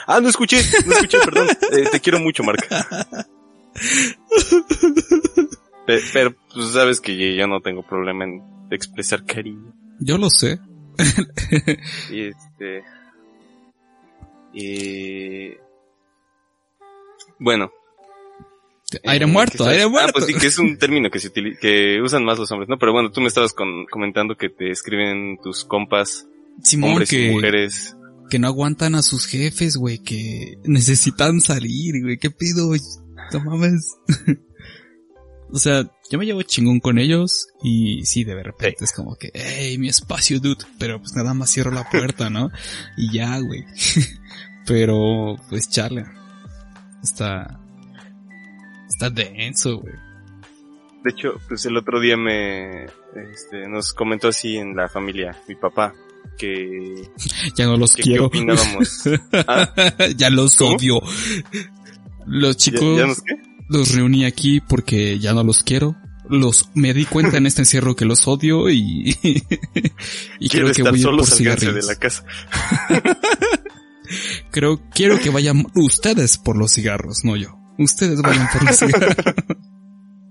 Ah, 0.06 0.20
no 0.20 0.28
escuché, 0.28 0.58
no 0.86 0.92
escuché, 0.92 1.18
perdón. 1.24 1.48
Eh, 1.72 1.88
te 1.92 2.00
quiero 2.00 2.18
mucho, 2.18 2.42
Marca. 2.42 2.86
pero, 5.86 6.34
pues 6.52 6.72
sabes 6.72 7.00
que 7.00 7.36
yo 7.36 7.46
no 7.46 7.60
tengo 7.60 7.82
problema 7.82 8.24
en 8.24 8.42
expresar 8.70 9.24
cariño. 9.24 9.72
Yo 10.00 10.18
lo 10.18 10.30
sé. 10.30 10.58
y 12.10 12.20
este... 12.22 12.82
Y... 14.52 15.50
Bueno. 17.38 17.70
Aire 19.04 19.26
muerto, 19.26 19.64
aire 19.66 19.86
muerto. 19.86 20.08
Ah, 20.08 20.12
pues 20.12 20.26
sí, 20.26 20.34
que 20.34 20.48
es 20.48 20.58
un 20.58 20.76
término 20.76 21.10
que 21.10 21.20
se 21.20 21.30
que 21.32 22.00
usan 22.02 22.24
más 22.24 22.38
los 22.38 22.50
hombres, 22.50 22.68
¿no? 22.68 22.76
Pero 22.76 22.92
bueno, 22.92 23.12
tú 23.12 23.20
me 23.20 23.28
estabas 23.28 23.52
con, 23.52 23.86
comentando 23.86 24.34
que 24.36 24.48
te 24.48 24.70
escriben 24.70 25.38
tus 25.40 25.64
compas, 25.64 26.26
hombres 26.82 27.12
y 27.12 27.30
mujeres. 27.30 27.96
Que 28.28 28.40
no 28.40 28.48
aguantan 28.48 28.96
a 28.96 29.02
sus 29.02 29.26
jefes, 29.26 29.76
güey, 29.76 29.98
que 30.00 30.58
necesitan 30.64 31.40
salir, 31.40 32.02
güey, 32.02 32.18
¿qué 32.18 32.30
pido? 32.30 32.72
No 33.32 33.44
mames. 33.44 33.96
o 35.52 35.58
sea, 35.58 35.84
yo 36.10 36.18
me 36.18 36.26
llevo 36.26 36.42
chingón 36.42 36.80
con 36.80 36.98
ellos 36.98 37.48
y 37.62 38.04
sí, 38.04 38.24
de 38.24 38.42
repente 38.42 38.84
es 38.84 38.92
como 38.92 39.16
que, 39.16 39.30
hey, 39.34 39.78
mi 39.78 39.88
espacio, 39.88 40.40
dude, 40.40 40.64
pero 40.78 40.98
pues 41.00 41.14
nada 41.14 41.34
más 41.34 41.50
cierro 41.50 41.70
la 41.70 41.88
puerta, 41.88 42.30
¿no? 42.30 42.50
y 42.96 43.12
ya, 43.12 43.38
güey. 43.38 43.64
pero, 44.66 45.36
pues 45.48 45.68
charle. 45.68 46.04
Está, 47.02 47.60
está 48.88 49.10
denso, 49.10 49.78
güey. 49.78 49.94
De 51.02 51.10
hecho, 51.10 51.40
pues 51.48 51.64
el 51.64 51.76
otro 51.76 51.98
día 51.98 52.16
me, 52.16 52.84
este, 52.84 53.66
nos 53.68 53.94
comentó 53.94 54.28
así 54.28 54.56
en 54.56 54.76
la 54.76 54.88
familia, 54.88 55.34
mi 55.48 55.54
papá, 55.54 55.94
que... 56.36 57.08
ya 57.56 57.66
no 57.66 57.76
los 57.76 57.94
quiero. 57.94 58.30
¿Qué? 58.30 58.46
¿Ah? 59.46 59.72
ya 60.16 60.28
los 60.28 60.60
odio. 60.60 61.00
Los 62.26 62.56
chicos... 62.56 62.98
¿Ya, 62.98 63.06
nos 63.06 63.22
qué? 63.22 63.49
Los 63.70 63.94
reuní 63.94 64.24
aquí 64.24 64.60
porque 64.60 65.18
ya 65.18 65.32
no 65.32 65.44
los 65.44 65.62
quiero. 65.62 65.96
Los, 66.28 66.68
me 66.74 66.92
di 66.92 67.06
cuenta 67.06 67.38
en 67.38 67.46
este 67.46 67.62
encierro 67.62 67.96
que 67.96 68.04
los 68.04 68.28
odio 68.28 68.68
y, 68.70 69.16
y 70.40 70.48
creo 70.48 70.72
que 70.72 70.82
voy 70.82 71.02
a 71.02 71.06
por 71.10 71.26
cigarrillos. 71.26 71.74
de 71.74 71.82
la 71.82 71.98
casa. 71.98 72.24
creo, 74.50 74.80
quiero 74.94 75.18
que 75.18 75.30
vayan 75.30 75.66
ustedes 75.74 76.38
por 76.38 76.56
los 76.56 76.72
cigarros, 76.72 77.24
no 77.24 77.36
yo. 77.36 77.56
Ustedes 77.78 78.20
vayan 78.22 78.48
por 78.52 78.64
los 78.64 78.76
cigarros. 78.76 79.16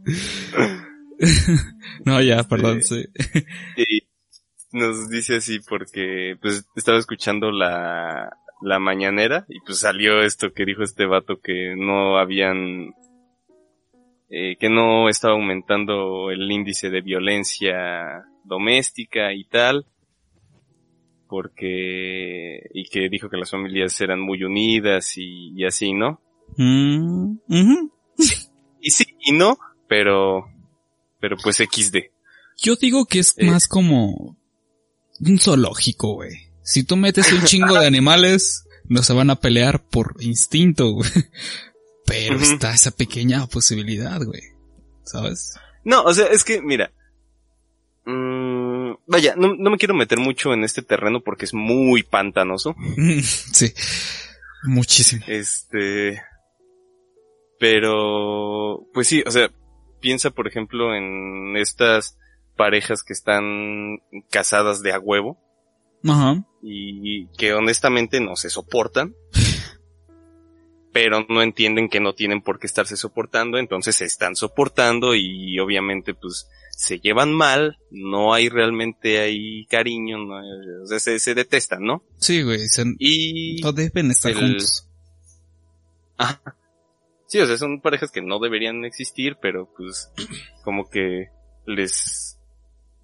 no, 2.06 2.21
ya, 2.21 2.43
perdón, 2.43 2.82
sí. 2.84 3.06
Y 3.75 4.08
nos 4.71 5.10
dice 5.10 5.38
así 5.38 5.60
porque, 5.67 6.36
pues, 6.41 6.65
estaba 6.75 6.97
escuchando 6.97 7.52
la, 7.52 8.30
la 8.62 8.80
mañanera 8.80 9.45
y 9.47 9.60
pues 9.62 9.80
salió 9.80 10.21
esto 10.21 10.54
que 10.54 10.65
dijo 10.65 10.84
este 10.84 11.06
vato 11.06 11.39
que 11.41 11.75
no 11.78 12.17
habían 12.17 12.93
eh, 14.29 14.57
que 14.59 14.69
no 14.69 15.09
estaba 15.09 15.33
aumentando 15.33 16.29
el 16.29 16.51
índice 16.51 16.89
de 16.89 17.01
violencia 17.01 18.25
doméstica 18.43 19.33
y 19.33 19.45
tal, 19.45 19.85
porque, 21.27 22.59
y 22.73 22.85
que 22.89 23.09
dijo 23.09 23.29
que 23.29 23.37
las 23.37 23.51
familias 23.51 23.99
eran 24.01 24.19
muy 24.19 24.43
unidas 24.43 25.13
y, 25.17 25.63
así, 25.65 25.93
¿no? 25.93 26.21
Mm, 26.57 27.37
y 28.81 28.89
sí, 28.91 29.05
y 29.19 29.31
no, 29.31 29.57
pero, 29.87 30.47
pero 31.19 31.35
pues 31.37 31.57
XD. 31.57 31.97
Yo 32.57 32.75
digo 32.75 33.05
que 33.05 33.19
es 33.19 33.33
eh. 33.37 33.45
más 33.45 33.67
como 33.67 34.37
un 35.19 35.39
zoológico, 35.39 36.15
güey. 36.15 36.49
Si 36.61 36.83
tú 36.83 36.97
metes 36.97 37.31
un 37.31 37.43
chingo 37.45 37.79
de 37.79 37.87
animales, 37.87 38.65
no 38.85 39.01
se 39.01 39.13
van 39.13 39.29
a 39.29 39.39
pelear 39.39 39.83
por 39.83 40.15
instinto, 40.19 40.91
güey. 40.91 41.09
Pero 42.09 42.35
está 42.37 42.73
esa 42.73 42.91
pequeña 42.91 43.45
posibilidad, 43.47 44.21
güey. 44.21 44.41
¿Sabes? 45.03 45.53
No, 45.83 46.03
o 46.03 46.13
sea, 46.13 46.27
es 46.27 46.43
que, 46.43 46.61
mira. 46.61 46.91
Mmm, 48.05 48.93
vaya, 49.07 49.35
no, 49.37 49.55
no, 49.55 49.69
me 49.69 49.77
quiero 49.77 49.93
meter 49.93 50.19
mucho 50.19 50.53
en 50.53 50.63
este 50.63 50.81
terreno 50.81 51.21
porque 51.21 51.45
es 51.45 51.53
muy 51.53 52.03
pantanoso. 52.03 52.75
sí. 53.23 53.73
Muchísimo. 54.63 55.23
Este. 55.27 56.21
Pero, 57.59 58.87
pues 58.93 59.07
sí, 59.07 59.23
o 59.25 59.31
sea, 59.31 59.51
piensa 59.99 60.31
por 60.31 60.47
ejemplo 60.47 60.95
en 60.95 61.55
estas 61.57 62.17
parejas 62.55 63.03
que 63.03 63.13
están 63.13 63.99
casadas 64.29 64.81
de 64.81 64.93
a 64.93 64.99
huevo. 64.99 65.37
Ajá. 66.07 66.43
Y 66.61 67.27
que 67.37 67.53
honestamente 67.53 68.19
no 68.21 68.35
se 68.35 68.49
soportan 68.49 69.13
pero 70.91 71.25
no 71.30 71.41
entienden 71.41 71.89
que 71.89 71.99
no 71.99 72.13
tienen 72.13 72.41
por 72.41 72.60
qué 72.60 72.67
estarse 72.67 72.97
soportando, 72.97 73.58
entonces 73.58 73.95
se 73.95 74.06
están 74.06 74.36
soportando 74.36 75.15
y 75.15 75.60
obviamente 75.60 76.13
pues 76.13 76.47
se 76.71 76.99
llevan 76.99 77.34
mal, 77.34 77.78
no 77.91 78.34
hay 78.34 78.49
realmente 78.49 79.19
ahí 79.19 79.65
cariño, 79.65 80.17
no, 80.17 80.38
o 80.84 80.88
sea, 80.88 80.99
se, 80.99 81.36
detestan, 81.36 81.84
¿no? 81.84 82.04
Sí, 82.17 82.41
güey, 82.41 82.62
y 82.97 83.62
no 83.62 83.73
deben 83.73 84.12
estar 84.12 84.34
juntos. 84.34 84.88
Sí, 87.28 87.39
o 87.39 87.45
sea, 87.45 87.58
son 87.58 87.80
parejas 87.82 88.12
que 88.12 88.21
no 88.21 88.39
deberían 88.39 88.86
existir, 88.86 89.38
pero 89.41 89.69
pues 89.78 90.12
como 90.63 90.89
que 90.89 91.28
les 91.65 92.36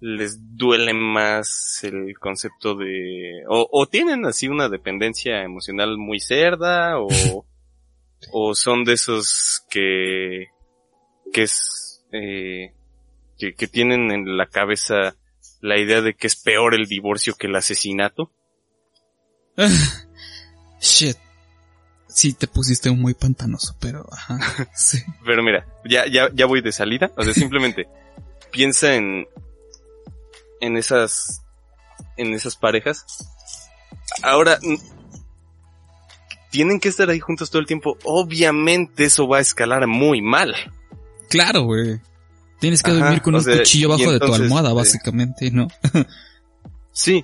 les 0.00 0.56
duele 0.56 0.92
más 0.92 1.80
el 1.82 2.18
concepto 2.18 2.74
de 2.74 3.44
o, 3.48 3.66
o 3.70 3.86
tienen 3.86 4.26
así 4.26 4.46
una 4.46 4.68
dependencia 4.68 5.42
emocional 5.42 5.96
muy 5.96 6.20
cerda 6.20 7.00
o 7.00 7.08
o 8.32 8.54
son 8.54 8.84
de 8.84 8.94
esos 8.94 9.64
que 9.70 10.46
que 11.32 11.42
es 11.42 12.04
eh, 12.12 12.74
que, 13.38 13.54
que 13.54 13.66
tienen 13.66 14.10
en 14.10 14.36
la 14.36 14.46
cabeza 14.46 15.16
la 15.60 15.78
idea 15.78 16.00
de 16.00 16.14
que 16.14 16.26
es 16.26 16.36
peor 16.36 16.74
el 16.74 16.86
divorcio 16.86 17.34
que 17.34 17.46
el 17.46 17.56
asesinato. 17.56 18.32
Shit. 20.80 21.16
Sí, 22.08 22.32
te 22.32 22.46
pusiste 22.46 22.90
muy 22.90 23.12
pantanoso, 23.14 23.76
pero 23.78 24.06
ajá, 24.10 24.38
sí. 24.74 25.02
pero 25.24 25.42
mira, 25.42 25.66
ya, 25.84 26.06
ya, 26.06 26.30
ya 26.32 26.46
voy 26.46 26.62
de 26.62 26.72
salida. 26.72 27.12
O 27.16 27.22
sea, 27.22 27.34
simplemente 27.34 27.88
piensa 28.50 28.94
en, 28.94 29.26
en 30.60 30.76
esas, 30.76 31.42
en 32.16 32.32
esas 32.32 32.56
parejas. 32.56 33.04
Ahora, 34.22 34.58
tienen 36.56 36.80
que 36.80 36.88
estar 36.88 37.10
ahí 37.10 37.20
juntos 37.20 37.50
todo 37.50 37.60
el 37.60 37.66
tiempo, 37.66 37.98
obviamente 38.04 39.04
eso 39.04 39.28
va 39.28 39.36
a 39.36 39.40
escalar 39.42 39.86
muy 39.86 40.22
mal. 40.22 40.54
Claro, 41.28 41.64
güey. 41.64 42.00
Tienes 42.58 42.82
que 42.82 42.92
dormir 42.92 43.20
con 43.20 43.34
un 43.34 43.44
cuchillo 43.44 43.90
bajo 43.90 44.10
de 44.10 44.18
tu 44.18 44.32
almohada, 44.32 44.70
eh, 44.70 44.74
básicamente, 44.74 45.50
¿no? 45.50 45.68
sí. 46.92 47.22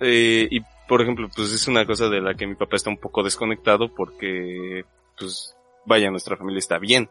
Eh, 0.00 0.48
y 0.50 0.60
por 0.88 1.02
ejemplo, 1.02 1.28
pues 1.36 1.52
es 1.52 1.68
una 1.68 1.84
cosa 1.84 2.08
de 2.08 2.22
la 2.22 2.32
que 2.32 2.46
mi 2.46 2.54
papá 2.54 2.76
está 2.76 2.88
un 2.88 2.96
poco 2.96 3.22
desconectado 3.22 3.94
porque, 3.94 4.86
pues, 5.18 5.54
vaya, 5.84 6.10
nuestra 6.10 6.38
familia 6.38 6.60
está 6.60 6.78
bien. 6.78 7.10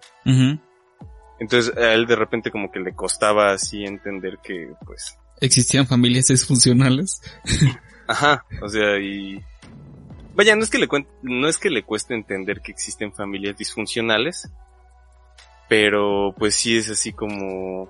Entonces 1.40 1.78
a 1.78 1.94
él 1.94 2.08
de 2.08 2.16
repente 2.16 2.50
como 2.50 2.72
que 2.72 2.80
le 2.80 2.96
costaba 2.96 3.52
así 3.52 3.84
entender 3.84 4.40
que, 4.44 4.72
pues... 4.84 5.16
¿Existían 5.42 5.86
familias 5.86 6.26
disfuncionales? 6.26 7.22
Ajá, 8.08 8.44
o 8.64 8.68
sea, 8.68 8.98
y 8.98 9.40
Vaya, 10.40 10.56
no 10.56 10.64
es 10.64 10.70
que 10.70 10.78
le 10.78 10.88
no 11.22 11.50
es 11.50 11.58
que 11.58 11.70
le 11.70 11.84
cueste 11.84 12.14
entender 12.14 12.62
que 12.62 12.72
existen 12.72 13.12
familias 13.12 13.58
disfuncionales, 13.58 14.50
pero 15.68 16.34
pues 16.38 16.56
sí 16.56 16.78
es 16.78 16.90
así 16.90 17.12
como, 17.12 17.90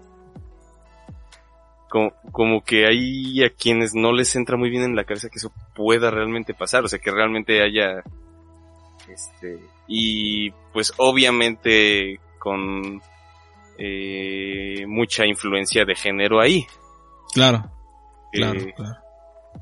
como, 2.32 2.64
que 2.64 2.88
hay 2.88 3.44
a 3.44 3.52
quienes 3.52 3.94
no 3.94 4.14
les 4.14 4.36
entra 4.36 4.58
muy 4.58 4.72
bien 4.72 4.82
en 4.82 4.96
la 4.96 5.04
cabeza 5.04 5.30
que 5.30 5.38
eso 5.38 5.54
pueda 5.76 6.10
realmente 6.10 6.56
pasar, 6.56 6.84
o 6.84 6.88
sea, 6.88 6.98
que 6.98 7.12
realmente 7.12 7.62
haya, 7.62 8.02
este, 9.08 9.60
y 9.88 10.50
pues 10.74 10.92
obviamente 10.98 12.20
con 12.40 13.00
eh, 13.78 14.88
mucha 14.88 15.28
influencia 15.28 15.86
de 15.86 15.94
género 15.94 16.40
ahí. 16.40 16.66
Claro, 17.32 17.70
claro, 18.32 18.60
claro. 18.76 18.98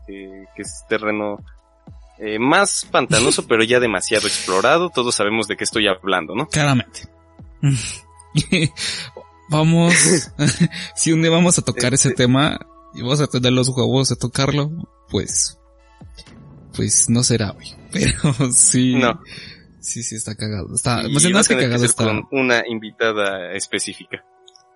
que 0.07 0.61
es 0.61 0.85
terreno 0.87 1.39
eh, 2.19 2.39
más 2.39 2.87
pantanoso, 2.91 3.45
pero 3.47 3.63
ya 3.63 3.79
demasiado 3.79 4.27
explorado. 4.27 4.89
Todos 4.89 5.15
sabemos 5.15 5.47
de 5.47 5.55
qué 5.57 5.63
estoy 5.63 5.87
hablando, 5.87 6.35
¿no? 6.35 6.47
Claramente. 6.47 7.07
vamos, 9.49 9.93
si 10.95 11.11
un 11.11 11.21
día 11.21 11.31
vamos 11.31 11.57
a 11.57 11.61
tocar 11.61 11.93
ese 11.93 12.09
este 12.09 12.23
tema 12.23 12.59
y 12.93 13.01
vamos 13.01 13.21
a 13.21 13.27
tener 13.27 13.53
los 13.53 13.69
huevos 13.69 14.09
de 14.09 14.15
tocarlo, 14.15 14.71
pues, 15.09 15.59
pues 16.75 17.09
no 17.09 17.23
será 17.23 17.51
hoy. 17.51 17.73
Pero 17.91 18.51
sí. 18.51 18.95
No. 18.95 19.19
Sí, 19.79 20.03
sí, 20.03 20.15
está 20.15 20.35
cagado. 20.35 20.73
Está, 20.75 21.03
Y 21.07 21.13
más 21.13 21.23
bien, 21.23 21.31
no 21.33 21.37
va 21.37 21.41
es 21.41 21.51
a 21.51 21.55
que 21.55 21.61
cagado 21.61 21.79
ser 21.79 21.89
está. 21.89 22.03
con 22.05 22.27
una 22.31 22.63
invitada 22.67 23.53
específica. 23.53 24.23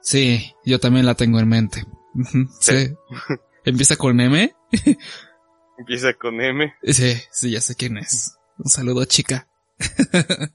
Sí, 0.02 0.54
yo 0.66 0.80
también 0.80 1.06
la 1.06 1.16
tengo 1.16 1.40
en 1.40 1.48
mente. 1.50 1.86
Sí. 2.60 2.88
Sí. 2.88 2.94
Empieza 3.66 3.96
con 3.96 4.20
M. 4.20 4.54
Empieza 5.78 6.14
con 6.14 6.40
M. 6.40 6.74
Sí, 6.84 7.14
sí, 7.32 7.52
ya 7.52 7.62
sé 7.62 7.76
quién 7.76 7.98
es. 7.98 8.36
Un 8.58 8.70
saludo, 8.70 9.06
chica. 9.06 9.48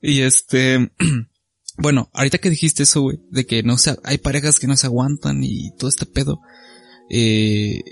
y 0.00 0.20
este, 0.20 0.92
bueno, 1.78 2.10
ahorita 2.12 2.38
que 2.38 2.50
dijiste 2.50 2.84
eso, 2.84 3.02
güey, 3.02 3.18
de 3.30 3.46
que 3.46 3.62
no 3.62 3.76
se, 3.78 3.96
hay 4.04 4.18
parejas 4.18 4.58
que 4.58 4.66
no 4.66 4.76
se 4.76 4.86
aguantan 4.86 5.42
y 5.42 5.70
todo 5.76 5.88
este 5.88 6.06
pedo. 6.06 6.40
Eh, 7.10 7.82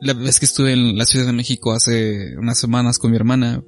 la 0.00 0.12
vez 0.14 0.38
que 0.38 0.46
estuve 0.46 0.72
en 0.72 0.96
la 0.98 1.06
Ciudad 1.06 1.26
de 1.26 1.32
México 1.32 1.72
hace 1.72 2.36
unas 2.36 2.58
semanas 2.58 2.98
con 2.98 3.10
mi 3.10 3.16
hermana 3.16 3.62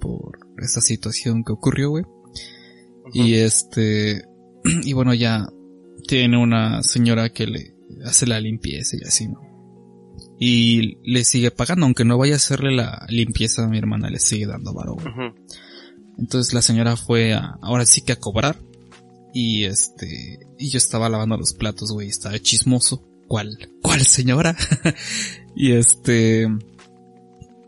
por 0.00 0.38
esta 0.58 0.80
situación 0.80 1.44
que 1.44 1.52
ocurrió, 1.52 1.90
güey. 1.90 2.04
Y 3.12 3.34
este, 3.34 4.24
y 4.84 4.92
bueno, 4.92 5.14
ya 5.14 5.48
tiene 6.06 6.36
una 6.36 6.82
señora 6.82 7.30
que 7.30 7.46
le 7.46 7.74
hace 8.04 8.26
la 8.26 8.40
limpieza 8.40 8.96
y 8.96 9.06
así, 9.06 9.28
¿no? 9.28 9.47
Y 10.40 10.98
le 11.02 11.24
sigue 11.24 11.50
pagando, 11.50 11.84
aunque 11.84 12.04
no 12.04 12.16
vaya 12.16 12.34
a 12.34 12.36
hacerle 12.36 12.74
la 12.74 13.06
limpieza 13.08 13.64
a 13.64 13.68
mi 13.68 13.78
hermana, 13.78 14.08
le 14.08 14.20
sigue 14.20 14.46
dando 14.46 14.72
varo. 14.72 14.94
Ujú. 14.94 15.34
Entonces 16.18 16.54
la 16.54 16.62
señora 16.62 16.96
fue 16.96 17.32
a, 17.32 17.58
ahora 17.60 17.84
sí 17.86 18.02
que 18.02 18.12
a 18.12 18.16
cobrar. 18.16 18.56
Y 19.34 19.64
este, 19.64 20.38
y 20.58 20.70
yo 20.70 20.78
estaba 20.78 21.08
lavando 21.08 21.36
los 21.36 21.54
platos, 21.54 21.92
güey, 21.92 22.08
estaba 22.08 22.38
chismoso. 22.38 23.04
¿Cuál? 23.26 23.70
¿Cuál 23.82 24.00
señora? 24.06 24.56
y 25.56 25.72
este, 25.72 26.48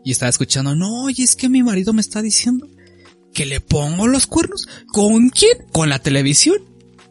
y 0.03 0.11
estaba 0.11 0.29
escuchando, 0.29 0.75
no, 0.75 1.09
y 1.09 1.21
es 1.21 1.35
que 1.35 1.49
mi 1.49 1.61
marido 1.61 1.93
me 1.93 2.01
está 2.01 2.21
diciendo 2.21 2.67
que 3.33 3.45
le 3.45 3.59
pongo 3.59 4.07
los 4.07 4.27
cuernos. 4.27 4.67
¿Con 4.87 5.29
quién? 5.29 5.57
¿Con 5.71 5.89
la 5.89 5.99
televisión? 5.99 6.57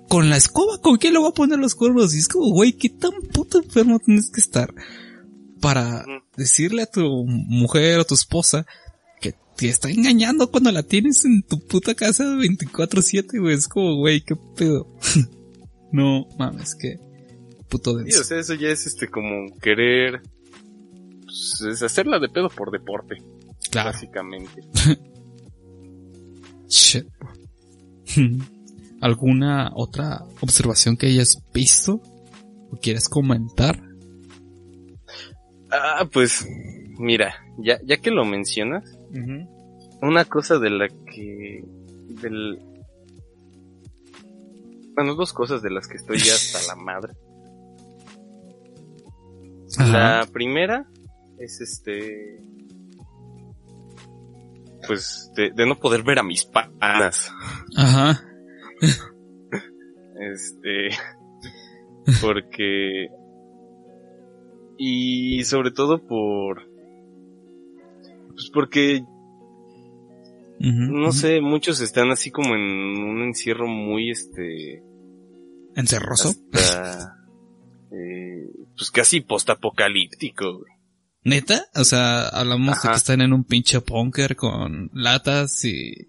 ¿Con 0.09 0.29
la 0.29 0.37
escoba? 0.37 0.81
¿Con 0.81 0.97
quién 0.97 1.13
le 1.13 1.21
voy 1.21 1.29
a 1.29 1.35
poner 1.35 1.59
los 1.59 1.75
cuernos? 1.75 2.15
Y 2.15 2.19
es 2.19 2.29
como, 2.29 2.51
güey, 2.51 2.73
qué 2.73 2.89
tan 2.89 3.13
puto 3.33 3.59
enfermo 3.63 4.01
tienes 4.01 4.31
que 4.31 4.41
estar 4.41 4.75
para 5.61 6.05
decirle 6.37 6.83
a 6.83 6.87
tu 6.91 7.03
mujer 7.27 7.99
o 7.99 8.05
tu 8.05 8.15
esposa 8.15 8.67
que 9.21 9.35
te 9.57 9.69
está 9.69 9.91
engañando 9.91 10.51
cuando 10.51 10.73
la 10.73 10.83
tienes 10.83 11.25
en 11.25 11.43
tu 11.43 11.59
puta 11.67 11.95
casa 11.95 12.25
24-7, 12.25 13.41
güey. 13.41 13.55
Es 13.55 13.69
como, 13.69 13.97
güey, 13.97 14.23
qué 14.23 14.35
pedo. 14.57 14.87
no 15.93 16.27
mames, 16.39 16.75
qué 16.75 16.99
puto 17.69 17.99
Sí, 17.99 18.05
denso. 18.05 18.21
o 18.21 18.25
sea, 18.25 18.39
eso 18.39 18.55
ya 18.55 18.69
es 18.69 18.87
este 18.87 19.09
como 19.09 19.55
querer 19.61 20.23
pues, 21.25 21.61
es 21.71 21.83
hacerla 21.83 22.19
de 22.19 22.29
pedo 22.29 22.49
por 22.49 22.71
deporte, 22.73 23.17
claro. 23.71 23.93
básicamente. 23.93 24.63
Shit. 26.69 27.07
¿Alguna 29.01 29.71
otra 29.75 30.25
observación 30.41 30.97
que 30.97 31.07
hayas 31.07 31.39
visto? 31.55 32.03
¿O 32.71 32.77
quieres 32.81 33.09
comentar? 33.09 33.81
Ah, 35.73 36.09
pues 36.13 36.47
mira, 36.99 37.35
ya 37.59 37.79
ya 37.85 37.99
que 37.99 38.11
lo 38.11 38.25
mencionas, 38.25 38.85
una 40.03 40.25
cosa 40.25 40.59
de 40.59 40.71
la 40.71 40.89
que 40.89 41.65
del 42.23 42.59
bueno, 44.95 45.15
dos 45.15 45.33
cosas 45.33 45.63
de 45.63 45.71
las 45.71 45.87
que 45.87 45.97
estoy 45.97 46.19
ya 46.19 46.35
hasta 46.35 46.75
la 46.75 46.83
madre. 46.83 47.15
Ajá. 49.79 50.19
La 50.19 50.27
primera 50.27 50.87
es 51.39 51.61
este 51.61 52.41
pues 54.87 55.31
de, 55.37 55.51
de 55.51 55.67
no 55.67 55.77
poder 55.77 56.03
ver 56.03 56.19
a 56.19 56.23
mis 56.23 56.45
panas. 56.45 57.33
Ajá. 57.77 58.21
Este. 60.21 60.89
Porque. 62.21 63.09
Y 64.83 65.45
sobre 65.45 65.73
todo 65.73 66.07
por. 66.07 66.67
Pues 68.31 68.49
porque, 68.51 69.05
no 70.59 71.13
sé, 71.13 71.43
muchos 71.43 71.83
están 71.83 72.11
así 72.11 72.31
como 72.31 72.55
en 72.55 72.63
un 72.63 73.23
encierro 73.23 73.67
muy 73.67 74.11
este. 74.11 74.83
¿Encerroso? 75.77 76.33
Hasta. 76.55 77.15
eh, 77.93 78.49
pues 78.75 78.91
casi 78.91 79.21
postapocalíptico. 79.21 80.65
¿Neta? 81.25 81.67
O 81.75 81.85
sea, 81.85 82.29
hablamos 82.29 82.83
de 82.83 82.89
que 82.89 82.95
están 82.95 83.21
en 83.21 83.35
un 83.35 83.45
pinche 83.45 83.81
bunker 83.87 84.35
con 84.35 84.91
latas 84.95 85.63
y... 85.67 86.09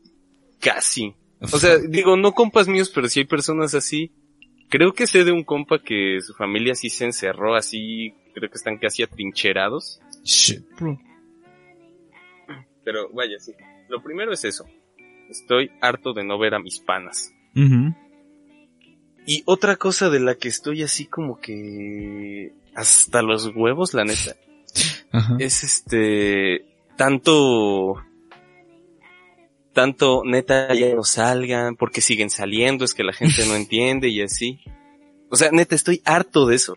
Casi. 0.61 1.13
O 1.41 1.59
sea, 1.59 1.77
digo, 1.77 2.15
no 2.15 2.31
compas 2.31 2.69
míos, 2.69 2.89
pero 2.95 3.09
si 3.09 3.19
hay 3.19 3.25
personas 3.25 3.75
así. 3.75 4.13
Creo 4.69 4.93
que 4.93 5.07
sé 5.07 5.25
de 5.25 5.33
un 5.33 5.43
compa 5.43 5.83
que 5.83 6.19
su 6.21 6.33
familia 6.35 6.73
sí 6.73 6.89
se 6.89 7.03
encerró 7.03 7.55
así, 7.55 8.13
creo 8.33 8.49
que 8.49 8.57
están 8.57 8.77
casi 8.77 9.03
atrincherados. 9.03 10.01
Shit, 10.23 10.63
bro. 10.77 10.99
Pero 12.83 13.09
vaya, 13.13 13.39
sí. 13.39 13.53
Lo 13.89 14.01
primero 14.01 14.31
es 14.31 14.43
eso. 14.43 14.65
Estoy 15.29 15.71
harto 15.81 16.13
de 16.13 16.23
no 16.23 16.39
ver 16.39 16.55
a 16.55 16.59
mis 16.59 16.79
panas. 16.79 17.33
Y 19.25 19.43
otra 19.45 19.75
cosa 19.75 20.09
de 20.09 20.19
la 20.19 20.35
que 20.35 20.47
estoy 20.47 20.83
así 20.83 21.05
como 21.05 21.39
que 21.39 22.53
hasta 22.73 23.21
los 23.21 23.51
huevos, 23.55 23.93
la 23.93 24.03
neta, 24.03 24.35
es 25.39 25.63
este 25.63 26.65
tanto 26.97 28.01
tanto 29.73 30.23
neta 30.25 30.73
ya 30.73 30.93
no 30.93 31.03
salgan 31.03 31.75
porque 31.75 32.01
siguen 32.01 32.29
saliendo, 32.29 32.83
es 32.83 32.93
que 32.93 33.03
la 33.03 33.13
gente 33.13 33.45
no 33.45 33.55
entiende 33.55 34.09
y 34.09 34.21
así. 34.21 34.59
O 35.29 35.35
sea, 35.35 35.49
neta 35.51 35.75
estoy 35.75 36.01
harto 36.05 36.45
de 36.45 36.55
eso. 36.55 36.75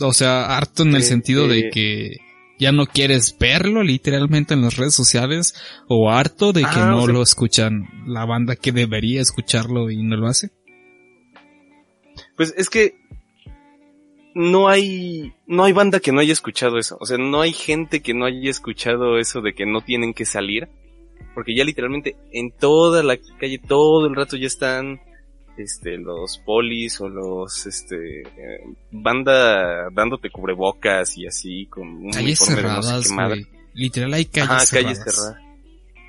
O 0.00 0.12
sea, 0.12 0.56
harto 0.56 0.82
en 0.82 0.90
el 0.90 1.02
Eh, 1.02 1.04
sentido 1.04 1.48
de 1.48 1.70
que 1.70 2.16
ya 2.58 2.72
no 2.72 2.86
quieres 2.86 3.36
verlo 3.38 3.82
literalmente 3.82 4.54
en 4.54 4.62
las 4.62 4.76
redes 4.76 4.94
sociales 4.94 5.54
o 5.88 6.10
harto 6.10 6.52
de 6.52 6.62
que 6.62 6.66
Ah, 6.70 6.86
no 6.90 7.02
o 7.02 7.04
sea- 7.06 7.14
lo 7.14 7.22
escuchan 7.22 7.88
la 8.06 8.24
banda 8.24 8.56
que 8.56 8.72
debería 8.72 9.20
escucharlo 9.20 9.90
y 9.90 10.02
no 10.02 10.16
lo 10.16 10.28
hace. 10.28 10.50
Pues 12.36 12.54
es 12.56 12.68
que 12.70 12.94
no 14.34 14.68
hay 14.68 15.34
no 15.46 15.64
hay 15.64 15.72
banda 15.72 16.00
que 16.00 16.12
no 16.12 16.20
haya 16.20 16.32
escuchado 16.32 16.78
eso, 16.78 16.96
o 17.00 17.04
sea, 17.06 17.18
no 17.18 17.40
hay 17.42 17.52
gente 17.52 18.00
que 18.00 18.14
no 18.14 18.24
haya 18.24 18.50
escuchado 18.50 19.18
eso 19.18 19.40
de 19.42 19.52
que 19.54 19.66
no 19.66 19.82
tienen 19.82 20.14
que 20.14 20.24
salir, 20.24 20.68
porque 21.34 21.54
ya 21.54 21.64
literalmente 21.64 22.16
en 22.32 22.50
toda 22.50 23.02
la 23.02 23.18
calle 23.38 23.58
todo 23.58 24.06
el 24.06 24.14
rato 24.16 24.36
ya 24.38 24.46
están 24.46 25.00
este 25.62 25.96
los 25.98 26.38
polis 26.44 27.00
o 27.00 27.08
los 27.08 27.66
este 27.66 28.20
eh, 28.22 28.60
banda 28.90 29.88
dándote 29.90 30.30
cubrebocas 30.30 31.16
y 31.18 31.26
así 31.26 31.66
con 31.66 31.88
un 31.88 32.10
Calles 32.10 32.40
uniforme 32.40 32.56
de 32.56 32.62
no 32.62 32.82
sé 32.82 32.88
cerradas, 32.88 33.08
qué 33.08 33.14
madre. 33.14 33.40
güey. 33.42 33.62
Literal 33.74 34.14
hay 34.14 34.24
calles 34.26 34.50
Ajá, 34.50 34.66
cerradas. 34.66 34.98
calles 34.98 35.16
cerradas. 35.16 35.42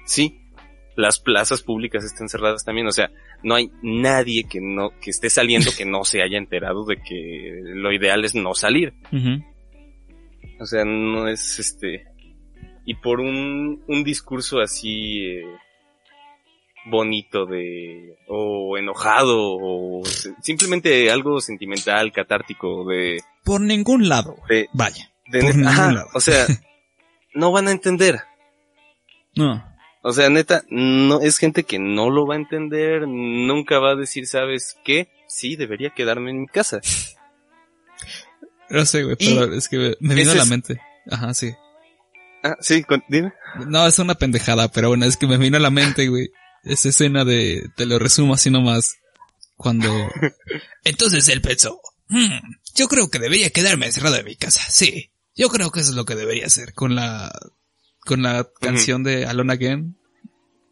Sí, 0.06 0.40
las 0.96 1.20
plazas 1.20 1.62
públicas 1.62 2.04
están 2.04 2.28
cerradas 2.30 2.64
también, 2.66 2.88
o 2.88 2.92
sea, 2.92 3.10
no 3.42 3.56
hay 3.56 3.72
nadie 3.82 4.44
que 4.44 4.60
no 4.62 4.92
que 5.02 5.10
esté 5.12 5.30
saliendo 5.30 5.72
que 5.78 5.86
no 5.86 6.04
se 6.04 6.22
haya 6.22 6.38
enterado 6.38 6.86
de 6.86 6.98
que 6.98 7.60
lo 7.64 7.92
ideal 7.94 8.24
es 8.26 8.36
no 8.36 8.54
salir. 8.54 8.94
O 10.60 10.66
sea, 10.66 10.86
no 10.86 11.28
es 11.28 11.60
este 11.60 12.06
y 12.86 12.96
por 12.96 13.20
un 13.22 13.82
un 13.88 14.04
discurso 14.04 14.60
así 14.60 15.26
eh, 15.26 15.46
bonito 16.86 17.46
de 17.46 18.16
o 18.28 18.78
enojado 18.78 19.38
o 19.40 20.04
simplemente 20.42 21.10
algo 21.12 21.40
sentimental, 21.42 22.12
catártico 22.12 22.86
de 22.86 23.22
Por 23.44 23.62
ningún 23.62 24.10
lado, 24.10 24.36
de, 24.50 24.68
Vaya. 24.74 25.10
de- 25.28 25.40
Por 25.42 25.56
ningún 25.56 25.68
ajá, 25.68 25.92
lado. 25.92 26.08
o 26.14 26.20
sea, 26.20 26.46
no 27.34 27.52
van 27.52 27.68
a 27.68 27.72
entender. 27.72 28.20
No. 29.36 29.64
O 30.02 30.12
sea, 30.12 30.30
neta, 30.30 30.64
no 30.70 31.22
es 31.22 31.38
gente 31.38 31.64
que 31.64 31.80
no 31.80 32.10
lo 32.10 32.28
va 32.28 32.34
a 32.36 32.38
entender, 32.38 33.08
nunca 33.08 33.80
va 33.80 33.92
a 33.92 33.96
decir, 33.96 34.28
¿sabes 34.28 34.78
qué? 34.84 35.08
Sí, 35.28 35.56
debería 35.56 35.92
quedarme 35.92 36.32
en 36.32 36.42
mi 36.42 36.48
casa. 36.48 36.82
No 38.70 38.86
sé, 38.86 39.04
güey, 39.04 39.16
pero 39.18 39.54
es 39.54 39.68
que 39.70 39.96
me 40.00 40.16
vino 40.16 40.32
a 40.32 40.36
la 40.36 40.46
mente. 40.46 40.80
Ajá, 41.12 41.34
sí. 41.34 41.54
Ah, 42.42 42.56
sí, 42.60 42.84
dime. 43.08 43.32
No, 43.68 43.86
es 43.86 44.00
una 44.00 44.16
pendejada, 44.16 44.68
pero 44.70 44.88
bueno, 44.90 45.06
es 45.06 45.16
que 45.16 45.28
me 45.28 45.38
vino 45.38 45.58
a 45.58 45.60
la 45.60 45.70
mente, 45.70 46.08
güey. 46.08 46.32
Esa 46.64 46.90
escena 46.90 47.26
de, 47.26 47.70
te 47.76 47.86
lo 47.86 48.00
resumo 48.00 48.34
así 48.34 48.50
nomás. 48.50 48.96
Cuando... 49.56 49.90
Entonces 50.84 51.28
él 51.30 51.42
pensó, 51.42 51.80
"Hmm, 52.10 52.40
yo 52.76 52.88
creo 52.88 53.10
que 53.10 53.20
debería 53.20 53.50
quedarme 53.50 53.86
encerrado 53.86 54.18
en 54.18 54.26
mi 54.26 54.36
casa, 54.36 54.62
sí. 54.70 55.12
Yo 55.36 55.50
creo 55.50 55.72
que 55.72 55.80
eso 55.82 55.90
es 55.90 55.96
lo 55.96 56.06
que 56.06 56.16
debería 56.16 56.46
hacer 56.46 56.74
con 56.74 56.96
la, 56.96 57.32
con 58.02 58.22
la 58.22 58.48
canción 58.60 59.04
de 59.04 59.26
Alone 59.26 59.54
Again. 59.54 59.98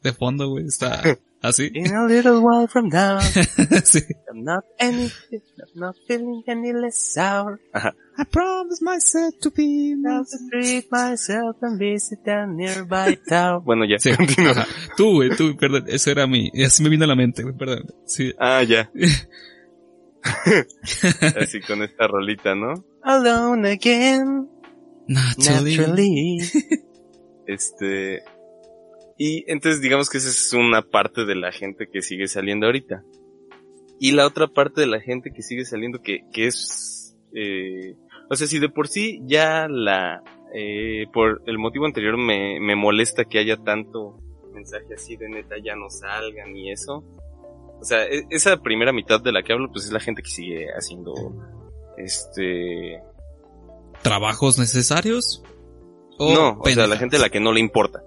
De 0.03 0.13
fondo, 0.13 0.49
güey, 0.49 0.65
está 0.67 1.01
así. 1.41 1.69
In 1.73 1.93
a 1.95 2.05
little 2.05 2.39
while 2.41 2.67
from 2.67 2.89
now, 2.89 3.19
sí. 3.83 4.01
I'm 4.29 4.43
not 4.43 4.63
any, 4.79 5.11
not 5.75 5.95
feeling 6.07 6.43
any 6.47 6.71
less 6.73 7.13
sour. 7.13 7.59
Ajá. 7.73 7.93
I 8.17 8.23
promise 8.25 8.81
myself 8.83 9.33
to 9.41 9.49
be 9.51 9.95
Now 9.97 10.21
to 10.23 10.37
treat 10.51 10.91
myself 10.91 11.55
and 11.61 11.79
visit 11.79 12.19
a 12.27 12.45
nearby 12.45 13.17
town. 13.29 13.63
Bueno, 13.65 13.85
ya, 13.85 13.97
Sí, 13.99 14.11
continúa. 14.15 14.51
ajá. 14.51 14.67
Tú, 14.97 15.15
güey, 15.15 15.29
tú, 15.35 15.55
perdón, 15.57 15.85
eso 15.87 16.11
era 16.11 16.27
mi, 16.27 16.51
así 16.63 16.83
me 16.83 16.89
vino 16.89 17.05
a 17.05 17.07
la 17.07 17.15
mente, 17.15 17.41
güey, 17.43 17.55
perdón. 17.55 17.85
Sí. 18.05 18.33
Ah, 18.39 18.63
ya. 18.63 18.91
Así 21.41 21.61
con 21.61 21.81
esta 21.81 22.05
rolita, 22.07 22.53
¿no? 22.53 22.73
Alone 23.03 23.71
again, 23.71 24.47
Naturally. 25.07 25.77
naturally. 25.77 26.37
Este. 27.47 28.21
Y 29.23 29.43
entonces 29.45 29.81
digamos 29.81 30.09
que 30.09 30.17
esa 30.17 30.29
es 30.29 30.51
una 30.51 30.81
parte 30.81 31.25
de 31.25 31.35
la 31.35 31.51
gente 31.51 31.87
que 31.87 32.01
sigue 32.01 32.27
saliendo 32.27 32.65
ahorita. 32.65 33.03
Y 33.99 34.13
la 34.13 34.25
otra 34.25 34.47
parte 34.47 34.81
de 34.81 34.87
la 34.87 34.99
gente 34.99 35.31
que 35.31 35.43
sigue 35.43 35.63
saliendo 35.63 36.01
que, 36.01 36.21
que 36.33 36.47
es, 36.47 37.15
eh, 37.31 37.95
o 38.31 38.35
sea, 38.35 38.47
si 38.47 38.57
de 38.57 38.69
por 38.69 38.87
sí 38.87 39.21
ya 39.25 39.67
la, 39.69 40.23
eh, 40.55 41.05
por 41.13 41.43
el 41.45 41.59
motivo 41.59 41.85
anterior 41.85 42.17
me, 42.17 42.59
me 42.59 42.75
molesta 42.75 43.25
que 43.25 43.37
haya 43.37 43.57
tanto 43.57 44.17
mensaje 44.55 44.95
así 44.95 45.17
de 45.17 45.29
neta 45.29 45.53
ya 45.63 45.75
no 45.75 45.91
salgan 45.91 46.57
y 46.57 46.71
eso. 46.71 47.03
O 47.79 47.83
sea, 47.83 48.03
e- 48.05 48.25
esa 48.31 48.57
primera 48.57 48.91
mitad 48.91 49.21
de 49.21 49.31
la 49.31 49.43
que 49.43 49.53
hablo 49.53 49.71
pues 49.71 49.85
es 49.85 49.91
la 49.91 49.99
gente 49.99 50.23
que 50.23 50.31
sigue 50.31 50.65
haciendo, 50.75 51.13
este, 51.95 52.99
¿Trabajos 54.01 54.57
necesarios? 54.57 55.43
no, 56.17 56.57
o 56.59 56.69
sea, 56.69 56.87
la 56.87 56.97
gente 56.97 57.17
a 57.17 57.19
la 57.19 57.29
que 57.29 57.39
no 57.39 57.51
le 57.51 57.59
importa. 57.59 58.01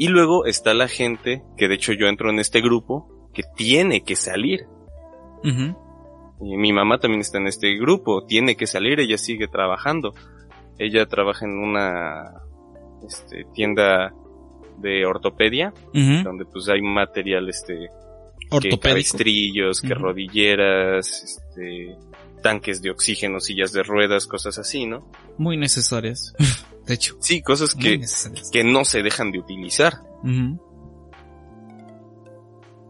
Y 0.00 0.08
luego 0.08 0.46
está 0.46 0.72
la 0.72 0.88
gente, 0.88 1.42
que 1.58 1.68
de 1.68 1.74
hecho 1.74 1.92
yo 1.92 2.06
entro 2.06 2.30
en 2.30 2.38
este 2.38 2.62
grupo, 2.62 3.28
que 3.34 3.42
tiene 3.54 4.02
que 4.02 4.16
salir. 4.16 4.60
Y 5.44 6.56
mi 6.56 6.72
mamá 6.72 6.96
también 6.96 7.20
está 7.20 7.36
en 7.36 7.46
este 7.46 7.76
grupo, 7.76 8.24
tiene 8.24 8.56
que 8.56 8.66
salir, 8.66 8.98
ella 8.98 9.18
sigue 9.18 9.46
trabajando. 9.46 10.14
Ella 10.78 11.04
trabaja 11.04 11.44
en 11.44 11.50
una 11.50 12.32
este, 13.06 13.44
tienda 13.52 14.14
de 14.78 15.04
ortopedia, 15.04 15.74
donde 15.92 16.46
pues 16.46 16.70
hay 16.70 16.80
material 16.80 17.50
este 17.50 17.90
que 18.58 18.78
cabestrillos, 18.78 19.82
que 19.82 19.92
rodilleras, 19.92 21.22
este 21.24 21.94
tanques 22.42 22.80
de 22.80 22.90
oxígeno, 22.90 23.38
sillas 23.38 23.72
de 23.72 23.82
ruedas, 23.82 24.26
cosas 24.26 24.56
así, 24.56 24.86
¿no? 24.86 25.06
Muy 25.36 25.58
necesarias. 25.58 26.34
De 26.86 26.94
hecho, 26.94 27.14
Sí, 27.20 27.42
cosas 27.42 27.74
que, 27.74 28.00
que 28.52 28.64
no 28.64 28.84
se 28.84 29.02
dejan 29.02 29.30
de 29.32 29.38
utilizar. 29.38 29.94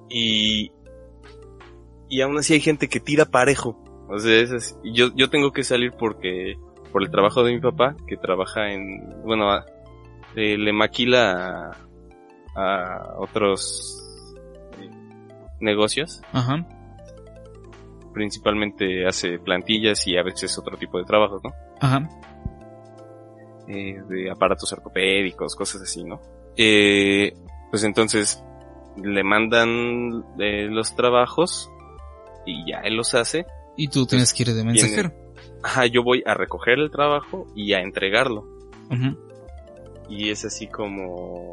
Y 0.09 0.73
y 2.09 2.21
aún 2.23 2.37
así 2.39 2.55
hay 2.55 2.61
gente 2.61 2.89
que 2.89 2.99
tira 2.99 3.25
parejo 3.27 3.77
o 4.09 4.19
sea 4.19 4.41
es 4.41 4.51
así. 4.51 4.75
Yo 4.93 5.11
yo 5.15 5.31
tengo 5.31 5.53
que 5.53 5.63
salir 5.63 5.93
porque 5.93 6.57
por 6.91 7.03
el 7.05 7.11
trabajo 7.11 7.45
de 7.45 7.53
mi 7.55 7.61
papá 7.61 7.95
que 8.09 8.17
trabaja 8.17 8.73
en 8.73 9.23
bueno 9.23 9.51
a- 9.53 9.65
eh, 10.35 10.57
le 10.59 10.73
maquila 10.73 11.71
a, 12.57 12.61
a 12.61 13.15
otros 13.21 14.03
eh, 14.81 14.91
negocios 15.61 16.21
Ajá. 16.33 16.67
principalmente 18.13 19.07
hace 19.07 19.39
plantillas 19.39 20.05
y 20.09 20.17
a 20.17 20.23
veces 20.25 20.57
otro 20.59 20.77
tipo 20.77 20.99
de 20.99 21.05
trabajos 21.05 21.41
no 21.45 21.51
Ajá. 21.81 22.09
Eh, 23.69 24.01
de 24.09 24.31
aparatos 24.31 24.73
ortopédicos, 24.73 25.55
cosas 25.55 25.83
así, 25.83 26.05
¿no? 26.05 26.21
Eh, 26.57 27.35
pues 27.71 27.85
entonces 27.85 28.43
le 29.03 29.23
mandan 29.23 30.25
eh, 30.39 30.67
los 30.69 30.95
trabajos 30.95 31.71
y 32.47 32.71
ya 32.71 32.81
él 32.81 32.97
los 32.97 33.15
hace. 33.15 33.47
Y 33.77 33.89
tú 33.89 34.07
tienes 34.07 34.35
que 34.35 34.43
ir 34.43 34.55
de 34.55 34.65
mensajero. 34.65 35.13
Ajá, 35.63 35.87
yo 35.87 36.03
voy 36.03 36.23
a 36.27 36.35
recoger 36.35 36.79
el 36.79 36.91
trabajo 36.91 37.47
y 37.55 37.73
a 37.73 37.81
entregarlo. 37.81 38.45
Y 40.09 40.31
es 40.31 40.45
así 40.45 40.67
como, 40.67 41.53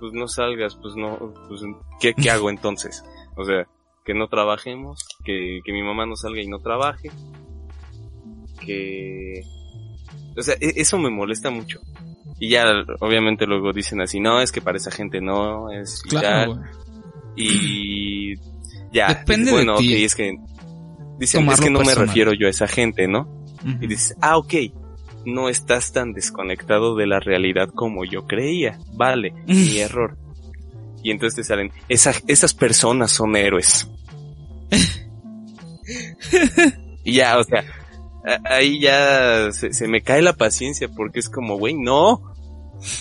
pues 0.00 0.12
no 0.12 0.26
salgas, 0.26 0.74
pues 0.74 0.96
no, 0.96 1.32
pues 1.48 1.60
¿qué, 2.00 2.12
qué 2.14 2.30
hago 2.30 2.50
entonces? 2.50 3.04
O 3.36 3.44
sea, 3.44 3.68
que 4.04 4.14
no 4.14 4.26
trabajemos, 4.28 4.98
que, 5.24 5.60
que 5.64 5.72
mi 5.72 5.82
mamá 5.82 6.04
no 6.04 6.16
salga 6.16 6.42
y 6.42 6.48
no 6.48 6.58
trabaje, 6.58 7.10
que, 8.64 9.42
o 10.36 10.42
sea, 10.42 10.54
e- 10.60 10.74
eso 10.76 10.98
me 10.98 11.10
molesta 11.10 11.50
mucho. 11.50 11.80
Y 12.40 12.50
ya, 12.50 12.64
obviamente 13.00 13.46
luego 13.46 13.72
dicen 13.72 14.00
así, 14.00 14.20
no, 14.20 14.40
es 14.40 14.52
que 14.52 14.60
para 14.60 14.78
esa 14.78 14.90
gente 14.90 15.20
no, 15.20 15.70
es. 15.70 16.02
Claro. 16.02 16.60
Y 17.36 18.34
ya, 18.92 19.08
Depende 19.08 19.46
de 19.46 19.52
bueno, 19.52 19.74
ok, 19.74 19.80
es 19.82 20.14
que, 20.14 20.36
dicen, 21.18 21.42
es 21.42 21.56
Tomarlo 21.58 21.64
que 21.64 21.70
no 21.70 21.80
me 21.80 21.94
refiero 21.94 22.32
yo 22.32 22.46
a 22.46 22.50
esa 22.50 22.68
gente, 22.68 23.08
¿no? 23.08 23.28
Y 23.80 23.86
dices, 23.86 24.16
ah, 24.20 24.36
ok, 24.36 24.54
no 25.24 25.48
estás 25.48 25.92
tan 25.92 26.12
desconectado 26.12 26.94
de 26.96 27.06
la 27.06 27.18
realidad 27.18 27.70
como 27.74 28.04
yo 28.04 28.26
creía. 28.26 28.78
Vale, 28.92 29.32
mi 29.46 29.78
error. 29.78 30.16
Y 31.02 31.10
entonces 31.10 31.36
te 31.36 31.44
salen, 31.44 31.70
"Esa- 31.88 32.14
esas 32.28 32.54
personas 32.54 33.10
son 33.10 33.36
héroes. 33.36 33.90
y 37.04 37.12
ya, 37.14 37.38
o 37.38 37.44
sea, 37.44 37.64
ahí 38.44 38.80
ya 38.80 39.52
se, 39.52 39.72
se 39.72 39.88
me 39.88 40.02
cae 40.02 40.22
la 40.22 40.32
paciencia 40.32 40.88
porque 40.88 41.20
es 41.20 41.28
como, 41.28 41.58
güey, 41.58 41.74
no, 41.74 42.34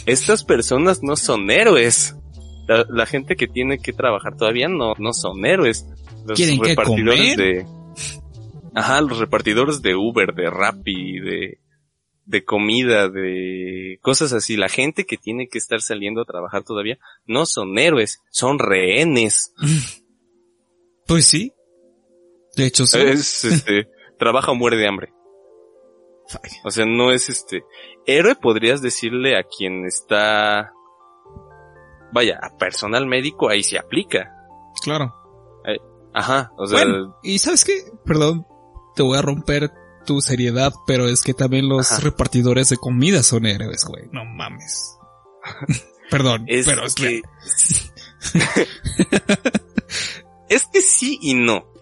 estas 0.06 0.44
personas 0.44 1.02
no 1.04 1.16
son 1.16 1.50
héroes. 1.50 2.16
La, 2.68 2.86
la 2.90 3.06
gente 3.06 3.36
que 3.36 3.48
tiene 3.48 3.80
que 3.80 3.94
trabajar 3.94 4.38
todavía 4.38 4.68
no, 4.68 4.94
no 4.98 5.14
son 5.14 5.46
héroes. 5.46 5.86
Los 6.26 6.38
¿Quieren 6.38 6.62
repartidores 6.62 7.36
comer? 7.36 7.38
de, 7.38 7.66
ajá, 8.74 9.02
los 9.02 9.18
repartidores 9.20 9.82
de 9.82 9.96
Uber, 9.96 10.34
de 10.34 10.50
Rappi, 10.50 11.20
de, 11.20 11.60
de 12.26 12.44
comida, 12.46 13.10
de 13.10 14.00
cosas 14.02 14.34
así. 14.34 14.56
La 14.56 14.70
gente 14.70 15.06
que 15.06 15.18
tiene 15.18 15.48
que 15.48 15.58
estar 15.58 15.82
saliendo 15.82 16.22
a 16.22 16.26
trabajar 16.26 16.64
todavía 16.64 16.98
no 17.26 17.46
son 17.46 17.78
héroes, 17.78 18.22
son 18.30 18.60
rehenes. 18.60 19.54
Pues 21.06 21.26
sí. 21.26 21.52
De 22.56 22.68
hecho, 22.68 22.86
sí. 22.86 23.00
Es, 23.00 23.44
este, 23.44 23.90
trabaja 24.18 24.52
o 24.52 24.56
muere 24.56 24.78
de 24.78 24.88
hambre. 24.88 25.14
O 26.64 26.72
sea, 26.72 26.86
no 26.86 27.12
es 27.12 27.30
este, 27.30 27.64
héroe 28.06 28.36
podrías 28.36 28.82
decirle 28.82 29.38
a 29.38 29.44
quien 29.44 29.86
está, 29.86 30.72
vaya, 32.14 32.40
a 32.42 32.58
personal 32.58 33.06
médico, 33.06 33.50
ahí 33.50 33.62
se 33.64 33.78
aplica. 33.78 34.34
Claro. 34.84 35.14
Ajá, 36.14 36.52
o 36.58 36.68
sea, 36.68 36.84
Bueno, 36.84 37.18
y 37.24 37.40
¿sabes 37.40 37.66
qué? 37.66 37.86
Perdón, 38.06 38.46
te 38.96 39.02
voy 39.02 39.18
a 39.18 39.24
romper 39.24 39.72
tu 40.06 40.22
seriedad, 40.22 40.72
pero 40.86 41.08
es 41.08 41.24
que 41.24 41.34
también 41.34 41.68
los 41.68 41.92
Ajá. 41.92 42.02
repartidores 42.02 42.70
de 42.70 42.78
comida 42.78 43.24
son 43.24 43.48
héroes, 43.48 43.84
güey. 43.86 44.06
No 44.12 44.24
mames. 44.24 44.98
Perdón, 46.12 46.46
es 46.48 46.68
pero 46.68 46.86
es 46.86 46.94
que, 46.94 47.22
es 50.50 50.66
que 50.68 50.82
sí 50.82 51.18
y 51.22 51.34
no. 51.34 51.73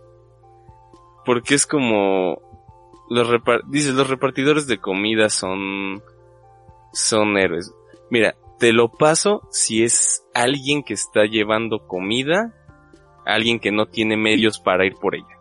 Porque 1.26 1.55
es 1.55 1.65
como, 1.65 2.41
los 3.09 3.30
dices, 3.67 3.93
los 3.93 4.09
repartidores 4.09 4.67
de 4.67 4.80
comida 4.80 5.30
son, 5.30 6.01
son 6.93 7.38
héroes. 7.38 7.74
Mira, 8.09 8.36
te 8.59 8.74
lo 8.74 8.89
paso 8.89 9.41
si 9.49 9.84
es 9.84 10.24
alguien 10.34 10.84
que 10.84 10.93
está 10.93 11.26
llevando 11.26 11.88
comida, 11.88 12.53
alguien 13.26 13.59
que 13.59 13.72
no 13.72 13.88
tiene 13.88 14.17
medios 14.17 14.59
para 14.59 14.86
ir 14.86 14.95
por 14.95 15.15
ella. 15.15 15.38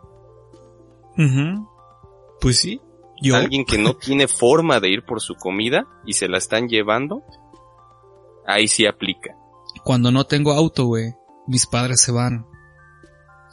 Pues 2.39 2.57
sí. 2.57 2.81
Yo. 3.21 3.35
Alguien 3.35 3.65
que 3.65 3.77
no 3.77 3.93
tiene 3.99 4.27
forma 4.27 4.79
de 4.79 4.89
ir 4.89 5.05
por 5.05 5.21
su 5.21 5.35
comida 5.35 5.87
y 6.05 6.13
se 6.13 6.27
la 6.27 6.39
están 6.39 6.67
llevando, 6.67 7.23
ahí 8.45 8.67
sí 8.67 8.85
aplica. 8.85 9.35
Cuando 9.83 10.11
no 10.11 10.25
tengo 10.25 10.51
auto, 10.53 10.85
güey, 10.85 11.13
mis 11.47 11.67
padres 11.67 12.01
se 12.01 12.11
van. 12.11 12.47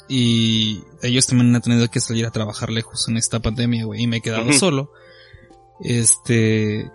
Y 0.08 0.82
ellos 1.02 1.26
también 1.26 1.54
han 1.54 1.60
tenido 1.62 1.88
que 1.90 2.00
salir 2.00 2.24
a 2.26 2.30
trabajar 2.30 2.70
lejos 2.70 3.08
en 3.08 3.16
esta 3.18 3.40
pandemia, 3.40 3.84
güey, 3.84 4.02
y 4.02 4.06
me 4.06 4.16
he 4.18 4.20
quedado 4.20 4.52
solo. 4.54 4.90
Este, 5.80 6.90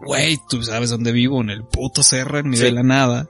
güey, 0.00 0.38
tú 0.48 0.62
sabes 0.62 0.90
dónde 0.90 1.12
vivo, 1.12 1.40
en 1.40 1.50
el 1.50 1.64
puto 1.64 2.02
cerro, 2.02 2.38
en 2.38 2.48
medio 2.48 2.60
Sí. 2.60 2.66
de 2.66 2.72
la 2.72 2.82
nada. 2.82 3.28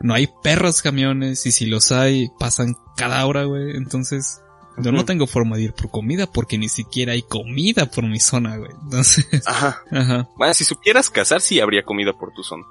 No 0.00 0.12
hay 0.14 0.28
perros 0.42 0.82
camiones, 0.82 1.46
y 1.46 1.52
si 1.52 1.66
los 1.66 1.90
hay, 1.90 2.28
pasan 2.38 2.76
cada 2.96 3.24
hora, 3.26 3.44
güey. 3.44 3.76
Entonces, 3.76 4.40
yo 4.76 4.92
no 4.92 5.04
tengo 5.04 5.26
forma 5.26 5.56
de 5.56 5.62
ir 5.62 5.72
por 5.72 5.90
comida, 5.90 6.26
porque 6.30 6.58
ni 6.58 6.68
siquiera 6.68 7.12
hay 7.12 7.22
comida 7.22 7.86
por 7.86 8.04
mi 8.04 8.20
zona, 8.20 8.56
güey. 8.58 8.72
Entonces, 8.82 9.26
Ajá. 9.46 9.82
ajá. 9.90 10.28
Bueno, 10.36 10.52
si 10.52 10.64
supieras 10.64 11.08
cazar, 11.08 11.40
sí 11.40 11.60
habría 11.60 11.84
comida 11.84 12.12
por 12.12 12.32
tu 12.34 12.42
zona. 12.42 12.64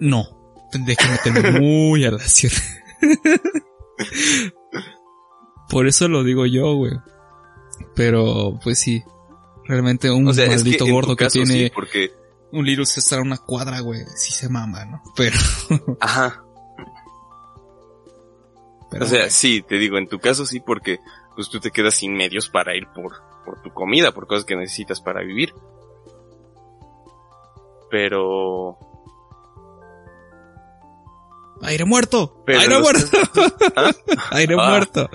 No, 0.00 0.26
tendría 0.72 0.96
que 0.96 1.06
meterme 1.06 1.60
muy 1.60 2.04
a 2.04 2.10
la 2.10 2.18
sierra. 2.18 2.58
Por 5.68 5.86
eso 5.86 6.08
lo 6.08 6.24
digo 6.24 6.46
yo, 6.46 6.74
güey. 6.74 6.92
Pero, 7.94 8.58
pues 8.62 8.78
sí. 8.78 9.02
Realmente 9.66 10.10
un 10.10 10.28
O 10.28 10.34
sea, 10.34 10.46
es 10.46 10.62
que 10.62 10.76
gordo 10.90 11.16
que 11.16 11.24
caso 11.24 11.42
tiene 11.42 11.64
sí, 11.64 11.70
porque, 11.74 12.12
un 12.52 12.64
virus 12.64 12.98
estar 12.98 13.18
a 13.18 13.22
una 13.22 13.38
cuadra, 13.38 13.80
güey. 13.80 14.02
Sí 14.14 14.32
se 14.32 14.48
mama, 14.48 14.84
¿no? 14.84 15.02
Pero, 15.16 15.38
ajá, 16.00 16.44
o 19.00 19.04
sea, 19.06 19.30
sí, 19.30 19.62
te 19.62 19.76
digo, 19.76 19.98
en 19.98 20.08
tu 20.08 20.18
caso 20.18 20.46
sí, 20.46 20.60
porque 20.60 21.00
pues 21.34 21.48
tú 21.48 21.58
te 21.58 21.70
quedas 21.70 21.94
sin 21.94 22.14
medios 22.14 22.48
para 22.48 22.76
ir 22.76 22.86
por, 22.94 23.12
por 23.44 23.60
tu 23.62 23.70
comida, 23.70 24.12
por 24.12 24.26
cosas 24.26 24.44
que 24.44 24.56
necesitas 24.56 25.00
para 25.00 25.22
vivir. 25.22 25.52
Pero... 27.90 28.78
Aire 31.64 31.84
muerto. 31.84 32.44
aire 32.46 32.80
muerto. 32.80 33.18
¿Ah? 33.76 33.92
aire 34.32 34.56
ah. 34.58 34.70
muerto. 34.70 35.10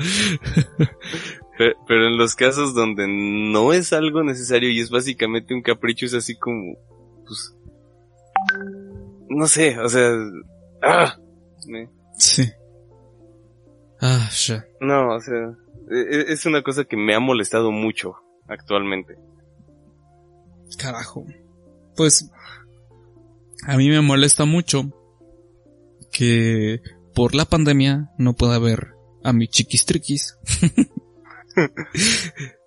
pero, 1.87 2.07
en 2.07 2.17
los 2.17 2.35
casos 2.35 2.73
donde 2.73 3.07
no 3.07 3.73
es 3.73 3.93
algo 3.93 4.23
necesario 4.23 4.69
y 4.69 4.79
es 4.79 4.89
básicamente 4.89 5.53
un 5.53 5.61
capricho, 5.61 6.05
es 6.05 6.13
así 6.13 6.37
como, 6.37 6.75
pues, 7.25 7.55
no 9.29 9.47
sé, 9.47 9.77
o 9.79 9.89
sea, 9.89 10.11
ah, 10.81 11.17
sí. 12.17 12.49
Ah, 14.01 14.29
shit. 14.31 14.63
No, 14.79 15.15
o 15.15 15.19
sea, 15.19 15.55
e, 15.91 15.99
e, 15.99 16.33
es 16.33 16.45
una 16.45 16.63
cosa 16.63 16.85
que 16.85 16.95
me 16.95 17.13
ha 17.13 17.19
molestado 17.19 17.71
mucho 17.71 18.15
actualmente. 18.47 19.17
Carajo. 20.77 21.25
Pues, 21.95 22.31
a 23.67 23.75
mí 23.75 23.89
me 23.89 24.01
molesta 24.01 24.45
mucho 24.45 24.93
que 26.19 26.81
por 27.15 27.33
la 27.33 27.45
pandemia 27.45 28.11
no 28.17 28.35
pueda 28.35 28.59
ver 28.59 28.89
a 29.23 29.31
mi 29.31 29.47
chiquis 29.47 29.85
triquis. 29.85 30.37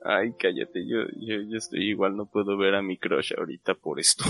Ay, 0.05 0.32
cállate, 0.40 0.80
yo, 0.88 1.00
yo, 1.20 1.42
yo 1.50 1.59
estoy 1.59 1.90
igual, 1.90 2.16
no 2.16 2.24
puedo 2.24 2.57
ver 2.57 2.74
a 2.74 2.82
mi 2.82 2.96
crush 2.96 3.34
ahorita 3.36 3.74
por 3.74 4.00
esto. 4.00 4.24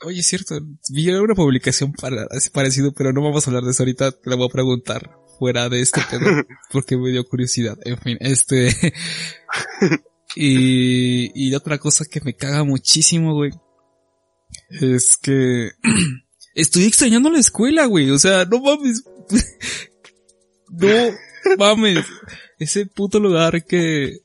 Oye, 0.00 0.20
es 0.20 0.26
cierto, 0.26 0.58
vi 0.90 1.10
una 1.10 1.34
publicación 1.34 1.92
para, 1.92 2.26
parecido, 2.54 2.94
pero 2.94 3.12
no 3.12 3.22
vamos 3.22 3.46
a 3.46 3.50
hablar 3.50 3.64
de 3.64 3.72
eso 3.72 3.82
ahorita, 3.82 4.12
te 4.12 4.30
la 4.30 4.36
voy 4.36 4.46
a 4.46 4.52
preguntar 4.52 5.18
fuera 5.38 5.68
de 5.68 5.82
este 5.82 6.00
tema, 6.08 6.42
porque 6.72 6.96
me 6.96 7.10
dio 7.10 7.24
curiosidad. 7.24 7.76
En 7.84 7.98
fin, 7.98 8.16
este... 8.20 8.70
y, 10.34 11.30
y 11.34 11.54
otra 11.54 11.76
cosa 11.76 12.06
que 12.10 12.22
me 12.22 12.34
caga 12.34 12.64
muchísimo, 12.64 13.34
güey, 13.34 13.52
es 14.70 15.18
que 15.18 15.72
estoy 16.54 16.84
extrañando 16.84 17.30
la 17.30 17.38
escuela, 17.38 17.86
güey, 17.86 18.10
o 18.10 18.18
sea, 18.18 18.44
no 18.44 18.60
mames. 18.60 19.04
no 20.68 21.56
mames. 21.58 22.04
Ese 22.58 22.86
puto 22.86 23.18
lugar 23.18 23.64
que... 23.64 24.18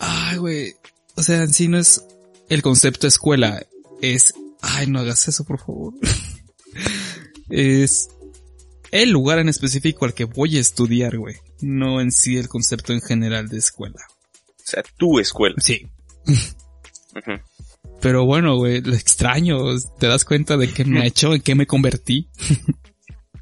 Ay, 0.00 0.36
güey. 0.38 0.74
O 1.16 1.22
sea, 1.22 1.42
en 1.42 1.52
sí 1.52 1.68
no 1.68 1.78
es 1.78 2.04
el 2.48 2.62
concepto 2.62 3.06
escuela, 3.06 3.64
es 4.00 4.34
Ay, 4.62 4.86
no 4.86 5.00
hagas 5.00 5.26
eso, 5.26 5.44
por 5.44 5.58
favor. 5.58 5.94
es 7.50 8.08
el 8.92 9.10
lugar 9.10 9.40
en 9.40 9.48
específico 9.48 10.04
al 10.04 10.14
que 10.14 10.24
voy 10.24 10.56
a 10.56 10.60
estudiar, 10.60 11.18
güey. 11.18 11.36
No 11.60 12.00
en 12.00 12.12
sí 12.12 12.38
el 12.38 12.48
concepto 12.48 12.92
en 12.92 13.02
general 13.02 13.48
de 13.48 13.58
escuela. 13.58 14.00
O 14.38 14.64
sea, 14.64 14.84
tu 14.96 15.18
escuela. 15.18 15.56
Sí. 15.58 15.88
Pero 18.02 18.26
bueno, 18.26 18.56
güey, 18.56 18.82
lo 18.82 18.94
extraño. 18.94 19.56
Te 19.98 20.08
das 20.08 20.26
cuenta 20.26 20.58
de 20.58 20.70
qué 20.70 20.84
me 20.84 21.00
ha 21.00 21.06
hecho, 21.06 21.32
en 21.32 21.40
qué 21.40 21.54
me 21.54 21.66
convertí. 21.66 22.28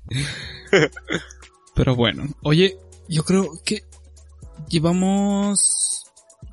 Pero 1.74 1.96
bueno, 1.96 2.28
oye, 2.42 2.78
yo 3.08 3.24
creo 3.24 3.50
que 3.64 3.82
llevamos 4.68 6.04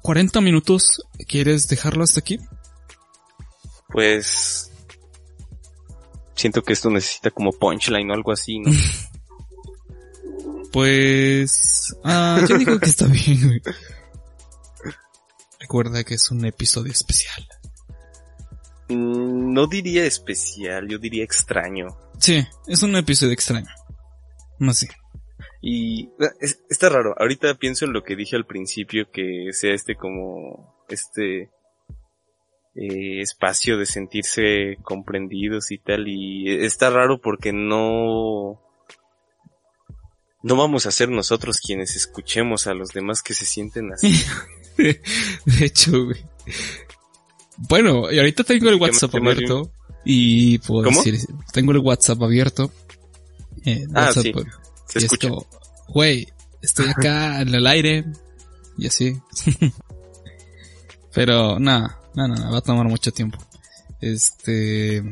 40 0.02 0.42
minutos. 0.42 1.04
¿Quieres 1.28 1.68
dejarlo 1.68 2.04
hasta 2.04 2.22
aquí? 2.22 2.40
pues 3.90 4.72
siento 6.36 6.64
que 6.64 6.74
esto 6.74 6.90
necesita 6.90 7.32
como 7.32 7.52
punchline 7.52 8.10
o 8.12 8.14
algo 8.14 8.32
así, 8.32 8.60
¿no? 8.60 8.72
pues, 10.72 11.96
ah, 12.04 12.46
yo 12.48 12.58
digo 12.58 12.80
que 12.80 12.90
está 12.90 13.08
bien, 13.08 13.44
güey. 13.44 13.62
Recuerda 15.60 16.04
que 16.04 16.14
es 16.14 16.32
un 16.32 16.46
episodio 16.46 16.92
especial. 16.92 17.46
Mm, 18.90 19.54
no 19.54 19.68
diría 19.68 20.06
especial, 20.06 20.88
yo 20.88 20.98
diría 20.98 21.24
extraño. 21.24 21.88
Sí, 22.20 22.46
es 22.68 22.84
un 22.84 22.96
episodio 22.96 23.34
extraño. 23.34 23.68
Más 24.60 24.80
sí. 24.80 24.88
Y 25.62 26.10
está 26.70 26.90
raro. 26.90 27.16
Ahorita 27.18 27.54
pienso 27.56 27.86
en 27.86 27.94
lo 27.94 28.04
que 28.04 28.16
dije 28.16 28.36
al 28.36 28.46
principio, 28.46 29.10
que 29.12 29.50
sea 29.52 29.74
este 29.74 29.96
como, 29.96 30.76
este, 30.90 31.50
eh, 32.80 33.22
espacio 33.22 33.78
de 33.78 33.88
sentirse 33.88 34.78
comprendidos 34.84 35.72
y 35.72 35.80
tal 35.80 36.08
y 36.08 36.64
está 36.64 36.92
raro 36.92 37.20
porque 37.20 37.52
no 37.52 38.62
no 40.44 40.56
vamos 40.56 40.86
a 40.86 40.92
ser 40.92 41.10
nosotros 41.10 41.58
quienes 41.60 41.96
escuchemos 41.96 42.68
a 42.68 42.76
los 42.76 42.90
demás 42.90 43.24
que 43.24 43.34
se 43.34 43.46
sienten 43.46 43.92
así. 43.94 44.24
de 44.78 45.66
hecho, 45.66 46.06
güey. 46.06 46.24
Bueno, 47.58 48.12
y 48.12 48.20
ahorita 48.20 48.44
tengo 48.44 48.70
el 48.70 48.76
WhatsApp 48.76 49.16
abierto 49.16 49.72
y 50.06 50.60
puedo 50.60 50.90
decir, 50.90 51.20
tengo 51.52 51.72
el 51.72 51.80
WhatsApp 51.80 52.22
abierto. 52.22 52.72
Eh, 53.66 53.86
ah, 53.94 54.12
sí. 54.14 54.32
Se 54.88 55.00
escucha. 55.00 55.30
güey, 55.90 56.28
estoy 56.62 56.88
acá 56.88 57.42
en 57.42 57.54
el 57.54 57.68
aire 57.68 58.06
y 58.78 58.88
así. 58.88 59.20
Pero 61.14 61.60
nada, 61.60 62.00
no, 62.16 62.28
no, 62.28 62.36
no, 62.36 62.52
va 62.52 62.60
a 62.60 62.62
tomar 62.62 62.88
mucho 62.88 63.12
tiempo. 63.12 63.40
Este... 64.00 65.04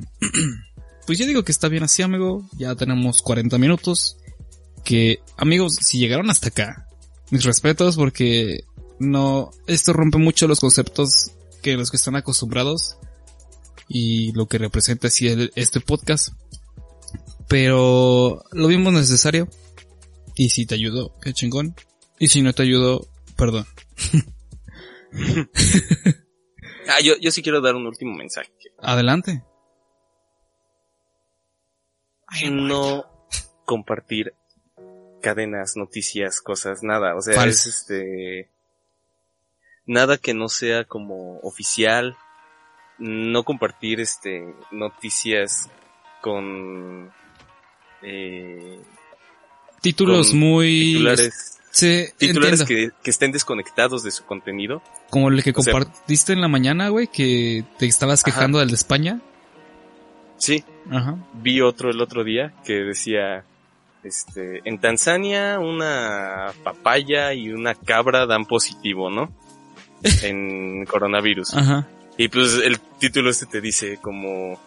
pues 1.08 1.18
yo 1.18 1.26
digo 1.26 1.44
que 1.44 1.52
está 1.52 1.68
bien 1.68 1.84
así, 1.84 2.04
amigo. 2.04 2.48
Ya 2.58 2.76
tenemos 2.76 3.22
40 3.22 3.58
minutos. 3.58 4.18
Que, 4.84 5.20
amigos, 5.36 5.76
si 5.82 5.98
llegaron 5.98 6.30
hasta 6.30 6.50
acá, 6.50 6.88
mis 7.32 7.44
respetos 7.44 7.96
porque 7.96 8.64
no, 9.00 9.50
esto 9.66 9.94
rompe 9.94 10.20
mucho 10.20 10.48
los 10.48 10.60
conceptos 10.60 11.32
que 11.66 11.78
los 11.78 11.90
que 11.90 11.98
están 11.98 12.16
acostumbrados 12.16 12.96
y 13.88 14.32
lo 14.34 14.46
que 14.46 14.60
representa 14.60 15.08
así 15.08 15.50
este 15.56 15.80
podcast. 15.80 16.30
Pero 17.48 18.44
lo 18.52 18.68
vimos 18.68 18.94
necesario. 18.94 19.50
Y 20.36 20.50
si 20.50 20.68
te 20.68 20.76
ayudó, 20.76 21.12
qué 21.22 21.34
chingón. 21.34 21.74
Y 22.20 22.28
si 22.28 22.44
no 22.44 22.54
te 22.54 22.62
ayudó, 22.62 23.08
perdón. 23.36 23.66
Ah, 26.88 27.00
yo, 27.04 27.14
yo 27.20 27.32
sí 27.32 27.42
quiero 27.42 27.62
dar 27.62 27.74
un 27.74 27.88
último 27.88 28.14
mensaje. 28.14 28.52
Adelante. 28.78 29.44
no 32.52 33.06
compartir 33.66 34.36
cadenas, 35.20 35.78
noticias, 35.78 36.42
cosas, 36.42 36.84
nada. 36.84 37.16
O 37.16 37.22
sea, 37.22 37.44
es 37.48 37.66
este. 37.66 38.52
Nada 39.86 40.18
que 40.18 40.34
no 40.34 40.50
sea 40.50 40.84
como 40.84 41.40
oficial. 41.40 42.18
No 42.98 43.44
compartir 43.44 44.00
este 44.00 44.46
noticias 44.72 45.70
con 46.22 47.12
eh, 48.02 48.80
títulos 49.82 50.34
muy 50.34 51.06
titulares 52.18 52.64
que, 52.66 52.92
estén 53.04 53.32
desconectados 53.32 54.04
de 54.04 54.12
su 54.12 54.26
contenido. 54.26 54.82
Como 55.10 55.30
el 55.30 55.44
que 55.44 55.54
compartiste 55.54 56.34
en 56.34 56.42
la 56.42 56.48
mañana, 56.48 56.90
güey, 56.90 57.08
que 57.08 57.66
te 57.78 57.86
estabas 57.86 58.24
quejando 58.24 58.60
del 58.60 58.70
de 58.70 58.76
España. 58.76 59.22
Sí. 60.38 60.64
Ajá. 60.90 61.18
Vi 61.34 61.62
otro 61.62 61.90
el 61.90 62.02
otro 62.02 62.24
día 62.24 62.54
que 62.64 62.74
decía, 62.74 63.44
este, 64.04 64.62
en 64.66 64.80
Tanzania 64.80 65.60
una 65.60 66.52
papaya 66.64 67.34
y 67.34 67.52
una 67.52 67.76
cabra 67.76 68.26
dan 68.26 68.46
positivo, 68.46 69.10
¿no? 69.10 69.32
en 70.24 70.86
coronavirus. 70.86 71.54
Ajá. 71.54 71.88
Y 72.18 72.28
pues 72.30 72.62
el 72.64 72.80
título 73.00 73.30
este 73.30 73.46
te 73.46 73.62
dice 73.62 73.98
como, 74.02 74.60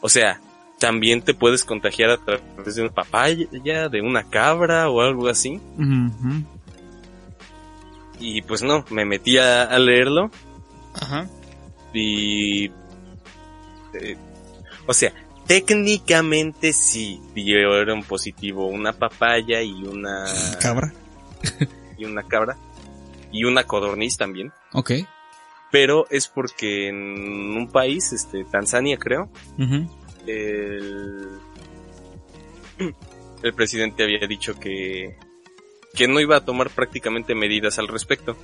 o 0.00 0.08
sea, 0.08 0.40
también 0.78 1.22
te 1.22 1.34
puedes 1.34 1.64
contagiar 1.64 2.10
a 2.10 2.18
través 2.18 2.74
de 2.74 2.82
una 2.82 2.92
papaya, 2.92 3.88
de 3.88 4.00
una 4.00 4.24
cabra 4.24 4.88
o 4.88 5.00
algo 5.00 5.28
así. 5.28 5.60
Y 8.20 8.42
pues 8.42 8.62
no, 8.62 8.84
me 8.90 9.04
metí 9.04 9.38
a, 9.38 9.78
leerlo. 9.78 10.30
Ajá. 10.94 11.28
Y... 11.92 12.66
Eh, 13.94 14.16
o 14.86 14.92
sea, 14.92 15.12
técnicamente 15.46 16.72
sí 16.72 17.20
dieron 17.34 18.02
positivo 18.02 18.66
una 18.66 18.92
papaya 18.92 19.62
y 19.62 19.72
una... 19.84 20.24
Cabra. 20.60 20.92
y 21.96 22.04
una 22.04 22.22
cabra. 22.22 22.56
Y 23.30 23.44
una 23.44 23.64
codorniz 23.64 24.16
también. 24.16 24.52
Ok. 24.72 24.92
Pero 25.70 26.06
es 26.10 26.28
porque 26.28 26.88
en 26.88 26.96
un 26.96 27.68
país, 27.70 28.12
este, 28.12 28.44
Tanzania 28.44 28.96
creo, 28.98 29.30
el, 30.26 31.28
el 33.42 33.54
presidente 33.54 34.02
había 34.04 34.26
dicho 34.26 34.58
que, 34.58 35.16
que 35.94 36.08
no 36.08 36.20
iba 36.20 36.36
a 36.36 36.44
tomar 36.44 36.70
prácticamente 36.70 37.34
medidas 37.34 37.78
al 37.78 37.88
respecto, 37.88 38.36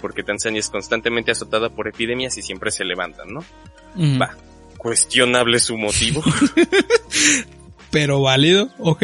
porque 0.00 0.22
Tanzania 0.22 0.60
es 0.60 0.68
constantemente 0.70 1.30
azotada 1.30 1.68
por 1.70 1.88
epidemias 1.88 2.36
y 2.38 2.42
siempre 2.42 2.70
se 2.70 2.84
levantan, 2.84 3.28
¿no? 3.34 3.44
Va, 4.20 4.36
cuestionable 4.78 5.58
su 5.58 5.76
motivo. 5.76 6.22
pero 7.90 8.20
válido, 8.20 8.70
ok. 8.78 9.02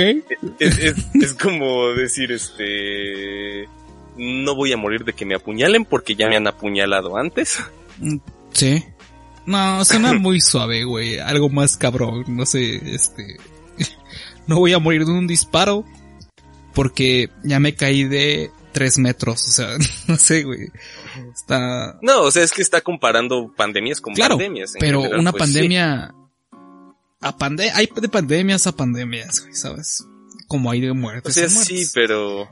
Es, 0.59 0.79
es- 0.79 1.15
es 1.15 1.35
como 1.35 1.89
decir, 1.95 2.33
este... 2.33 3.69
No 4.17 4.55
voy 4.55 4.73
a 4.73 4.77
morir 4.77 5.05
de 5.05 5.13
que 5.15 5.25
me 5.25 5.35
apuñalen 5.35 5.85
porque 5.85 6.15
ya 6.15 6.29
me 6.29 6.37
han 6.37 6.47
apuñalado 6.47 7.17
antes. 7.17 7.59
Mm, 7.99 8.17
Sí. 8.53 8.85
No, 9.47 9.85
suena 9.85 10.13
muy 10.19 10.41
suave, 10.41 10.85
güey. 10.85 11.19
Algo 11.19 11.49
más 11.49 11.77
cabrón. 11.77 12.25
No 12.29 12.45
sé, 12.47 12.77
este. 12.95 13.37
No 14.47 14.59
voy 14.59 14.73
a 14.73 14.79
morir 14.79 15.05
de 15.05 15.13
un 15.13 15.27
disparo. 15.27 15.85
Porque 16.75 17.29
ya 17.45 17.61
me 17.61 17.75
caí 17.75 18.05
de 18.05 18.51
tres 18.73 18.99
metros. 18.99 19.47
O 19.47 19.51
sea, 19.51 19.69
no 20.09 20.17
sé, 20.17 20.43
güey. 20.45 20.69
Está. 21.35 21.99
No, 22.03 22.23
o 22.23 22.31
sea, 22.31 22.43
es 22.43 22.53
que 22.53 22.63
está 22.63 22.81
comparando 22.81 23.53
pandemias 23.57 24.01
con 24.01 24.15
Claro, 24.15 24.37
pandemias. 24.37 24.75
en 24.75 24.81
pero 24.81 25.01
general, 25.03 25.21
una 25.21 25.33
pues, 25.33 25.45
sí. 25.45 25.53
pandemia. 25.55 26.15
A 27.21 27.37
pande 27.37 27.71
hay 27.71 27.89
de 27.95 28.09
pandemias 28.09 28.67
a 28.67 28.73
pandemias, 28.73 29.41
güey, 29.43 29.55
¿sabes? 29.55 30.05
Como 30.49 30.71
hay 30.71 30.81
de 30.81 30.91
O 30.91 30.95
muertes. 30.95 31.35
sea, 31.35 31.45
a 31.45 31.49
sí, 31.49 31.87
pero... 31.95 32.49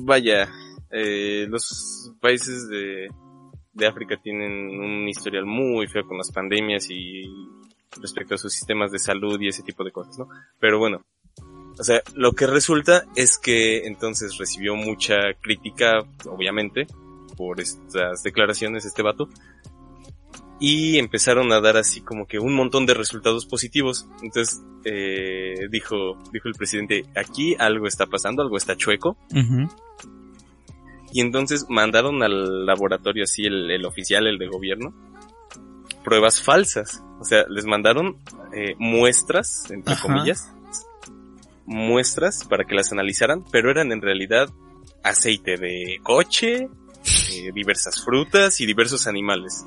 Vaya, 0.00 0.48
eh, 0.90 1.46
los 1.48 2.12
países 2.20 2.68
de, 2.68 3.08
de 3.72 3.86
África 3.86 4.16
tienen 4.22 4.78
un 4.78 5.08
historial 5.08 5.46
muy 5.46 5.86
feo 5.86 6.06
con 6.06 6.18
las 6.18 6.30
pandemias 6.30 6.88
y 6.90 7.24
respecto 8.00 8.34
a 8.34 8.38
sus 8.38 8.52
sistemas 8.52 8.90
de 8.90 8.98
salud 8.98 9.40
y 9.40 9.48
ese 9.48 9.62
tipo 9.62 9.84
de 9.84 9.92
cosas, 9.92 10.18
¿no? 10.18 10.28
Pero 10.58 10.78
bueno, 10.78 11.04
o 11.78 11.82
sea, 11.82 12.00
lo 12.14 12.32
que 12.32 12.46
resulta 12.46 13.04
es 13.16 13.38
que 13.38 13.86
entonces 13.86 14.38
recibió 14.38 14.76
mucha 14.76 15.16
crítica, 15.40 15.98
obviamente, 16.26 16.86
por 17.36 17.60
estas 17.60 18.22
declaraciones 18.22 18.84
este 18.84 19.02
vato. 19.02 19.28
Y 20.60 20.98
empezaron 20.98 21.52
a 21.52 21.60
dar 21.60 21.76
así 21.76 22.00
como 22.00 22.26
que 22.26 22.38
un 22.38 22.54
montón 22.54 22.86
de 22.86 22.94
resultados 22.94 23.44
positivos. 23.46 24.06
Entonces, 24.22 24.62
eh, 24.84 25.66
dijo, 25.70 26.16
dijo 26.32 26.48
el 26.48 26.54
presidente, 26.54 27.04
aquí 27.16 27.56
algo 27.58 27.86
está 27.86 28.06
pasando, 28.06 28.42
algo 28.42 28.56
está 28.56 28.76
chueco. 28.76 29.16
Y 31.12 31.20
entonces 31.20 31.66
mandaron 31.68 32.22
al 32.22 32.66
laboratorio 32.66 33.24
así, 33.24 33.44
el, 33.44 33.70
el 33.70 33.84
oficial, 33.84 34.26
el 34.26 34.38
de 34.38 34.48
gobierno, 34.48 34.94
pruebas 36.04 36.42
falsas. 36.42 37.02
O 37.20 37.24
sea, 37.24 37.44
les 37.48 37.64
mandaron 37.64 38.18
eh, 38.52 38.74
muestras, 38.78 39.70
entre 39.70 39.94
Ajá. 39.94 40.02
comillas, 40.02 40.52
muestras 41.66 42.44
para 42.44 42.64
que 42.64 42.74
las 42.74 42.92
analizaran, 42.92 43.44
pero 43.50 43.70
eran 43.70 43.92
en 43.92 44.02
realidad 44.02 44.48
aceite 45.02 45.56
de 45.56 45.98
coche, 46.02 46.68
eh, 47.32 47.50
diversas 47.54 48.04
frutas 48.04 48.60
y 48.60 48.66
diversos 48.66 49.06
animales. 49.06 49.64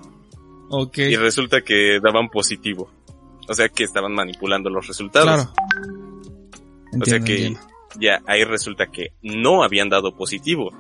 Y 0.96 1.16
resulta 1.16 1.62
que 1.62 2.00
daban 2.04 2.30
positivo. 2.30 2.90
O 3.48 3.54
sea 3.54 3.70
que 3.70 3.84
estaban 3.84 4.14
manipulando 4.14 4.70
los 4.70 4.88
resultados. 4.88 5.48
Claro. 5.48 5.54
o 7.02 7.06
sea 7.06 7.20
que 7.22 7.48
entiendo. 7.48 7.60
ya 8.00 8.22
ahí 8.28 8.44
resulta 8.44 8.88
que 8.88 9.14
no 9.22 9.64
habían 9.64 9.90
dado 9.90 10.16
positivo. 10.16 10.72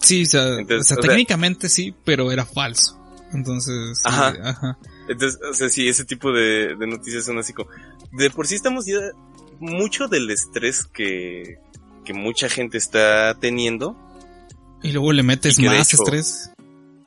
Sí, 0.00 0.22
o 0.22 0.26
sea, 0.26 0.58
Entonces, 0.58 0.92
o 0.92 0.94
sea, 1.02 1.08
técnicamente 1.08 1.68
sí, 1.68 1.94
pero 2.04 2.32
era 2.32 2.44
falso. 2.46 2.98
Entonces, 3.32 3.98
sí, 3.98 4.08
Ajá. 4.08 4.34
ajá. 4.42 4.78
Entonces, 5.08 5.38
o 5.50 5.52
sea, 5.52 5.68
sí, 5.68 5.86
ese 5.88 6.04
tipo 6.04 6.32
de, 6.32 6.74
de 6.76 6.86
noticias 6.86 7.24
son 7.26 7.36
así 7.38 7.52
como... 7.52 7.68
De 8.12 8.30
por 8.30 8.46
sí 8.46 8.54
estamos 8.54 8.86
ya... 8.86 8.96
Mucho 9.60 10.08
del 10.08 10.30
estrés 10.30 10.84
que, 10.84 11.58
que 12.04 12.12
mucha 12.14 12.48
gente 12.48 12.76
está 12.78 13.34
teniendo. 13.38 13.96
Y 14.82 14.92
luego 14.92 15.12
le 15.12 15.22
metes 15.22 15.58
más 15.60 15.92
hecho- 15.92 16.02
estrés. 16.02 16.50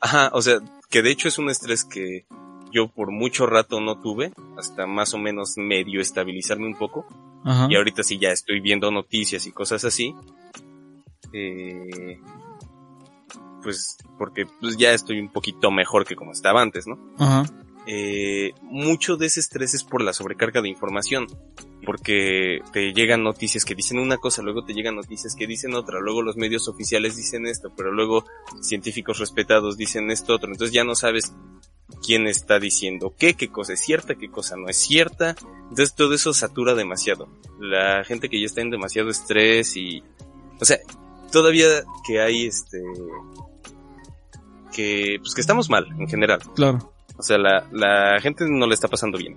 Ajá, 0.00 0.30
o 0.32 0.40
sea, 0.40 0.58
que 0.90 1.02
de 1.02 1.10
hecho 1.10 1.28
es 1.28 1.38
un 1.38 1.50
estrés 1.50 1.84
que 1.84 2.26
yo 2.72 2.88
por 2.88 3.10
mucho 3.10 3.46
rato 3.46 3.80
no 3.80 4.00
tuve. 4.00 4.32
Hasta 4.56 4.86
más 4.86 5.14
o 5.14 5.18
menos 5.18 5.54
medio 5.56 6.00
estabilizarme 6.00 6.66
un 6.66 6.76
poco. 6.76 7.06
Ajá. 7.44 7.68
Y 7.70 7.76
ahorita 7.76 8.02
sí 8.02 8.18
ya 8.18 8.30
estoy 8.30 8.60
viendo 8.60 8.90
noticias 8.90 9.46
y 9.46 9.52
cosas 9.52 9.84
así. 9.84 10.14
Eh, 11.32 12.20
pues 13.62 13.96
porque 14.16 14.46
pues 14.60 14.76
ya 14.76 14.92
estoy 14.92 15.20
un 15.20 15.28
poquito 15.30 15.70
mejor 15.70 16.04
que 16.06 16.16
como 16.16 16.32
estaba 16.32 16.62
antes, 16.62 16.86
¿no? 16.86 16.98
Ajá. 17.18 17.44
eh, 17.86 18.52
mucho 18.62 19.16
de 19.16 19.26
ese 19.26 19.40
estrés 19.40 19.74
es 19.74 19.84
por 19.84 20.02
la 20.02 20.12
sobrecarga 20.12 20.62
de 20.62 20.68
información. 20.68 21.26
Porque 21.84 22.60
te 22.72 22.92
llegan 22.92 23.22
noticias 23.22 23.64
que 23.64 23.74
dicen 23.74 23.98
una 23.98 24.18
cosa, 24.18 24.42
luego 24.42 24.64
te 24.64 24.74
llegan 24.74 24.96
noticias 24.96 25.34
que 25.36 25.46
dicen 25.46 25.74
otra, 25.74 26.00
luego 26.00 26.22
los 26.22 26.36
medios 26.36 26.68
oficiales 26.68 27.16
dicen 27.16 27.46
esto, 27.46 27.72
pero 27.76 27.92
luego 27.92 28.24
científicos 28.60 29.18
respetados 29.18 29.76
dicen 29.76 30.10
esto 30.10 30.34
otro. 30.34 30.50
Entonces 30.50 30.74
ya 30.74 30.84
no 30.84 30.94
sabes 30.94 31.32
quién 32.04 32.26
está 32.26 32.58
diciendo 32.58 33.14
qué, 33.18 33.34
qué 33.34 33.48
cosa 33.48 33.72
es 33.72 33.80
cierta, 33.80 34.16
qué 34.16 34.28
cosa 34.28 34.56
no 34.56 34.68
es 34.68 34.76
cierta. 34.76 35.36
Entonces 35.70 35.94
todo 35.94 36.14
eso 36.14 36.32
satura 36.32 36.74
demasiado. 36.74 37.28
La 37.60 38.04
gente 38.04 38.28
que 38.28 38.40
ya 38.40 38.46
está 38.46 38.60
en 38.60 38.70
demasiado 38.70 39.10
estrés 39.10 39.76
y, 39.76 40.02
o 40.60 40.64
sea, 40.64 40.78
todavía 41.30 41.66
que 42.06 42.20
hay 42.20 42.46
este, 42.46 42.82
que, 44.72 45.18
pues 45.20 45.34
que 45.34 45.40
estamos 45.40 45.70
mal 45.70 45.86
en 45.98 46.08
general. 46.08 46.40
Claro. 46.54 46.92
O 47.16 47.22
sea, 47.22 47.38
la, 47.38 47.66
la 47.72 48.20
gente 48.20 48.44
no 48.48 48.66
le 48.66 48.74
está 48.74 48.88
pasando 48.88 49.18
bien. 49.18 49.36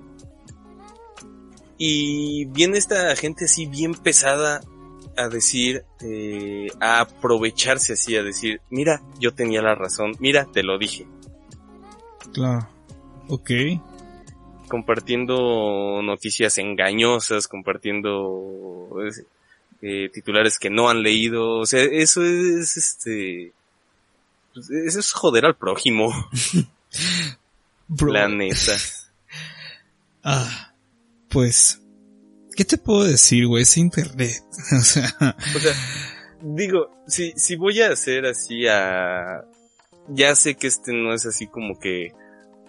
Y 1.84 2.45
viene 2.45 2.77
esta 2.77 3.15
gente 3.15 3.45
así 3.45 3.65
bien 3.65 3.95
pesada 3.95 4.61
a 5.17 5.29
decir, 5.29 5.84
eh, 6.01 6.67
a 6.79 6.99
aprovecharse 6.99 7.93
así, 7.93 8.15
a 8.15 8.21
decir, 8.21 8.61
mira, 8.69 9.01
yo 9.19 9.34
tenía 9.34 9.63
la 9.63 9.73
razón, 9.73 10.11
mira, 10.19 10.45
te 10.45 10.61
lo 10.61 10.77
dije. 10.77 11.07
Claro. 12.34 12.69
Ok. 13.29 13.49
Compartiendo 14.67 16.03
noticias 16.03 16.59
engañosas, 16.59 17.47
compartiendo 17.47 18.88
eh, 19.82 20.07
titulares 20.13 20.59
que 20.59 20.69
no 20.69 20.88
han 20.88 21.01
leído. 21.01 21.57
O 21.57 21.65
sea, 21.65 21.82
eso 21.82 22.23
es 22.23 22.77
este... 22.77 23.53
pues, 24.53 24.69
Eso 24.69 24.99
es 24.99 25.11
joder 25.13 25.47
al 25.47 25.55
prójimo, 25.55 26.13
la 28.05 28.27
neta. 28.27 28.77
Ah, 30.23 30.70
pues, 31.32 31.82
¿qué 32.55 32.65
te 32.65 32.77
puedo 32.77 33.03
decir, 33.03 33.47
güey? 33.47 33.63
Es 33.63 33.77
internet. 33.77 34.43
o 34.77 34.82
sea, 34.82 35.15
O 35.55 35.59
sea, 35.59 35.73
digo, 36.41 36.89
si, 37.07 37.32
si 37.36 37.55
voy 37.55 37.82
a 37.82 37.91
hacer 37.91 38.25
así 38.25 38.67
a... 38.67 39.43
Ya 40.09 40.36
sé 40.36 40.55
que 40.55 40.67
este 40.67 40.93
no 40.93 41.13
es 41.13 41.25
así 41.25 41.47
como 41.47 41.79
que 41.79 42.11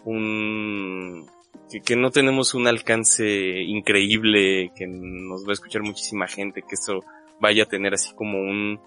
un... 0.04 1.26
Que, 1.70 1.80
que 1.80 1.96
no 1.96 2.10
tenemos 2.10 2.54
un 2.54 2.66
alcance 2.66 3.62
increíble, 3.62 4.70
que 4.76 4.86
nos 4.86 5.44
va 5.44 5.50
a 5.50 5.54
escuchar 5.54 5.82
muchísima 5.82 6.28
gente, 6.28 6.62
que 6.62 6.74
eso 6.74 7.00
vaya 7.40 7.64
a 7.64 7.68
tener 7.68 7.94
así 7.94 8.14
como 8.14 8.38
un... 8.38 8.80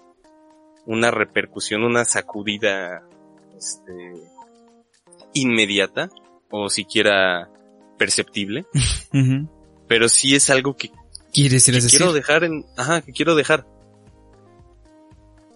Una 0.86 1.10
repercusión, 1.10 1.82
una 1.82 2.04
sacudida, 2.04 3.02
este... 3.56 4.12
Inmediata, 5.34 6.08
o 6.50 6.68
siquiera 6.70 7.50
perceptible. 7.98 8.66
pero 9.88 10.08
sí 10.08 10.34
es 10.34 10.50
algo 10.50 10.76
que 10.76 10.90
¿quieres 11.32 11.66
decir? 11.66 11.90
quiero 11.90 12.12
dejar 12.12 12.44
en, 12.44 12.64
ajá, 12.76 13.02
que 13.02 13.12
quiero 13.12 13.34
dejar. 13.34 13.66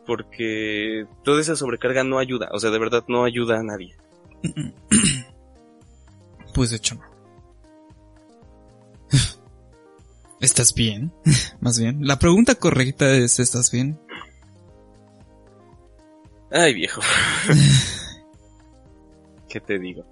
Porque 0.07 1.07
toda 1.25 1.41
esa 1.41 1.57
sobrecarga 1.57 2.05
no 2.05 2.19
ayuda, 2.19 2.49
o 2.53 2.59
sea, 2.59 2.71
de 2.71 2.79
verdad 2.79 3.05
no 3.09 3.25
ayuda 3.25 3.59
a 3.59 3.63
nadie. 3.63 3.97
Pues 6.53 6.71
de 6.71 6.79
hecho 6.79 6.97
no. 6.97 7.03
¿Estás 10.41 10.75
bien? 10.75 11.13
Más 11.61 11.79
bien. 11.79 12.07
La 12.07 12.19
pregunta 12.19 12.57
correcta 12.57 13.09
es 13.13 13.39
¿estás 13.39 13.71
bien? 13.71 14.01
Ay, 16.51 16.75
viejo. 16.75 17.01
¿Qué 19.49 19.61
te 19.61 19.79
digo? 19.79 20.05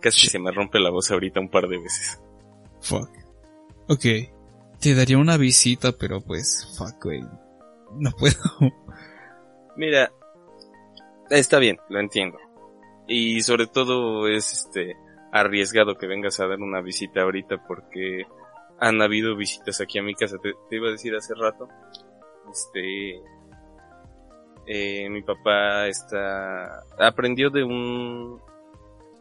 Casi 0.00 0.28
se 0.28 0.38
me 0.38 0.50
rompe 0.50 0.80
la 0.80 0.90
voz 0.90 1.10
ahorita 1.10 1.40
un 1.40 1.50
par 1.50 1.68
de 1.68 1.78
veces. 1.78 2.18
Fuck. 2.80 3.10
Ok. 3.90 4.04
Te 4.80 4.94
daría 4.94 5.18
una 5.18 5.36
visita, 5.36 5.90
pero 5.90 6.20
pues, 6.20 6.72
fuck, 6.78 7.02
güey. 7.02 7.22
No 7.98 8.12
puedo. 8.12 8.36
Mira, 9.76 10.12
está 11.28 11.58
bien, 11.58 11.76
lo 11.88 11.98
entiendo. 11.98 12.38
Y 13.08 13.42
sobre 13.42 13.66
todo 13.66 14.28
es 14.28 14.52
este 14.52 14.96
arriesgado 15.32 15.98
que 15.98 16.06
vengas 16.06 16.38
a 16.38 16.46
dar 16.46 16.60
una 16.60 16.80
visita 16.80 17.22
ahorita 17.22 17.66
porque 17.66 18.26
han 18.78 19.02
habido 19.02 19.36
visitas 19.36 19.80
aquí 19.80 19.98
a 19.98 20.04
mi 20.04 20.14
casa. 20.14 20.36
Te, 20.40 20.52
te 20.68 20.76
iba 20.76 20.86
a 20.86 20.92
decir 20.92 21.16
hace 21.16 21.34
rato. 21.34 21.66
Este 22.48 23.20
eh, 24.66 25.10
mi 25.10 25.22
papá 25.22 25.88
está 25.88 26.84
aprendió 26.96 27.50
de 27.50 27.64
un 27.64 28.40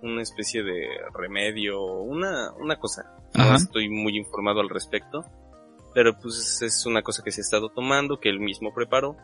una 0.01 0.21
especie 0.21 0.63
de 0.63 0.87
remedio, 1.13 1.81
una 1.81 2.51
una 2.53 2.77
cosa. 2.77 3.03
No 3.35 3.43
Ajá. 3.43 3.55
estoy 3.55 3.89
muy 3.89 4.17
informado 4.17 4.61
al 4.61 4.69
respecto, 4.69 5.25
pero 5.93 6.17
pues 6.19 6.61
es 6.61 6.85
una 6.85 7.01
cosa 7.01 7.23
que 7.23 7.31
se 7.31 7.41
ha 7.41 7.43
estado 7.43 7.69
tomando, 7.69 8.19
que 8.19 8.29
él 8.29 8.39
mismo 8.39 8.73
preparó 8.73 9.15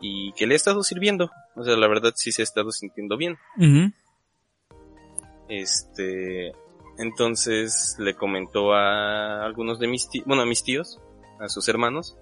y 0.00 0.32
que 0.32 0.46
le 0.46 0.54
ha 0.54 0.56
estado 0.56 0.82
sirviendo. 0.82 1.30
O 1.56 1.64
sea, 1.64 1.76
la 1.76 1.88
verdad 1.88 2.12
sí 2.14 2.32
se 2.32 2.42
ha 2.42 2.44
estado 2.44 2.70
sintiendo 2.70 3.16
bien. 3.16 3.38
Este, 5.48 6.52
Entonces 6.98 7.96
le 7.98 8.14
comentó 8.14 8.72
a 8.72 9.44
algunos 9.44 9.78
de 9.78 9.88
mis 9.88 10.08
tíos, 10.08 10.26
bueno, 10.26 10.42
a 10.42 10.46
mis 10.46 10.62
tíos, 10.62 11.00
a 11.40 11.48
sus 11.48 11.68
hermanos, 11.68 12.16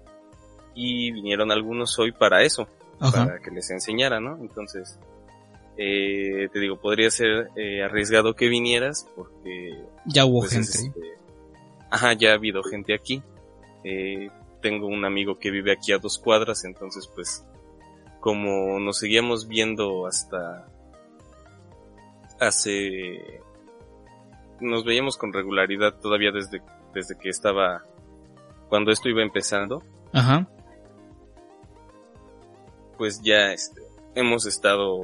y 0.75 1.11
vinieron 1.11 1.51
algunos 1.51 1.97
hoy 1.99 2.11
para 2.11 2.41
eso, 2.43 2.67
para 2.99 3.39
que 3.39 3.51
les 3.51 3.69
enseñara, 3.69 4.19
¿no? 4.19 4.37
Entonces, 4.37 4.99
eh, 5.77 6.49
te 6.51 6.59
digo, 6.59 6.79
podría 6.79 7.09
ser 7.09 7.49
eh, 7.55 7.83
arriesgado 7.83 8.35
que 8.35 8.47
vinieras 8.47 9.09
porque... 9.15 9.83
Ya 10.05 10.25
hubo 10.25 10.39
pues, 10.39 10.51
gente. 10.51 10.69
Este, 10.69 11.13
ajá, 11.89 12.13
ya 12.13 12.31
ha 12.31 12.35
habido 12.35 12.63
gente 12.63 12.93
aquí. 12.93 13.23
Eh, 13.83 14.29
tengo 14.61 14.87
un 14.87 15.05
amigo 15.05 15.37
que 15.39 15.51
vive 15.51 15.73
aquí 15.73 15.91
a 15.91 15.97
dos 15.97 16.17
cuadras, 16.17 16.63
entonces 16.63 17.07
pues 17.13 17.45
como 18.21 18.79
nos 18.79 18.99
seguíamos 18.99 19.49
viendo 19.49 20.07
hasta 20.07 20.65
hace 22.39 23.41
nos 24.61 24.85
veíamos 24.85 25.17
con 25.17 25.33
regularidad 25.33 25.99
todavía 25.99 26.31
desde 26.31 26.61
desde 26.93 27.17
que 27.17 27.27
estaba 27.27 27.83
cuando 28.69 28.91
esto 28.91 29.09
iba 29.09 29.21
empezando. 29.21 29.83
Ajá. 30.13 30.47
Pues 32.97 33.21
ya 33.21 33.51
este 33.51 33.82
hemos 34.15 34.45
estado 34.45 34.99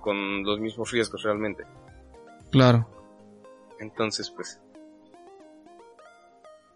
con 0.00 0.42
los 0.42 0.60
mismos 0.60 0.90
riesgos 0.90 1.22
realmente. 1.22 1.64
Claro. 2.50 2.88
Entonces, 3.80 4.30
pues 4.30 4.60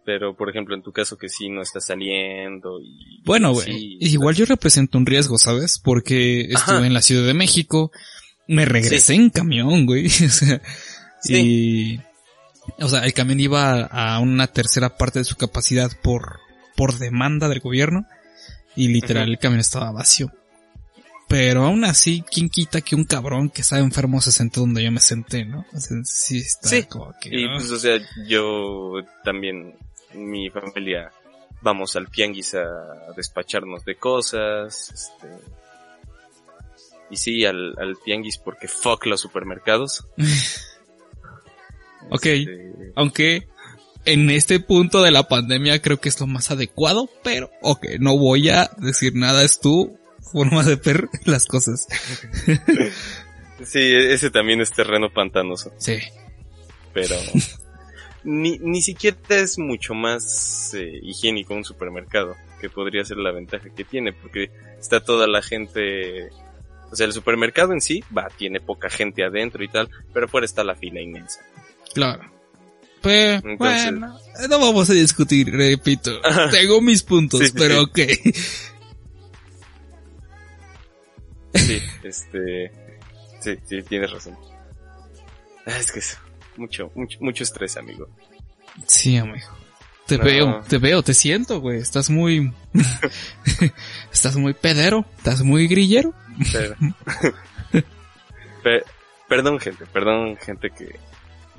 pero 0.09 0.35
por 0.35 0.49
ejemplo 0.49 0.75
en 0.75 0.81
tu 0.81 0.91
caso 0.91 1.19
que 1.19 1.29
sí 1.29 1.51
no 1.51 1.61
está 1.61 1.83
saliendo 1.83 2.81
y 2.81 3.21
bueno 3.27 3.53
güey 3.53 3.99
igual 4.01 4.35
yo 4.35 4.47
represento 4.47 4.97
un 4.97 5.05
riesgo 5.05 5.37
sabes 5.37 5.79
porque 5.79 6.47
estuve 6.49 6.87
en 6.87 6.95
la 6.95 7.03
Ciudad 7.03 7.27
de 7.27 7.35
México 7.35 7.93
me 8.47 8.65
regresé 8.65 9.17
en 9.17 9.29
camión 9.29 9.85
güey 9.85 10.07
o 10.25 10.31
sea 10.31 10.63
y 11.25 12.01
o 12.79 12.89
sea 12.89 13.05
el 13.05 13.13
camión 13.13 13.39
iba 13.39 13.83
a 13.83 14.19
una 14.21 14.47
tercera 14.47 14.97
parte 14.97 15.19
de 15.19 15.27
su 15.27 15.37
capacidad 15.37 15.91
por 16.03 16.41
por 16.75 16.97
demanda 16.99 17.51
del 17.51 17.61
gobierno 17.61 18.07
y 18.77 18.89
literal 18.89 19.29
el 19.29 19.39
camión 19.39 19.61
estaba 19.61 19.93
vacío 19.93 20.33
pero 21.29 21.65
aún 21.65 21.85
así, 21.85 22.25
¿quién 22.31 22.49
quita 22.49 22.81
que 22.81 22.97
un 22.97 23.05
cabrón 23.05 23.51
que 23.51 23.61
estaba 23.61 23.83
enfermo 23.83 24.21
se 24.21 24.33
sente 24.33 24.61
donde 24.61 24.83
yo 24.83 24.91
me 24.91 25.01
senté, 25.01 25.45
no? 25.45 25.67
O 25.75 25.79
sea, 25.79 25.99
sí, 26.05 26.39
está 26.39 26.69
sí. 26.69 26.85
como 26.85 27.15
que... 27.21 27.29
Y 27.31 27.47
pues, 27.49 27.71
o 27.71 27.79
sea, 27.79 27.99
yo 28.27 28.95
también 29.23 29.77
mi 30.15 30.49
familia 30.49 31.13
vamos 31.61 31.97
al 31.97 32.11
tianguis 32.11 32.55
a 32.55 32.65
despacharnos 33.15 33.85
de 33.85 33.97
cosas, 33.97 34.91
este, 34.91 35.29
y 37.11 37.17
sí, 37.17 37.45
al, 37.45 37.75
al 37.79 37.99
tianguis 38.03 38.39
porque 38.39 38.69
fuck 38.69 39.05
los 39.07 39.21
supermercados. 39.21 40.07
ok, 42.11 42.27
este, 42.27 42.93
aunque 42.95 43.49
en 44.07 44.31
este 44.31 44.61
punto 44.61 45.03
de 45.03 45.11
la 45.11 45.29
pandemia 45.29 45.83
creo 45.83 46.01
que 46.01 46.09
es 46.09 46.19
lo 46.21 46.27
más 46.27 46.51
adecuado, 46.51 47.11
pero 47.23 47.51
ok, 47.61 47.87
no 48.01 48.17
voy 48.17 48.49
a 48.49 48.71
decir 48.79 49.15
nada, 49.15 49.45
es 49.45 49.61
tu 49.61 49.99
forma 50.21 50.63
de 50.65 50.77
ver 50.77 51.09
las 51.25 51.47
cosas. 51.47 51.87
sí, 53.65 53.81
ese 53.81 54.31
también 54.31 54.61
es 54.61 54.71
terreno 54.73 55.11
pantanoso. 55.11 55.73
Sí. 55.79 55.99
Pero 56.93 57.17
ni, 58.25 58.59
ni 58.59 58.83
siquiera 58.83 59.17
es 59.29 59.59
mucho 59.59 59.95
más 59.95 60.75
eh, 60.75 61.01
higiénico 61.03 61.55
un 61.55 61.65
supermercado, 61.65 62.37
que 62.61 62.69
podría 62.71 63.05
ser 63.05 63.19
la 63.19 63.33
ventaja 63.33 63.69
que 63.75 63.85
tiene, 63.85 64.13
porque 64.13 64.51
está 64.79 65.01
toda 65.01 65.27
la 65.27 65.43
gente, 65.43 66.31
o 66.91 66.97
sea, 66.97 67.07
el 67.07 67.13
supermercado 67.13 67.73
en 67.73 67.81
sí, 67.81 68.03
va, 68.17 68.29
tiene 68.37 68.61
poca 68.61 68.91
gente 68.91 69.25
adentro 69.25 69.63
y 69.63 69.69
tal, 69.69 69.89
pero 70.13 70.27
afuera 70.27 70.45
está 70.45 70.65
la 70.65 70.75
fila 70.75 71.01
inmensa. 71.01 71.41
Claro. 71.95 72.39
Pues, 73.01 73.41
bueno, 73.59 74.19
no 74.49 74.59
vamos 74.59 74.91
a 74.91 74.93
discutir, 74.93 75.51
repito. 75.53 76.21
Tengo 76.51 76.81
mis 76.81 77.03
puntos, 77.03 77.53
pero 77.53 77.83
ok. 77.83 77.99
Sí, 81.55 81.81
este, 82.03 82.73
sí, 83.41 83.59
sí, 83.65 83.83
tienes 83.83 84.11
razón. 84.11 84.37
Ah, 85.67 85.79
es 85.79 85.93
que 85.93 85.99
eso 85.99 86.19
mucho, 86.59 86.91
mucho, 86.95 87.19
mucho 87.21 87.45
estrés, 87.45 87.77
amigo. 87.77 88.09
Sí, 88.87 89.17
amigo. 89.17 89.47
Te 90.07 90.17
veo, 90.17 90.63
te 90.67 90.79
veo, 90.79 91.03
te 91.03 91.15
siento, 91.15 91.61
güey. 91.61 91.79
Estás 91.79 92.11
muy, 92.11 92.53
estás 94.13 94.37
muy 94.37 94.55
pedero, 94.55 95.05
estás 95.17 95.43
muy 95.43 95.69
grillero. 95.69 96.15
perdón, 99.29 99.61
gente, 99.61 99.85
perdón, 99.87 100.37
gente 100.39 100.71
que 100.71 100.85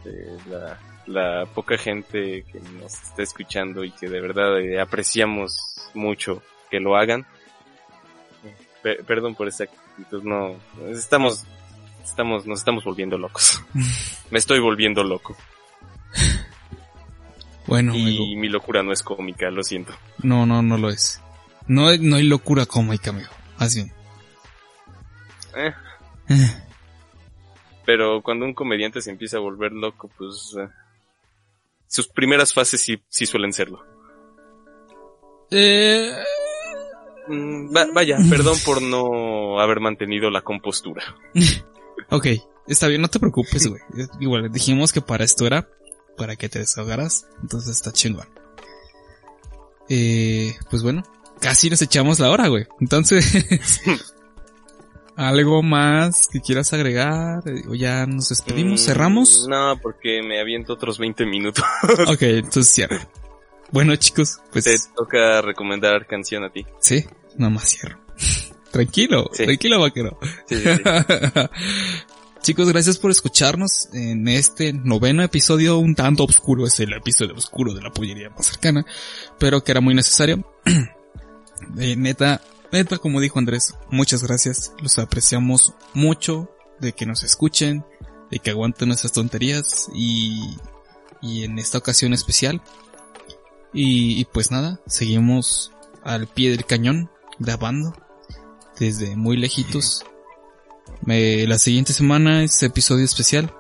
eh, 0.06 0.38
la, 0.50 0.80
la, 1.06 1.46
poca 1.46 1.78
gente 1.78 2.44
que 2.52 2.60
nos 2.80 2.94
está 2.94 3.22
escuchando 3.22 3.84
y 3.84 3.92
que 3.92 4.10
de 4.10 4.20
verdad 4.20 4.60
eh, 4.60 4.80
apreciamos 4.80 5.56
mucho 5.94 6.42
que 6.72 6.80
lo 6.80 6.96
hagan. 6.96 7.28
Perdón 8.82 9.36
por 9.36 9.48
esa 9.48 9.66
actitud, 9.66 10.24
no, 10.24 10.56
estamos 10.90 11.46
Estamos, 12.10 12.48
nos 12.48 12.60
estamos 12.60 12.84
volviendo 12.84 13.18
locos. 13.18 13.64
Me 14.32 14.40
estoy 14.40 14.60
volviendo 14.60 15.04
loco. 15.04 15.38
Bueno, 17.68 17.94
y 17.96 18.36
mi 18.36 18.50
locura 18.50 18.82
no 18.82 18.92
es 18.92 19.04
cómica, 19.04 19.52
lo 19.52 19.64
siento. 19.64 19.94
No, 20.24 20.44
no, 20.48 20.64
no 20.64 20.78
lo 20.78 20.90
es. 20.90 21.22
No, 21.68 21.96
no 21.98 22.16
hay 22.16 22.24
locura 22.24 22.66
cómica, 22.66 23.12
amigo. 23.12 23.30
Así. 23.60 23.82
Eh. 25.56 25.72
eh. 26.30 26.64
Pero 27.86 28.24
cuando 28.24 28.46
un 28.46 28.56
comediante 28.56 29.02
se 29.02 29.12
empieza 29.12 29.38
a 29.38 29.42
volver 29.42 29.72
loco, 29.72 30.10
pues 30.18 30.56
eh, 30.60 30.68
sus 31.88 32.08
primeras 32.08 32.56
fases 32.56 32.82
sí, 32.82 33.00
sí 33.08 33.28
suelen 33.28 33.54
serlo. 33.54 33.86
Eh... 35.52 36.12
Mm, 37.30 37.72
vaya, 37.94 38.18
perdón 38.30 38.58
por 38.66 38.82
no 38.82 39.60
haber 39.62 39.80
mantenido 39.80 40.30
la 40.30 40.42
compostura. 40.42 41.04
Ok, 42.12 42.26
está 42.66 42.88
bien, 42.88 43.02
no 43.02 43.08
te 43.08 43.20
preocupes, 43.20 43.68
güey. 43.68 43.82
Igual, 44.20 44.52
dijimos 44.52 44.92
que 44.92 45.02
para 45.02 45.26
esto 45.26 45.46
era 45.46 45.70
para 46.18 46.38
que 46.38 46.50
te 46.50 46.58
desahogaras, 46.58 47.28
entonces 47.42 47.76
está 47.76 47.92
chingón. 47.92 48.28
Eh, 49.90 50.56
pues 50.72 50.82
bueno, 50.82 51.04
casi 51.40 51.70
nos 51.70 51.82
echamos 51.82 52.20
la 52.20 52.32
hora, 52.32 52.48
güey. 52.48 52.66
Entonces, 52.80 53.82
¿algo 55.16 55.62
más 55.62 56.28
que 56.32 56.40
quieras 56.40 56.74
agregar? 56.74 57.44
¿O 57.68 57.76
ya 57.76 58.08
nos 58.08 58.30
despedimos? 58.30 58.82
Mm, 58.82 58.84
¿Cerramos? 58.86 59.48
No, 59.48 59.78
porque 59.82 60.24
me 60.24 60.40
aviento 60.40 60.74
otros 60.74 60.98
20 60.98 61.26
minutos. 61.26 61.66
ok, 62.08 62.22
entonces 62.22 62.74
cierro. 62.74 62.98
Bueno, 63.72 63.96
chicos, 63.98 64.40
pues... 64.52 64.66
Te 64.66 64.78
toca 64.96 65.42
recomendar 65.42 66.08
canción 66.08 66.44
a 66.44 66.50
ti. 66.50 66.66
Sí, 66.80 67.06
nomás 67.38 67.70
cierro. 67.70 68.00
Tranquilo, 68.72 69.30
tranquilo 69.34 69.80
vaquero. 69.80 70.20
Chicos, 72.42 72.70
gracias 72.70 72.98
por 72.98 73.12
escucharnos 73.12 73.90
en 73.94 74.28
este 74.28 74.74
noveno 74.74 75.24
episodio, 75.24 75.78
un 75.80 75.96
tanto 75.96 76.24
oscuro, 76.24 76.66
es 76.66 76.80
el 76.80 76.94
episodio 76.94 77.36
oscuro 77.36 77.74
de 77.74 77.82
la 77.82 77.92
pollería 77.92 78.30
más 78.30 78.46
cercana, 78.46 78.86
pero 79.40 79.64
que 79.64 79.72
era 79.72 79.82
muy 79.82 79.94
necesario. 79.94 80.46
eh, 81.80 81.96
neta, 81.98 82.42
neta, 82.72 82.98
como 82.98 83.20
dijo 83.20 83.40
Andrés, 83.40 83.74
muchas 83.90 84.24
gracias, 84.24 84.72
los 84.82 85.00
apreciamos 85.00 85.74
mucho 85.94 86.50
de 86.80 86.94
que 86.94 87.06
nos 87.06 87.24
escuchen, 87.24 87.84
de 88.32 88.40
que 88.40 88.52
aguanten 88.52 88.90
nuestras 88.90 89.12
tonterías 89.12 89.90
y, 89.94 90.58
y 91.22 91.44
en 91.44 91.60
esta 91.60 91.80
ocasión 91.80 92.14
especial. 92.14 92.62
Y, 93.74 94.20
y 94.20 94.26
pues 94.26 94.50
nada, 94.50 94.80
seguimos 94.88 95.74
al 96.04 96.28
pie 96.28 96.52
del 96.52 96.66
cañón 96.66 97.10
grabando 97.40 97.94
desde 98.80 99.16
muy 99.16 99.38
lejitos. 99.38 100.06
la 101.06 101.60
siguiente 101.60 101.94
semana 101.94 102.44
es 102.44 102.62
episodio 102.64 103.06
especial. 103.06 103.54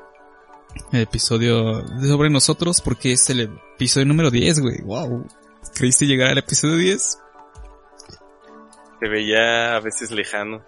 El 0.91 1.01
episodio 1.01 1.83
sobre 2.01 2.29
nosotros 2.29 2.81
porque 2.81 3.13
es 3.13 3.29
el 3.29 3.59
episodio 3.75 4.05
número 4.05 4.29
10, 4.29 4.59
güey. 4.59 4.81
Wow. 4.81 5.25
¿Creíste 5.75 6.05
llegar 6.05 6.31
al 6.31 6.37
episodio 6.37 6.75
10? 6.77 7.19
Se 8.99 9.07
veía 9.07 9.75
a 9.75 9.79
veces 9.79 10.11
lejano. 10.11 10.61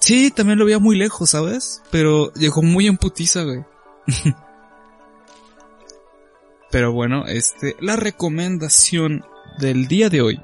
Sí, 0.00 0.30
también 0.30 0.58
lo 0.58 0.64
veía 0.64 0.78
muy 0.78 0.96
lejos, 0.96 1.30
¿sabes? 1.30 1.82
Pero 1.90 2.32
llegó 2.34 2.62
muy 2.62 2.86
en 2.86 2.96
putiza, 2.96 3.42
güey. 3.42 3.64
Pero 6.70 6.92
bueno, 6.92 7.26
este, 7.26 7.76
la 7.80 7.96
recomendación 7.96 9.24
del 9.58 9.88
día 9.88 10.10
de 10.10 10.20
hoy 10.20 10.40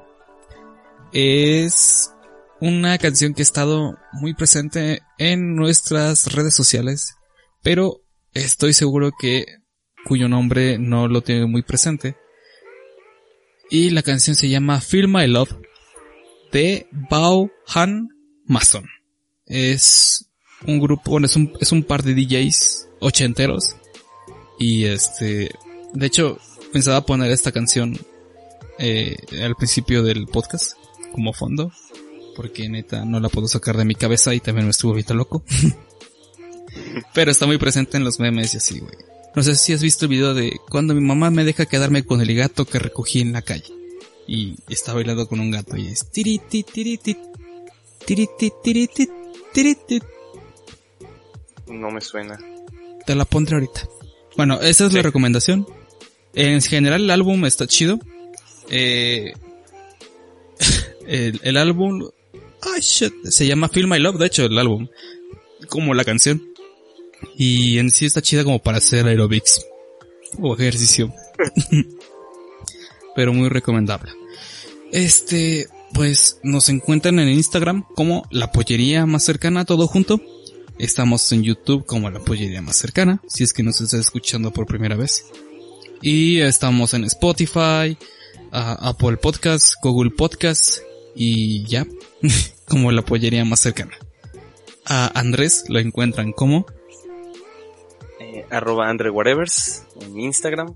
es 1.15 2.11
una 2.59 2.97
canción 2.97 3.33
que 3.33 3.41
ha 3.41 3.43
estado 3.43 3.97
muy 4.11 4.33
presente 4.33 5.01
en 5.17 5.55
nuestras 5.55 6.33
redes 6.33 6.53
sociales, 6.53 7.15
pero 7.63 8.01
estoy 8.33 8.73
seguro 8.73 9.11
que 9.17 9.45
cuyo 10.03 10.27
nombre 10.27 10.77
no 10.77 11.07
lo 11.07 11.21
tiene 11.21 11.45
muy 11.45 11.61
presente. 11.61 12.17
Y 13.71 13.91
la 13.91 14.03
canción 14.03 14.35
se 14.35 14.49
llama 14.49 14.81
Feel 14.81 15.07
My 15.07 15.25
Love 15.25 15.55
de 16.51 16.89
Bao 17.09 17.49
Han 17.73 18.09
Mason. 18.45 18.85
Es 19.45 20.29
un 20.67 20.81
grupo, 20.81 21.11
bueno, 21.11 21.27
es 21.27 21.35
un, 21.37 21.53
es 21.61 21.71
un 21.71 21.83
par 21.83 22.03
de 22.03 22.13
DJs 22.13 22.89
ochenteros 22.99 23.77
Y 24.59 24.83
este, 24.83 25.49
de 25.93 26.05
hecho, 26.05 26.39
pensaba 26.73 27.05
poner 27.05 27.31
esta 27.31 27.53
canción 27.53 27.97
eh, 28.79 29.15
al 29.41 29.55
principio 29.55 30.03
del 30.03 30.27
podcast 30.27 30.73
como 31.15 31.31
fondo, 31.31 31.71
porque 32.35 32.67
neta 32.67 33.05
no 33.05 33.21
la 33.21 33.29
puedo 33.29 33.47
sacar 33.47 33.77
de 33.77 33.85
mi 33.85 33.95
cabeza 33.95 34.35
y 34.35 34.41
también 34.41 34.65
me 34.65 34.71
estuvo 34.71 34.91
ahorita 34.91 35.13
loco. 35.13 35.43
Pero 37.13 37.31
está 37.31 37.45
muy 37.45 37.57
presente 37.57 37.95
en 37.95 38.03
los 38.03 38.19
memes 38.19 38.53
y 38.53 38.57
así, 38.57 38.79
güey. 38.79 38.93
No 39.33 39.43
sé 39.43 39.55
si 39.55 39.71
has 39.71 39.81
visto 39.81 40.05
el 40.05 40.09
video 40.09 40.33
de 40.33 40.59
cuando 40.69 40.93
mi 40.93 40.99
mamá 40.99 41.31
me 41.31 41.45
deja 41.45 41.65
quedarme 41.65 42.03
con 42.03 42.19
el 42.19 42.35
gato 42.35 42.65
que 42.65 42.79
recogí 42.79 43.21
en 43.21 43.31
la 43.31 43.41
calle. 43.41 43.73
Y 44.27 44.55
está 44.67 44.93
bailando 44.93 45.27
con 45.27 45.39
un 45.39 45.51
gato 45.51 45.77
y 45.77 45.87
es 45.87 46.11
tiriti 46.11 46.63
tiriti 46.63 47.15
tiriti 48.05 48.51
tiriti 48.61 49.09
tiriti. 49.53 49.99
No 51.67 51.91
me 51.91 52.01
suena. 52.01 52.37
Te 53.05 53.15
la 53.15 53.23
pondré 53.23 53.55
ahorita. 53.55 53.87
Bueno, 54.35 54.59
esa 54.61 54.85
es 54.85 54.93
la 54.93 55.01
recomendación. 55.01 55.65
En 56.33 56.61
general 56.61 57.03
el 57.03 57.11
álbum 57.11 57.45
está 57.45 57.67
chido. 57.67 57.99
Eh, 58.69 59.33
el, 61.07 61.39
el 61.43 61.57
álbum... 61.57 62.09
Ay, 62.61 62.81
shit. 62.81 63.13
Se 63.25 63.45
llama 63.45 63.69
Feel 63.69 63.87
My 63.87 63.99
Love, 63.99 64.17
de 64.17 64.25
hecho, 64.25 64.45
el 64.45 64.57
álbum. 64.57 64.87
Como 65.69 65.93
la 65.93 66.03
canción. 66.03 66.41
Y 67.37 67.77
en 67.77 67.89
sí 67.89 68.05
está 68.05 68.21
chida 68.21 68.43
como 68.43 68.59
para 68.59 68.77
hacer 68.77 69.05
aerobics. 69.07 69.65
O 70.39 70.53
ejercicio. 70.55 71.13
Pero 73.15 73.33
muy 73.33 73.49
recomendable. 73.49 74.11
Este, 74.91 75.67
pues 75.93 76.39
nos 76.43 76.69
encuentran 76.69 77.19
en 77.19 77.29
Instagram 77.29 77.85
como 77.95 78.27
la 78.31 78.51
pollería 78.51 79.05
más 79.05 79.23
cercana, 79.23 79.65
todo 79.65 79.87
junto. 79.87 80.21
Estamos 80.77 81.31
en 81.31 81.43
YouTube 81.43 81.85
como 81.85 82.09
la 82.09 82.19
pollería 82.19 82.61
más 82.61 82.75
cercana, 82.75 83.21
si 83.27 83.45
es 83.45 83.53
que 83.53 83.63
nos 83.63 83.79
estás 83.79 84.01
escuchando 84.01 84.51
por 84.51 84.65
primera 84.65 84.97
vez. 84.97 85.25
Y 86.01 86.39
estamos 86.39 86.93
en 86.93 87.05
Spotify, 87.05 87.97
Apple 88.51 89.17
Podcasts, 89.17 89.75
Google 89.81 90.11
Podcasts 90.11 90.81
y 91.15 91.63
ya, 91.65 91.87
como 92.67 92.91
la 92.91 93.01
pollería 93.01 93.45
más 93.45 93.61
cercana. 93.61 93.97
A 94.85 95.19
Andrés 95.19 95.65
lo 95.69 95.79
encuentran 95.79 96.31
como 96.31 96.67
eh, 98.19 98.45
arroba 98.51 98.89
Andre 98.89 99.11
en 100.01 100.19
Instagram. 100.19 100.75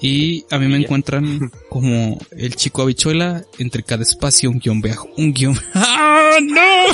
Y 0.00 0.44
a 0.50 0.58
mí 0.58 0.66
me 0.66 0.76
encuentran 0.76 1.50
como 1.68 2.18
el 2.32 2.56
chico 2.56 2.82
habichuela 2.82 3.44
entre 3.58 3.82
cada 3.82 4.02
espacio 4.02 4.50
un 4.50 4.58
guion 4.58 4.80
bajo. 4.80 5.08
Un 5.16 5.32
guion. 5.32 5.56
¡Ah, 5.74 6.38
no! 6.42 6.84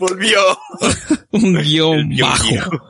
Volvió. 0.00 0.40
un 1.30 1.54
guion 1.62 2.10
bajo. 2.20 2.88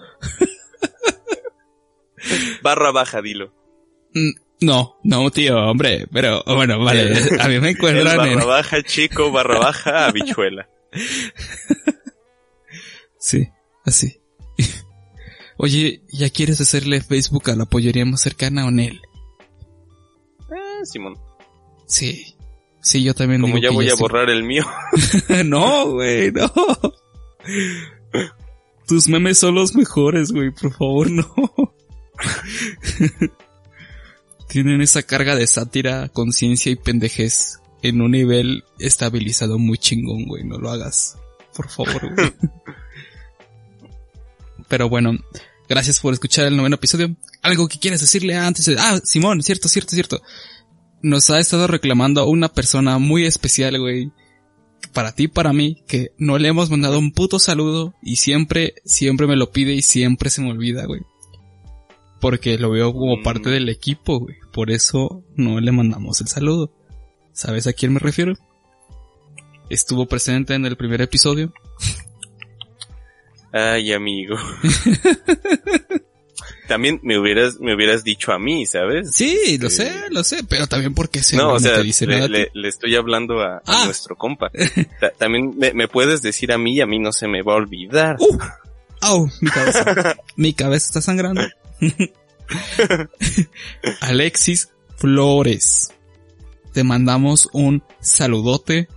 Barra 2.63 2.91
baja, 2.93 3.21
dilo. 3.21 3.53
No, 4.65 4.99
no, 5.05 5.31
tío, 5.31 5.59
hombre, 5.59 6.07
pero 6.11 6.43
bueno, 6.47 6.79
vale, 6.79 7.13
a 7.39 7.49
mí 7.49 7.61
me 7.61 7.71
encuentran 7.71 8.17
barra 8.17 8.45
baja 8.47 8.83
chico, 8.83 9.31
barra 9.31 9.59
baja 9.59 10.07
habichuela. 10.07 10.71
sí, 13.19 13.47
así. 13.85 14.23
Oye, 15.59 16.01
¿ya 16.09 16.31
quieres 16.31 16.63
hacerle 16.63 17.03
Facebook 17.03 17.51
a 17.51 17.57
la 17.57 17.67
pollería 17.67 18.07
más 18.07 18.23
cercana 18.23 18.65
o 18.65 18.71
Nel? 18.71 19.03
Eh, 20.51 20.85
Simón. 20.85 21.19
Sí. 21.87 22.35
Sí, 22.81 23.03
yo 23.03 23.15
también 23.15 23.43
Como 23.43 23.59
ya 23.59 23.71
voy 23.71 23.91
a 23.91 23.95
borrar 23.95 24.31
el 24.31 24.45
mío. 24.45 24.65
no, 25.45 25.91
güey, 25.91 26.33
no. 26.33 26.51
Tus 28.87 29.09
memes 29.09 29.39
son 29.39 29.57
los 29.57 29.75
mejores, 29.75 30.33
güey, 30.33 30.51
por 30.51 30.73
favor, 30.73 31.11
no. 31.11 31.35
Tienen 34.55 34.83
esa 34.83 35.03
carga 35.03 35.35
de 35.35 35.49
sátira, 35.49 36.09
conciencia 36.11 36.71
y 36.71 36.77
pendejez 36.77 37.59
en 37.83 38.01
un 38.01 38.13
nivel 38.13 38.63
estabilizado 38.79 39.59
muy 39.59 39.79
chingón, 39.79 40.27
güey, 40.27 40.45
no 40.45 40.59
lo 40.59 40.71
hagas. 40.71 41.19
Por 41.57 41.69
favor, 41.69 42.15
güey. 42.15 42.33
Pero 44.69 44.89
bueno, 44.89 45.19
gracias 45.69 45.99
por 45.99 46.13
escuchar 46.13 46.47
el 46.47 46.57
noveno 46.57 46.77
episodio. 46.77 47.17
Algo 47.43 47.67
que 47.67 47.81
quieres 47.81 48.01
decirle 48.01 48.37
antes 48.37 48.67
de... 48.67 48.77
Ah, 48.79 49.01
Simón, 49.03 49.43
cierto, 49.43 49.69
cierto, 49.69 49.91
cierto. 49.91 50.23
Nos 51.03 51.31
ha 51.31 51.41
estado 51.41 51.67
reclamando 51.67 52.25
una 52.29 52.49
persona 52.49 53.01
muy 53.01 53.27
especial, 53.27 53.81
güey. 53.81 54.13
Para 54.93 55.17
ti, 55.17 55.27
para 55.27 55.53
mí, 55.53 55.83
que 55.89 56.13
no 56.17 56.39
le 56.39 56.47
hemos 56.47 56.71
mandado 56.71 57.01
un 57.01 57.11
puto 57.11 57.41
saludo 57.41 57.97
y 58.01 58.17
siempre, 58.17 58.75
siempre 58.85 59.27
me 59.27 59.35
lo 59.35 59.51
pide 59.51 59.75
y 59.75 59.83
siempre 59.83 60.31
se 60.31 60.43
me 60.43 60.53
olvida, 60.53 60.87
güey. 60.87 61.01
Porque 62.21 62.57
lo 62.57 62.71
veo 62.71 62.93
como 62.93 63.21
parte 63.21 63.49
mm. 63.49 63.53
del 63.53 63.69
equipo, 63.69 64.21
güey. 64.21 64.44
Por 64.55 64.71
eso 64.71 65.25
no 65.35 65.61
le 65.61 65.73
mandamos 65.73 66.21
el 66.21 66.29
saludo. 66.29 66.71
¿Sabes 67.33 67.67
a 67.67 67.73
quién 67.73 67.93
me 67.93 67.99
refiero? 67.99 68.35
Estuvo 69.69 70.07
presente 70.07 70.55
en 70.55 70.65
el 70.65 70.77
primer 70.77 71.03
episodio. 71.03 71.53
Ay, 73.53 73.93
amigo. 73.93 74.37
también 76.69 77.01
me 77.03 77.19
hubieras, 77.19 77.59
me 77.59 77.75
hubieras 77.75 78.05
dicho 78.05 78.31
a 78.31 78.39
mí, 78.39 78.65
¿sabes? 78.65 79.11
Sí, 79.13 79.59
lo 79.59 79.71
sé, 79.71 79.93
lo 80.11 80.23
sé, 80.23 80.45
pero 80.49 80.69
también 80.69 80.95
porque 80.95 81.21
se 81.25 81.37
no, 81.37 81.55
o 81.55 81.59
sea, 81.59 81.83
le, 81.83 82.51
le, 82.55 82.69
estoy 82.69 82.95
hablando 82.95 83.41
a, 83.41 83.61
ah. 83.67 83.83
nuestro 83.87 84.15
compa. 84.15 84.53
también 85.19 85.57
me, 85.57 85.89
puedes 85.89 86.23
decir 86.23 86.53
a 86.53 86.59
mí 86.59 86.77
y 86.77 86.81
a 86.81 86.87
mí 86.87 87.01
no 87.01 87.13
se 87.13 87.27
me 87.27 87.43
va 87.43 87.55
a 87.55 87.57
olvidar. 87.57 88.17
Uh, 88.21 88.39
au, 89.01 89.31
mi 89.41 89.51
cabeza. 89.51 90.17
mi 90.37 90.55
cabeza 90.55 90.87
está 90.87 91.01
sangrando. 91.01 91.43
Alexis 94.01 94.71
Flores. 94.97 95.93
Te 96.73 96.85
mandamos 96.85 97.49
un 97.53 97.83
saludote 98.01 98.89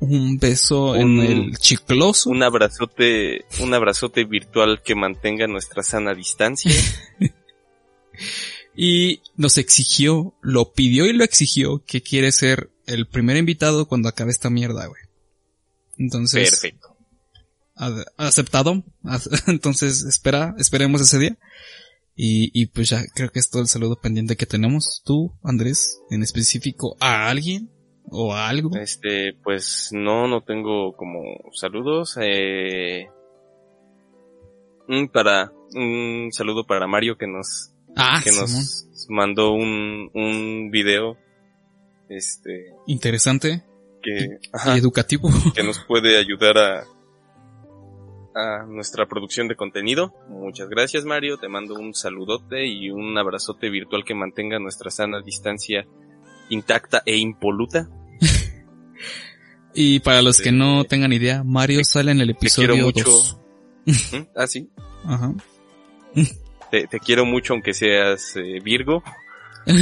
un 0.00 0.38
beso 0.38 0.94
en 0.96 1.20
el 1.20 1.58
chicloso. 1.58 2.30
Un 2.30 2.42
abrazote, 2.42 3.44
un 3.60 3.74
abrazote 3.74 4.24
virtual 4.24 4.80
que 4.82 4.94
mantenga 4.94 5.46
nuestra 5.46 5.82
sana 5.82 6.14
distancia. 6.14 6.72
y 8.76 9.22
nos 9.36 9.58
exigió, 9.58 10.34
lo 10.40 10.72
pidió 10.72 11.06
y 11.06 11.12
lo 11.12 11.24
exigió 11.24 11.82
que 11.84 12.02
quiere 12.02 12.30
ser 12.32 12.70
el 12.86 13.06
primer 13.06 13.36
invitado 13.36 13.86
cuando 13.86 14.08
acabe 14.08 14.30
esta 14.30 14.50
mierda, 14.50 14.86
güey. 14.86 15.02
Entonces. 15.98 16.50
Perfecto. 16.50 16.96
Aceptado. 18.16 18.84
Entonces, 19.46 20.04
espera, 20.04 20.54
esperemos 20.58 21.00
ese 21.00 21.18
día. 21.18 21.38
Y, 22.20 22.50
y 22.52 22.66
pues 22.66 22.90
ya 22.90 23.04
creo 23.14 23.30
que 23.30 23.38
es 23.38 23.48
todo 23.48 23.62
el 23.62 23.68
saludo 23.68 23.94
pendiente 24.00 24.36
que 24.36 24.44
tenemos. 24.44 25.02
Tú, 25.04 25.38
Andrés, 25.44 26.02
en 26.10 26.24
específico, 26.24 26.96
a 26.98 27.28
alguien 27.28 27.70
o 28.10 28.34
algo? 28.34 28.76
Este, 28.76 29.34
pues 29.44 29.90
no, 29.92 30.26
no 30.26 30.42
tengo 30.42 30.96
como 30.96 31.20
saludos. 31.52 32.18
Eh, 32.20 33.06
para 35.12 35.52
un 35.74 36.30
saludo 36.32 36.66
para 36.66 36.88
Mario 36.88 37.16
que 37.16 37.28
nos 37.28 37.72
ah, 37.96 38.20
que 38.24 38.30
nos 38.32 38.88
mandó 39.08 39.52
un 39.52 40.10
un 40.14 40.70
video 40.70 41.18
este 42.08 42.72
interesante 42.86 43.64
que 44.02 44.38
y 44.66 44.78
educativo 44.78 45.28
que 45.54 45.62
nos 45.62 45.78
puede 45.80 46.16
ayudar 46.16 46.56
a 46.56 46.84
a 48.38 48.64
nuestra 48.64 49.06
producción 49.06 49.48
de 49.48 49.56
contenido. 49.56 50.14
Muchas 50.28 50.68
gracias 50.68 51.04
Mario, 51.04 51.38
te 51.38 51.48
mando 51.48 51.74
un 51.74 51.94
saludote 51.94 52.66
y 52.66 52.90
un 52.90 53.16
abrazote 53.18 53.68
virtual 53.68 54.04
que 54.04 54.14
mantenga 54.14 54.58
nuestra 54.58 54.90
sana 54.90 55.20
distancia 55.20 55.86
intacta 56.48 57.02
e 57.04 57.16
impoluta. 57.16 57.88
y 59.74 60.00
para 60.00 60.22
los 60.22 60.38
que 60.38 60.52
no 60.52 60.84
tengan 60.84 61.12
idea, 61.12 61.42
Mario 61.44 61.84
sale 61.84 62.12
en 62.12 62.20
el 62.20 62.30
episodio 62.30 62.86
te 62.86 62.92
quiero 62.92 63.10
mucho. 63.10 63.40
Ah, 64.36 64.46
sí. 64.46 64.68
Ajá. 65.04 65.34
Te, 66.70 66.86
quiero 67.00 67.24
mucho 67.24 67.54
aunque 67.54 67.74
seas 67.74 68.36
eh, 68.36 68.60
Virgo. 68.62 69.02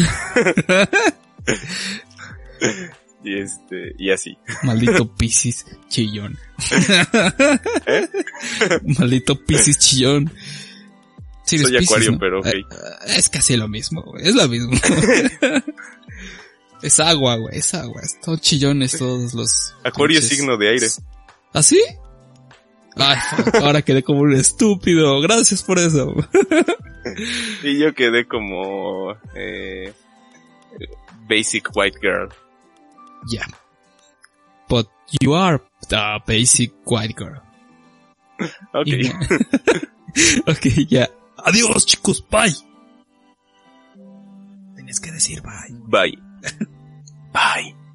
y 3.27 3.41
este, 3.41 3.95
y 3.99 4.11
así. 4.11 4.39
Maldito 4.63 5.13
Piscis 5.17 5.67
chillón. 5.89 6.39
¿Eh? 7.87 8.09
Maldito 8.99 9.45
Piscis 9.45 9.79
chillón. 9.79 10.33
Soy 11.45 11.77
acuario, 11.77 12.19
pero 12.19 12.41
ok. 12.41 12.47
Eh, 12.47 12.65
es 13.17 13.29
casi 13.29 13.57
lo 13.57 13.69
mismo, 13.69 14.15
es 14.19 14.35
lo 14.35 14.49
mismo. 14.49 14.73
Es 16.83 17.01
agua, 17.01 17.37
güey, 17.37 17.59
es 17.59 17.75
agua. 17.75 18.03
Todo 18.23 18.37
chillones 18.37 18.99
todos 18.99 19.33
los... 19.33 19.75
Acuario 19.83 20.19
es 20.19 20.29
signo 20.29 20.59
de 20.59 20.69
aire. 20.69 20.87
¿Ah, 21.55 21.63
sí? 21.63 21.83
Ay, 22.95 23.17
ahora 23.63 23.81
quedé 23.81 24.03
como 24.03 24.21
un 24.21 24.35
estúpido. 24.35 25.19
Gracias 25.23 25.63
por 25.63 25.79
eso. 25.79 26.15
y 27.63 27.79
yo 27.79 27.95
quedé 27.95 28.27
como... 28.27 29.17
Eh, 29.35 29.91
basic 31.29 31.71
white 31.75 31.99
girl. 32.01 32.29
Yeah. 33.29 33.47
But 34.69 34.87
you 35.21 35.35
are 35.35 35.61
the 35.89 36.21
basic 36.27 36.73
white 36.85 37.15
girl. 37.15 37.41
Ok. 38.75 38.91
ok, 40.47 40.65
ya. 40.89 41.07
Adiós, 41.37 41.87
chicos. 41.87 42.21
Bye. 42.21 42.55
Tienes 44.75 45.01
que 45.01 45.11
decir 45.13 45.43
bye. 45.43 45.73
Bye. 45.89 46.19
Bye. 47.33 47.86